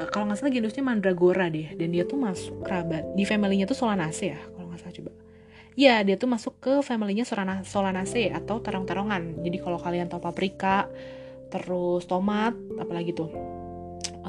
uh, 0.00 0.08
kalau 0.10 0.26
nggak 0.26 0.40
salah 0.40 0.50
genusnya 0.50 0.82
mandragora 0.82 1.46
deh. 1.52 1.76
Dan 1.78 1.94
dia 1.94 2.02
tuh 2.08 2.18
masuk 2.18 2.64
kerabat 2.66 3.14
di 3.14 3.22
familynya 3.22 3.68
tuh 3.68 3.78
solanaceae 3.78 4.34
ya 4.34 4.40
kalau 4.56 4.66
nggak 4.72 4.80
salah 4.82 4.96
coba. 4.98 5.12
Iya, 5.72 6.04
dia 6.04 6.20
tuh 6.20 6.28
masuk 6.28 6.60
ke 6.60 6.72
familynya 6.84 7.24
Solanaceae 7.64 8.28
atau 8.28 8.60
terong-terongan. 8.60 9.40
Jadi 9.40 9.56
kalau 9.56 9.80
kalian 9.80 10.04
tahu 10.04 10.20
paprika, 10.20 10.84
terus 11.48 12.04
tomat, 12.04 12.52
apalagi 12.76 13.16
tuh 13.16 13.32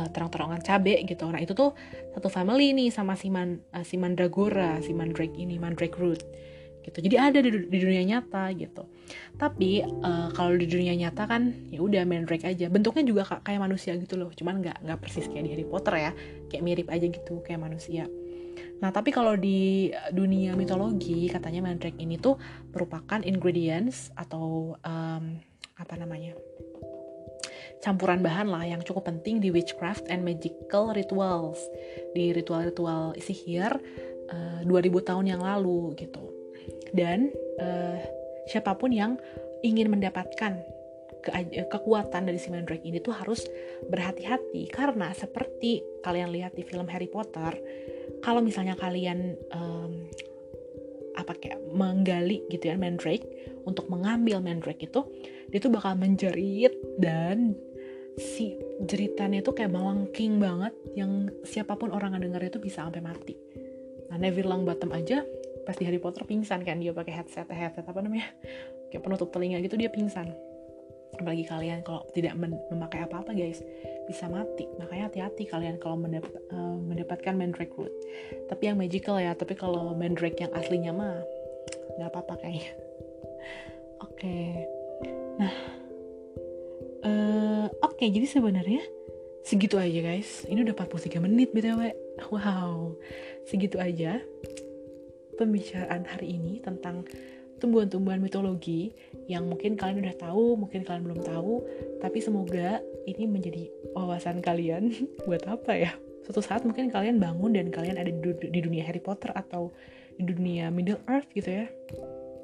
uh, 0.04 0.12
terang-terangan 0.12 0.60
cabe 0.60 1.00
gitu. 1.08 1.24
Nah 1.32 1.40
itu 1.40 1.56
tuh 1.56 1.72
satu 2.12 2.28
family 2.28 2.76
nih 2.76 2.92
sama 2.92 3.16
si, 3.16 3.32
man, 3.32 3.64
uh, 3.72 3.88
si 3.88 3.96
mandragora, 3.96 4.84
si 4.84 4.92
mandrake 4.92 5.40
ini, 5.40 5.56
mandrake 5.56 5.96
root 5.96 6.20
gitu. 6.84 7.00
Jadi 7.00 7.16
ada 7.16 7.40
di, 7.40 7.50
di 7.72 7.78
dunia 7.80 8.04
nyata 8.04 8.52
gitu. 8.60 8.84
Tapi 9.40 9.88
uh, 9.88 10.30
kalau 10.36 10.60
di 10.60 10.68
dunia 10.68 10.92
nyata 11.00 11.24
kan 11.26 11.72
ya 11.72 11.80
udah 11.80 12.04
mandrake 12.04 12.44
aja. 12.44 12.68
Bentuknya 12.68 13.08
juga 13.08 13.24
kayak 13.40 13.64
manusia 13.64 13.96
gitu 13.96 14.20
loh. 14.20 14.30
Cuman 14.36 14.60
nggak 14.60 14.84
nggak 14.84 15.00
persis 15.00 15.32
kayak 15.32 15.48
di 15.48 15.52
Harry 15.56 15.68
Potter 15.68 15.96
ya. 15.96 16.12
Kayak 16.52 16.64
mirip 16.68 16.88
aja 16.92 17.08
gitu 17.08 17.40
kayak 17.42 17.64
manusia. 17.64 18.06
Nah, 18.84 18.92
tapi 18.92 19.16
kalau 19.16 19.40
di 19.40 19.90
dunia 20.12 20.60
mitologi 20.60 21.32
katanya 21.32 21.64
mandrake 21.64 21.96
ini 22.04 22.20
tuh 22.20 22.36
merupakan 22.76 23.24
ingredients 23.24 24.12
atau 24.20 24.76
um, 24.84 25.24
apa 25.80 25.94
namanya? 25.96 26.36
Campuran 27.84 28.24
bahan 28.24 28.48
lah 28.48 28.64
yang 28.64 28.80
cukup 28.80 29.12
penting 29.12 29.44
di 29.44 29.52
witchcraft 29.52 30.08
and 30.08 30.24
magical 30.24 30.96
rituals. 30.96 31.60
Di 32.16 32.32
ritual-ritual 32.32 33.20
sihir 33.20 33.76
uh, 34.32 34.64
2000 34.64 35.10
tahun 35.10 35.26
yang 35.36 35.42
lalu 35.44 35.92
gitu. 36.00 36.24
Dan 36.96 37.28
uh, 37.60 38.00
siapa 38.48 38.80
pun 38.80 38.96
yang 38.96 39.20
ingin 39.68 39.92
mendapatkan 39.92 40.64
ke 41.24 41.32
kekuatan 41.72 42.28
dari 42.28 42.36
si 42.36 42.52
Mandrake 42.52 42.84
ini 42.84 43.04
tuh 43.04 43.16
harus 43.16 43.44
berhati-hati. 43.92 44.72
Karena 44.72 45.12
seperti 45.12 45.84
kalian 46.04 46.32
lihat 46.32 46.56
di 46.56 46.64
film 46.64 46.88
Harry 46.88 47.12
Potter 47.12 47.60
kalau 48.24 48.40
misalnya 48.40 48.80
kalian 48.80 49.36
um, 49.52 50.08
apa 51.14 51.38
kayak 51.38 51.62
menggali 51.70 52.42
gitu 52.50 52.74
ya 52.74 52.76
Mandrake 52.76 53.24
untuk 53.64 53.88
mengambil 53.88 54.42
Mandrake 54.42 54.90
itu 54.90 55.06
dia 55.54 55.60
tuh 55.62 55.70
bakal 55.70 55.94
menjerit 55.94 56.74
dan 56.98 57.54
si 58.18 58.58
jeritannya 58.84 59.42
tuh 59.42 59.58
kayak 59.58 59.74
melengking 59.74 60.38
banget 60.38 60.74
yang 60.94 61.30
siapa 61.42 61.74
pun 61.74 61.90
orang 61.90 62.14
yang 62.18 62.30
dengar 62.30 62.46
itu 62.46 62.62
bisa 62.62 62.86
sampai 62.86 63.02
mati. 63.02 63.34
Nah 64.14 64.18
Neville 64.22 64.50
Longbottom 64.50 64.94
aja 64.94 65.26
pas 65.64 65.74
di 65.74 65.88
Harry 65.88 65.98
Potter 65.98 66.28
pingsan 66.28 66.62
kan 66.62 66.78
dia 66.78 66.92
pakai 66.92 67.24
headset 67.24 67.48
headset 67.48 67.88
apa 67.88 68.00
namanya 68.04 68.28
kayak 68.92 69.02
penutup 69.02 69.32
telinga 69.34 69.58
gitu 69.64 69.80
dia 69.80 69.90
pingsan. 69.90 70.30
Apalagi 71.14 71.46
kalian 71.46 71.86
kalau 71.86 72.10
tidak 72.18 72.34
memakai 72.74 73.06
apa-apa 73.06 73.38
guys 73.38 73.62
bisa 74.10 74.26
mati. 74.30 74.66
Makanya 74.82 75.10
hati-hati 75.10 75.46
kalian 75.46 75.78
kalau 75.78 75.98
mendap 75.98 76.26
uh, 76.50 76.78
mendapatkan 76.82 77.38
Mandrake 77.38 77.74
Root. 77.78 77.94
Tapi 78.50 78.64
yang 78.66 78.82
magical 78.82 79.22
ya. 79.22 79.38
Tapi 79.38 79.54
kalau 79.54 79.94
Mandrake 79.94 80.42
yang 80.42 80.54
aslinya 80.58 80.90
mah 80.90 81.22
nggak 82.02 82.10
apa-apa 82.10 82.34
kayaknya. 82.42 82.74
Oke. 84.02 84.18
Okay. 84.18 84.46
Nah 85.38 85.54
oke 88.04 88.20
jadi 88.20 88.28
sebenarnya? 88.28 88.84
Segitu 89.48 89.80
aja 89.80 90.00
guys. 90.04 90.44
Ini 90.52 90.60
udah 90.60 90.76
43 90.76 91.24
menit 91.24 91.56
btw 91.56 91.96
wow. 92.36 92.92
Segitu 93.48 93.80
aja 93.80 94.20
pembicaraan 95.40 96.04
hari 96.04 96.36
ini 96.36 96.60
tentang 96.60 97.08
tumbuhan-tumbuhan 97.64 98.20
mitologi 98.20 98.92
yang 99.32 99.48
mungkin 99.48 99.80
kalian 99.80 100.04
udah 100.04 100.20
tahu, 100.20 100.60
mungkin 100.60 100.84
kalian 100.84 101.08
belum 101.08 101.24
tahu, 101.24 101.64
tapi 102.04 102.20
semoga 102.20 102.84
ini 103.08 103.24
menjadi 103.24 103.72
wawasan 103.96 104.44
kalian 104.44 104.92
buat 105.24 105.48
apa 105.48 105.72
ya? 105.72 105.96
Suatu 106.28 106.44
saat 106.44 106.68
mungkin 106.68 106.92
kalian 106.92 107.24
bangun 107.24 107.56
dan 107.56 107.72
kalian 107.72 107.96
ada 107.96 108.12
di 108.36 108.60
dunia 108.60 108.84
Harry 108.84 109.00
Potter 109.00 109.32
atau 109.32 109.72
di 110.20 110.28
dunia 110.28 110.68
Middle 110.76 111.00
Earth 111.08 111.32
gitu 111.32 111.64
ya. 111.64 111.72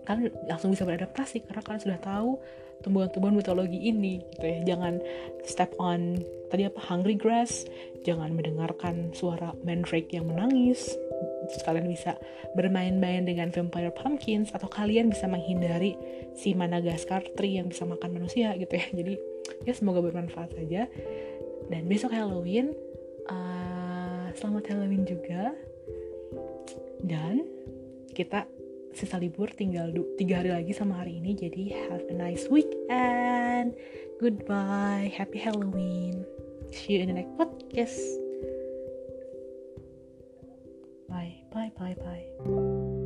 Kalian 0.08 0.32
langsung 0.48 0.72
bisa 0.72 0.88
beradaptasi 0.88 1.44
karena 1.52 1.62
kalian 1.68 1.84
sudah 1.84 2.00
tahu 2.00 2.40
tumbuhan-tumbuhan 2.84 3.36
mitologi 3.36 3.80
ini 3.80 4.24
gitu 4.36 4.46
ya. 4.46 4.76
Jangan 4.76 5.00
step 5.44 5.76
on 5.80 6.20
tadi 6.50 6.66
apa 6.66 6.80
hungry 6.90 7.16
grass. 7.16 7.68
Jangan 8.08 8.32
mendengarkan 8.32 9.12
suara 9.12 9.52
mandrake 9.64 10.16
yang 10.16 10.28
menangis. 10.28 10.96
Terus 11.50 11.64
kalian 11.66 11.90
bisa 11.90 12.16
bermain-main 12.54 13.26
dengan 13.26 13.50
vampire 13.50 13.92
pumpkins 13.92 14.54
atau 14.54 14.70
kalian 14.70 15.10
bisa 15.10 15.26
menghindari 15.26 15.98
si 16.38 16.54
Madagascar 16.54 17.26
tree 17.34 17.58
yang 17.58 17.68
bisa 17.68 17.84
makan 17.90 18.16
manusia 18.22 18.54
gitu 18.56 18.74
ya. 18.78 18.86
Jadi 18.94 19.14
ya 19.66 19.74
semoga 19.74 20.00
bermanfaat 20.00 20.54
saja. 20.56 20.86
Dan 21.70 21.86
besok 21.90 22.14
Halloween 22.14 22.74
uh, 23.30 24.30
selamat 24.38 24.74
Halloween 24.74 25.04
juga. 25.04 25.54
Dan 27.00 27.48
kita 28.14 28.46
sisa 28.94 29.22
libur 29.22 29.52
tinggal 29.54 29.94
tiga 30.18 30.42
hari 30.42 30.52
lagi 30.54 30.74
sama 30.74 31.00
hari 31.02 31.22
ini 31.22 31.38
jadi 31.38 31.64
have 31.90 32.04
a 32.10 32.16
nice 32.16 32.50
weekend. 32.50 33.78
Goodbye 34.20 35.14
happy 35.14 35.40
Halloween. 35.40 36.26
See 36.70 36.98
you 36.98 37.06
in 37.06 37.14
the 37.14 37.18
next 37.18 37.34
podcast. 37.38 37.98
Bye 41.10 41.42
bye 41.50 41.72
bye 41.74 41.98
bye 41.98 42.99